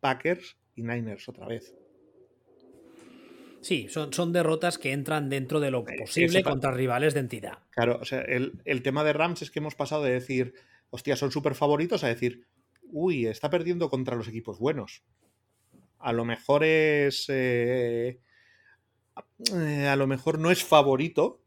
Packers 0.00 0.56
y 0.74 0.82
Niners 0.82 1.28
otra 1.28 1.46
vez. 1.46 1.77
Sí, 3.60 3.88
son, 3.88 4.12
son 4.12 4.32
derrotas 4.32 4.78
que 4.78 4.92
entran 4.92 5.28
dentro 5.28 5.60
de 5.60 5.70
lo 5.70 5.80
eh, 5.88 5.96
posible 5.98 6.42
contra 6.42 6.70
rivales 6.70 7.14
de 7.14 7.20
entidad. 7.20 7.58
Claro, 7.70 7.98
o 8.00 8.04
sea, 8.04 8.20
el, 8.20 8.82
tema 8.82 9.04
de 9.04 9.12
Rams 9.12 9.42
es 9.42 9.50
que 9.50 9.58
hemos 9.58 9.74
pasado 9.74 10.04
de 10.04 10.12
decir, 10.12 10.54
hostia, 10.90 11.16
son 11.16 11.30
súper 11.30 11.54
favoritos 11.54 12.04
a 12.04 12.08
decir, 12.08 12.46
uy, 12.82 13.26
está 13.26 13.50
perdiendo 13.50 13.90
contra 13.90 14.16
los 14.16 14.28
equipos 14.28 14.58
buenos. 14.58 15.02
A 15.98 16.12
lo 16.12 16.24
mejor 16.24 16.62
es 16.62 17.26
eh, 17.28 18.20
eh, 19.52 19.86
a 19.86 19.96
lo 19.96 20.06
mejor 20.06 20.38
no 20.38 20.50
es 20.50 20.64
favorito 20.64 21.42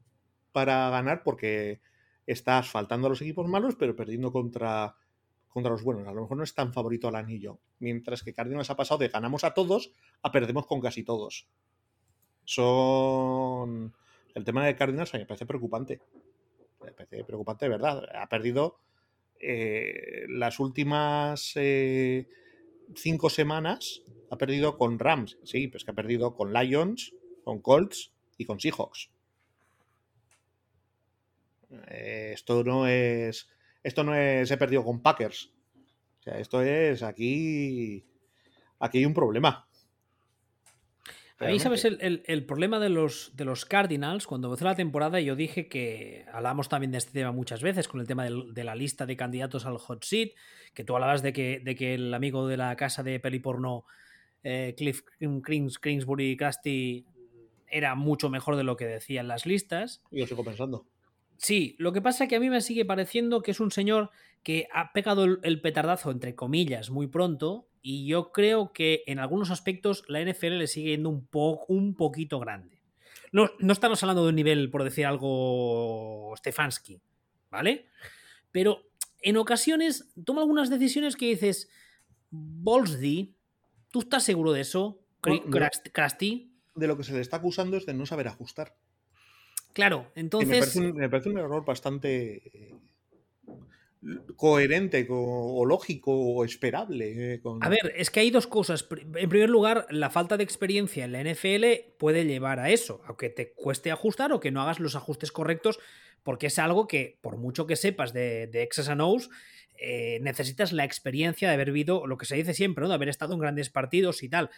para 0.51 0.89
ganar 0.89 1.24
porque 1.24 1.82
estás 2.26 2.70
faltando 2.70 3.07
a 3.07 3.09
los 3.09 3.22
equipos 3.22 3.47
malos, 3.47 3.76
pero 3.76 3.95
perdiendo 3.95 4.32
contra, 4.32 4.95
contra 5.47 5.72
los 5.72 5.84
buenos. 5.84 6.07
A 6.07 6.14
lo 6.14 6.22
mejor 6.22 6.38
no 6.38 6.43
es 6.43 6.53
tan 6.53 6.74
favorito 6.74 7.07
al 7.07 7.16
anillo. 7.16 7.59
Mientras 7.80 8.24
que 8.24 8.34
Cardinals 8.34 8.70
ha 8.70 8.76
pasado 8.76 8.99
de 8.99 9.07
ganamos 9.07 9.43
a 9.43 9.53
todos 9.53 9.91
a 10.22 10.32
perdemos 10.32 10.66
con 10.68 10.82
casi 10.82 11.03
todos. 11.03 11.47
Son. 12.45 13.93
El 14.33 14.43
tema 14.43 14.65
de 14.65 14.75
Cardinals 14.75 15.13
me 15.13 15.25
parece 15.25 15.45
preocupante. 15.45 15.99
Me 16.83 16.91
parece 16.91 17.23
preocupante 17.23 17.65
de 17.65 17.69
verdad. 17.69 18.03
Ha 18.15 18.27
perdido 18.27 18.79
eh, 19.39 20.25
las 20.29 20.59
últimas 20.59 21.53
eh, 21.55 22.27
cinco 22.95 23.29
semanas. 23.29 24.03
Ha 24.29 24.37
perdido 24.37 24.77
con 24.77 24.97
Rams, 24.97 25.37
sí, 25.43 25.67
pues 25.67 25.83
que 25.83 25.91
ha 25.91 25.95
perdido 25.95 26.35
con 26.35 26.53
Lions, 26.53 27.13
con 27.43 27.59
Colts 27.59 28.13
y 28.37 28.45
con 28.45 28.59
Seahawks. 28.59 29.09
Eh, 31.87 32.31
esto 32.33 32.63
no 32.63 32.87
es. 32.87 33.49
Esto 33.83 34.03
no 34.03 34.15
es. 34.15 34.49
He 34.51 34.57
perdido 34.57 34.83
con 34.83 35.01
Packers. 35.01 35.51
O 36.19 36.23
sea, 36.23 36.39
esto 36.39 36.61
es. 36.61 37.03
Aquí. 37.03 38.05
Aquí 38.79 38.99
hay 38.99 39.05
un 39.05 39.13
problema. 39.13 39.67
Ahí 41.41 41.59
sabes 41.59 41.85
el, 41.85 42.45
problema 42.45 42.79
de 42.79 42.89
los, 42.89 43.31
de 43.35 43.45
los 43.45 43.65
Cardinals. 43.65 44.27
Cuando 44.27 44.47
empezó 44.47 44.65
la 44.65 44.75
temporada, 44.75 45.19
yo 45.19 45.35
dije 45.35 45.67
que 45.67 46.25
hablamos 46.31 46.69
también 46.69 46.91
de 46.91 46.99
este 46.99 47.11
tema 47.11 47.31
muchas 47.31 47.61
veces, 47.61 47.87
con 47.87 47.99
el 47.99 48.07
tema 48.07 48.25
de, 48.25 48.63
la 48.63 48.75
lista 48.75 49.05
de 49.05 49.17
candidatos 49.17 49.65
al 49.65 49.77
hot 49.77 50.03
seat, 50.03 50.29
que 50.73 50.83
tú 50.83 50.95
hablabas 50.95 51.21
de 51.21 51.33
que, 51.33 51.59
de 51.59 51.75
que 51.75 51.95
el 51.95 52.13
amigo 52.13 52.47
de 52.47 52.57
la 52.57 52.75
casa 52.75 53.03
de 53.03 53.19
peli 53.19 53.39
porno, 53.39 53.85
eh, 54.43 54.75
Cliff 54.77 55.01
Kingsbury 55.19 56.37
Casty, 56.37 57.05
era 57.67 57.95
mucho 57.95 58.29
mejor 58.29 58.55
de 58.55 58.63
lo 58.63 58.75
que 58.75 58.85
decían 58.85 59.27
las 59.27 59.45
listas. 59.45 60.03
Yo 60.11 60.27
sigo 60.27 60.43
pensando. 60.43 60.85
Sí, 61.37 61.75
lo 61.79 61.91
que 61.91 62.01
pasa 62.01 62.25
es 62.25 62.29
que 62.29 62.35
a 62.35 62.39
mí 62.39 62.51
me 62.51 62.61
sigue 62.61 62.85
pareciendo 62.85 63.41
que 63.41 63.49
es 63.49 63.59
un 63.59 63.71
señor 63.71 64.11
que 64.43 64.67
ha 64.71 64.93
pegado 64.93 65.23
el, 65.23 65.61
petardazo, 65.61 66.11
entre 66.11 66.35
comillas, 66.35 66.91
muy 66.91 67.07
pronto, 67.07 67.67
y 67.82 68.05
yo 68.05 68.32
creo 68.32 68.73
que 68.73 69.03
en 69.07 69.19
algunos 69.19 69.51
aspectos 69.51 70.03
la 70.07 70.21
NFL 70.21 70.57
le 70.57 70.67
sigue 70.67 70.91
yendo 70.91 71.09
un, 71.09 71.27
un 71.67 71.95
poquito 71.95 72.39
grande. 72.39 72.82
No, 73.32 73.49
no 73.59 73.73
estamos 73.73 74.01
hablando 74.03 74.23
de 74.23 74.29
un 74.29 74.36
nivel, 74.36 74.69
por 74.69 74.84
decir 74.84 75.05
algo, 75.05 76.34
Stefanski, 76.38 77.01
¿vale? 77.49 77.88
Pero 78.51 78.84
en 79.21 79.38
ocasiones 79.38 80.11
toma 80.25 80.41
algunas 80.41 80.69
decisiones 80.69 81.15
que 81.15 81.27
dices, 81.27 81.69
Bolsdy, 82.29 83.36
¿tú 83.91 83.99
estás 83.99 84.23
seguro 84.23 84.51
de 84.51 84.61
eso? 84.61 85.01
Krusty? 85.21 86.51
de 86.75 86.88
lo 86.88 86.97
que 86.97 87.03
se 87.03 87.13
le 87.13 87.21
está 87.21 87.38
acusando 87.38 87.77
es 87.77 87.86
de 87.86 87.93
no 87.93 88.05
saber 88.05 88.27
ajustar. 88.27 88.75
Claro, 89.73 90.11
entonces. 90.15 90.75
Me 90.75 91.09
parece, 91.09 91.29
un, 91.29 91.38
error 91.38 91.63
bastante 91.63 92.36
eh, 92.53 92.75
coherente 94.35 95.05
o, 95.09 95.65
lógico 95.65 96.11
o 96.11 96.43
esperable. 96.43 97.33
Eh, 97.35 97.41
a 97.61 97.69
ver, 97.69 97.93
es 97.95 98.09
que 98.09 98.21
hay 98.21 98.31
dos 98.31 98.47
cosas. 98.47 98.87
En 99.15 99.29
primer 99.29 99.49
lugar, 99.49 99.85
la 99.89 100.09
falta 100.09 100.37
de 100.37 100.43
experiencia 100.43 101.05
en 101.05 101.11
la 101.11 101.23
NFL 101.23 101.95
puede 101.97 102.25
llevar 102.25 102.59
a 102.59 102.69
eso, 102.69 103.01
aunque 103.05 103.29
te 103.29 103.53
cueste 103.53 103.91
ajustar 103.91 104.33
o 104.33 104.39
que 104.39 104.51
no 104.51 104.61
hagas 104.61 104.79
los 104.79 104.95
ajustes 104.95 105.31
correctos, 105.31 105.79
porque 106.23 106.47
es 106.47 106.59
algo 106.59 106.87
que, 106.87 107.19
por 107.21 107.37
mucho 107.37 107.67
que 107.67 107.75
sepas 107.75 108.13
de, 108.13 108.47
de 108.47 108.63
X's 108.63 108.89
and 108.89 109.01
O's, 109.01 109.29
eh, 109.83 110.19
necesitas 110.21 110.73
la 110.73 110.85
experiencia 110.85 111.47
de 111.47 111.55
haber 111.55 111.71
vivido 111.71 112.05
lo 112.05 112.15
que 112.19 112.27
se 112.27 112.35
dice 112.35 112.53
siempre, 112.53 112.83
¿no? 112.83 112.89
de 112.89 112.93
haber 112.93 113.09
estado 113.09 113.33
en 113.33 113.39
grandes 113.39 113.71
partidos 113.71 114.21
y 114.21 114.29
tal. 114.29 114.51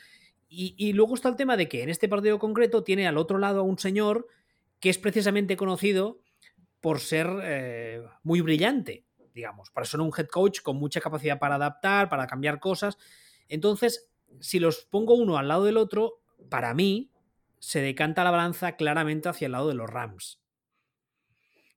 Y, 0.55 0.93
luego 0.93 1.15
está 1.15 1.29
el 1.29 1.35
tema 1.35 1.57
de 1.57 1.67
que 1.67 1.81
en 1.81 1.89
este 1.89 2.07
partido 2.07 2.37
concreto 2.37 2.83
tiene 2.83 3.07
al 3.07 3.17
otro 3.17 3.39
lado 3.39 3.61
a 3.61 3.63
un 3.63 3.79
señor 3.79 4.27
que 4.79 4.91
es 4.91 4.99
precisamente 4.99 5.57
conocido 5.57 6.19
por 6.79 6.99
ser 6.99 7.27
eh, 7.41 8.03
muy 8.21 8.41
brillante. 8.41 9.03
Digamos. 9.33 9.69
Para 9.71 9.85
eso 9.85 10.01
un 10.01 10.11
head 10.15 10.27
coach 10.27 10.61
con 10.61 10.77
mucha 10.77 11.01
capacidad 11.01 11.39
para 11.39 11.55
adaptar, 11.55 12.09
para 12.09 12.27
cambiar 12.27 12.59
cosas. 12.59 12.97
Entonces, 13.47 14.09
si 14.39 14.59
los 14.59 14.85
pongo 14.85 15.15
uno 15.15 15.37
al 15.37 15.47
lado 15.47 15.65
del 15.65 15.77
otro, 15.77 16.21
para 16.49 16.73
mí 16.73 17.11
se 17.59 17.81
decanta 17.81 18.23
la 18.23 18.31
balanza 18.31 18.75
claramente 18.75 19.29
hacia 19.29 19.45
el 19.45 19.53
lado 19.53 19.69
de 19.69 19.75
los 19.75 19.89
Rams. 19.89 20.41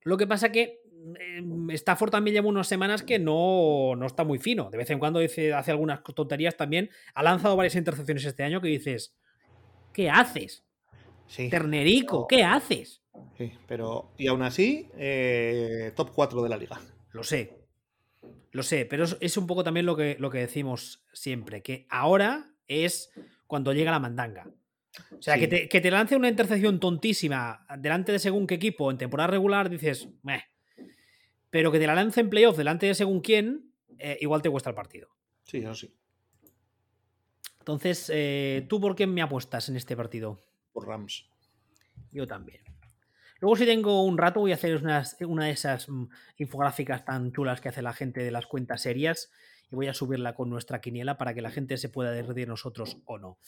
Lo 0.03 0.17
que 0.17 0.27
pasa 0.27 0.51
que 0.51 0.81
em, 1.19 1.71
Stafford 1.71 2.11
también 2.11 2.35
lleva 2.35 2.49
unas 2.49 2.67
semanas 2.67 3.03
que 3.03 3.19
no, 3.19 3.95
no, 3.97 4.07
está 4.07 4.25
muy 4.25 4.39
fino. 4.39 4.71
De 4.71 4.79
vez 4.79 4.91
en 4.91 4.99
cuando 4.99 5.21
dice, 5.21 5.53
hace 5.53 5.71
algunas 5.71 6.03
tonterías 6.03 6.57
también. 6.57 6.91
Ha 7.15 7.23
lanzado 7.23 7.57
varias 7.57 7.77
intercepciones 7.77 8.25
este 8.25 8.43
año 8.43 8.61
que 8.61 8.69
dices, 8.69 9.17
¿qué 9.93 10.11
haces? 10.11 10.65
Sí, 11.27 11.49
Ternerico, 11.49 12.27
¿qué 12.29 12.45
haces? 12.45 13.03
Sí, 13.37 13.53
pero 13.67 14.13
y 14.17 14.29
aún 14.29 14.43
así, 14.43 14.89
eh, 14.97 15.93
top 15.95 16.11
4 16.15 16.43
de 16.43 16.49
la 16.49 16.57
liga. 16.57 16.81
Lo 17.17 17.25
sé. 17.25 17.57
Lo 18.53 18.63
sé, 18.63 18.85
pero 18.85 19.05
es, 19.21 19.37
un 19.37 19.47
poco 19.47 19.65
también 19.65 19.87
lo 19.87 19.97
que, 19.97 20.17
lo 20.19 20.31
que 20.31 20.39
decimos 20.39 21.03
siempre, 21.15 21.63
que 21.63 21.87
ahora 21.89 22.53
es 22.69 23.11
cuando 23.47 23.73
llega 23.73 23.91
la 23.91 23.99
mandanga. 24.01 24.51
O 25.19 25.23
sea, 25.23 25.35
Sí. 25.35 25.41
que, 25.41 25.49
te, 25.49 25.69
que 25.69 25.81
te 25.81 25.91
lance 25.91 26.15
una 26.15 26.29
intercepción 26.29 26.79
tontísima 26.79 27.67
delante 27.79 28.13
de 28.13 28.19
según 28.19 28.47
qué 28.47 28.55
equipo 28.57 28.91
en 28.91 28.99
temporada 28.99 29.29
regular, 29.29 29.71
dices, 29.71 30.09
meh. 30.23 30.43
Pero 31.49 31.73
que 31.73 31.79
te 31.79 31.87
la 31.87 31.95
lance 31.95 32.21
en 32.21 32.29
playoff 32.29 32.57
delante 32.59 32.87
de 32.87 32.95
según 32.95 33.21
quién, 33.21 33.73
eh, 33.99 34.19
igual 34.21 34.43
te 34.43 34.51
cuesta 34.51 34.71
el 34.71 34.77
partido. 34.77 35.09
Sí, 35.45 35.59
eso 35.59 35.75
sí, 35.75 35.95
Entonces, 37.61 38.11
eh, 38.13 38.67
¿tú 38.69 38.79
por 38.81 38.95
qué 38.95 39.07
me 39.07 39.23
apuestas 39.23 39.69
en 39.71 39.77
este 39.77 39.97
partido? 39.97 40.39
por 40.73 40.87
Rams. 40.87 41.27
Yo 42.13 42.27
también. 42.27 42.61
Luego, 43.41 43.57
si 43.57 43.67
tengo 43.67 44.03
un 44.05 44.17
rato, 44.19 44.41
voy 44.41 44.53
a 44.53 44.55
hacer 44.55 44.77
unas- 44.77 45.17
una 45.21 45.47
de 45.47 45.51
esas 45.53 45.89
mm, 45.89 46.05
infográficas 46.39 47.05
tan 47.05 47.33
chulas 47.33 47.61
que 47.61 47.69
hace 47.69 47.83
la 47.83 47.93
gente 47.93 48.23
de 48.23 48.31
las 48.31 48.47
cuentas 48.47 48.83
serias 48.83 49.31
y 49.71 49.75
voy 49.77 49.89
a 49.89 49.95
subirla 49.95 50.35
con 50.35 50.49
nuestra 50.51 50.81
quiniela 50.81 51.19
para 51.19 51.35
que 51.35 51.43
la 51.43 51.51
gente 51.51 51.77
se 51.77 51.89
pueda 51.89 52.11
reír 52.13 52.33
de 52.35 52.47
nosotros 52.47 52.99
o 53.05 53.19
no. 53.19 53.39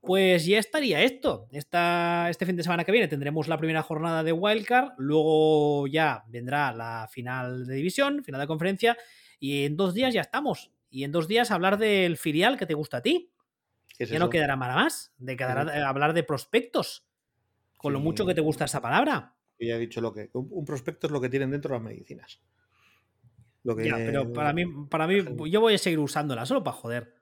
Pues 0.00 0.44
ya 0.44 0.58
estaría 0.58 1.02
esto. 1.02 1.48
Esta, 1.50 2.28
este 2.28 2.44
fin 2.44 2.56
de 2.56 2.62
semana 2.62 2.84
que 2.84 2.92
viene 2.92 3.08
tendremos 3.08 3.48
la 3.48 3.56
primera 3.58 3.82
jornada 3.82 4.22
de 4.22 4.32
Wildcard, 4.32 4.92
luego 4.98 5.86
ya 5.86 6.24
vendrá 6.28 6.72
la 6.72 7.08
final 7.10 7.66
de 7.66 7.74
división, 7.74 8.22
final 8.22 8.40
de 8.40 8.46
conferencia, 8.46 8.96
y 9.40 9.64
en 9.64 9.76
dos 9.76 9.94
días 9.94 10.12
ya 10.12 10.20
estamos. 10.20 10.70
Y 10.90 11.04
en 11.04 11.12
dos 11.12 11.26
días 11.26 11.50
hablar 11.50 11.78
del 11.78 12.18
filial 12.18 12.58
que 12.58 12.66
te 12.66 12.74
gusta 12.74 12.98
a 12.98 13.02
ti. 13.02 13.30
¿Qué 13.96 14.04
es 14.04 14.10
Ya 14.10 14.18
no 14.18 14.28
quedará 14.30 14.58
para 14.58 14.74
más. 14.74 15.12
De 15.16 15.36
quedará 15.36 15.88
hablar 15.88 16.12
de 16.12 16.22
prospectos. 16.22 17.06
Con 17.84 17.92
lo 17.92 18.00
mucho 18.00 18.24
que 18.24 18.34
te 18.34 18.40
gusta 18.40 18.64
esa 18.64 18.80
palabra. 18.80 19.34
Yo 19.58 19.68
ya 19.68 19.74
he 19.76 19.78
dicho 19.78 20.00
lo 20.00 20.10
que. 20.10 20.30
Un, 20.32 20.64
prospecto 20.64 21.06
es 21.06 21.12
lo 21.12 21.20
que 21.20 21.28
tienen 21.28 21.50
dentro 21.50 21.74
las 21.74 21.82
medicinas. 21.82 22.40
Lo 23.62 23.76
que, 23.76 23.84
Ya, 23.84 23.96
pero 23.96 24.32
para 24.32 24.54
mí, 24.54 24.64
para 24.88 25.06
mí, 25.06 25.22
yo 25.50 25.60
voy 25.60 25.74
a 25.74 25.78
seguir 25.78 25.98
usándola 25.98 26.46
solo 26.46 26.64
para 26.64 26.78
joder. 26.78 27.14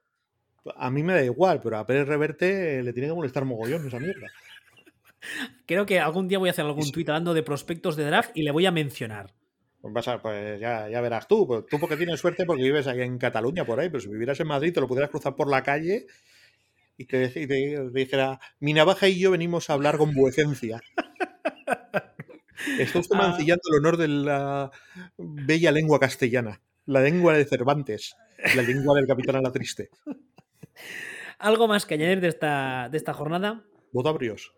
A 0.77 0.89
mí 0.89 1.03
me 1.03 1.11
da 1.11 1.21
igual, 1.21 1.59
pero 1.61 1.77
a 1.77 1.85
Pérez 1.85 2.07
Reverte 2.07 2.81
le 2.81 2.93
tiene 2.93 3.09
que 3.09 3.13
molestar 3.13 3.43
mogollón 3.43 3.85
esa 3.85 3.99
mierda. 3.99 4.27
Creo 5.65 5.85
que 5.85 5.99
algún 5.99 6.29
día 6.29 6.39
voy 6.39 6.47
a 6.47 6.51
hacer 6.51 6.63
algún 6.63 6.89
tuit 6.93 7.09
hablando 7.09 7.33
de 7.33 7.43
prospectos 7.43 7.97
de 7.97 8.05
draft 8.05 8.31
y 8.33 8.43
le 8.43 8.51
voy 8.51 8.65
a 8.65 8.71
mencionar. 8.71 9.33
Pues, 9.81 9.93
vas 9.93 10.07
a- 10.07 10.21
pues 10.21 10.61
ya, 10.61 10.87
ya 10.87 11.01
verás 11.01 11.27
tú. 11.27 11.45
Pues 11.45 11.65
tú 11.69 11.77
porque 11.77 11.97
tienes 11.97 12.21
suerte 12.21 12.45
porque 12.45 12.63
vives 12.63 12.87
aquí 12.87 13.01
en 13.01 13.17
Cataluña 13.17 13.65
por 13.65 13.81
ahí, 13.81 13.89
pero 13.89 13.99
si 13.99 14.07
vivieras 14.07 14.39
en 14.39 14.47
Madrid 14.47 14.73
te 14.73 14.79
lo 14.79 14.87
pudieras 14.87 15.09
cruzar 15.11 15.35
por 15.35 15.49
la 15.49 15.61
calle 15.61 16.07
y 16.97 17.05
te, 17.05 17.23
y 17.25 17.29
te- 17.47 17.47
te 17.47 17.89
dijera, 17.91 18.39
mi 18.59 18.73
navaja 18.73 19.07
y 19.07 19.19
yo 19.19 19.31
venimos 19.31 19.69
a 19.69 19.73
hablar 19.73 19.97
con 19.97 20.13
vuecencia. 20.13 20.81
Está 22.79 22.99
usted 22.99 23.15
Ah. 23.19 23.27
mancillando 23.29 23.61
el 23.71 23.79
honor 23.79 23.97
de 23.97 24.07
la 24.07 24.71
bella 25.17 25.71
lengua 25.71 25.99
castellana, 25.99 26.61
la 26.85 27.01
lengua 27.01 27.33
de 27.35 27.45
Cervantes, 27.45 28.15
la 28.55 28.61
lengua 28.61 28.95
del 28.95 29.07
capitán 29.07 29.35
a 29.37 29.41
la 29.41 29.51
triste. 29.51 29.89
¿Algo 31.39 31.67
más 31.67 31.85
que 31.85 31.95
añadir 31.95 32.21
de 32.21 32.29
esta, 32.29 32.87
de 32.89 32.97
esta 32.97 33.13
jornada? 33.13 33.63
Voto 33.91 34.09
a 34.09 34.13
Brios. 34.13 34.53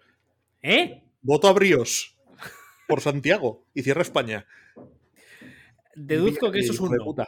¿Eh? 0.61 1.03
Voto 1.21 1.47
a 1.47 1.53
Brios. 1.53 2.15
Por 2.87 3.01
Santiago. 3.01 3.65
Y 3.73 3.81
cierra 3.81 4.03
España. 4.03 4.45
Deduzco 5.95 6.51
que 6.51 6.59
eso 6.59 6.73
es 6.73 6.79
un 6.79 6.91
de 6.91 6.97
no. 6.97 7.03
puta. 7.05 7.27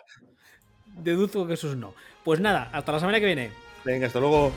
Deduzco 0.98 1.48
que 1.48 1.54
eso 1.56 1.68
es 1.70 1.74
un 1.74 1.80
no. 1.80 1.96
Pues 2.24 2.40
nada, 2.40 2.70
hasta 2.72 2.92
la 2.92 3.00
semana 3.00 3.20
que 3.20 3.26
viene. 3.26 3.52
Venga, 3.84 4.06
hasta 4.08 4.20
luego. 4.20 4.52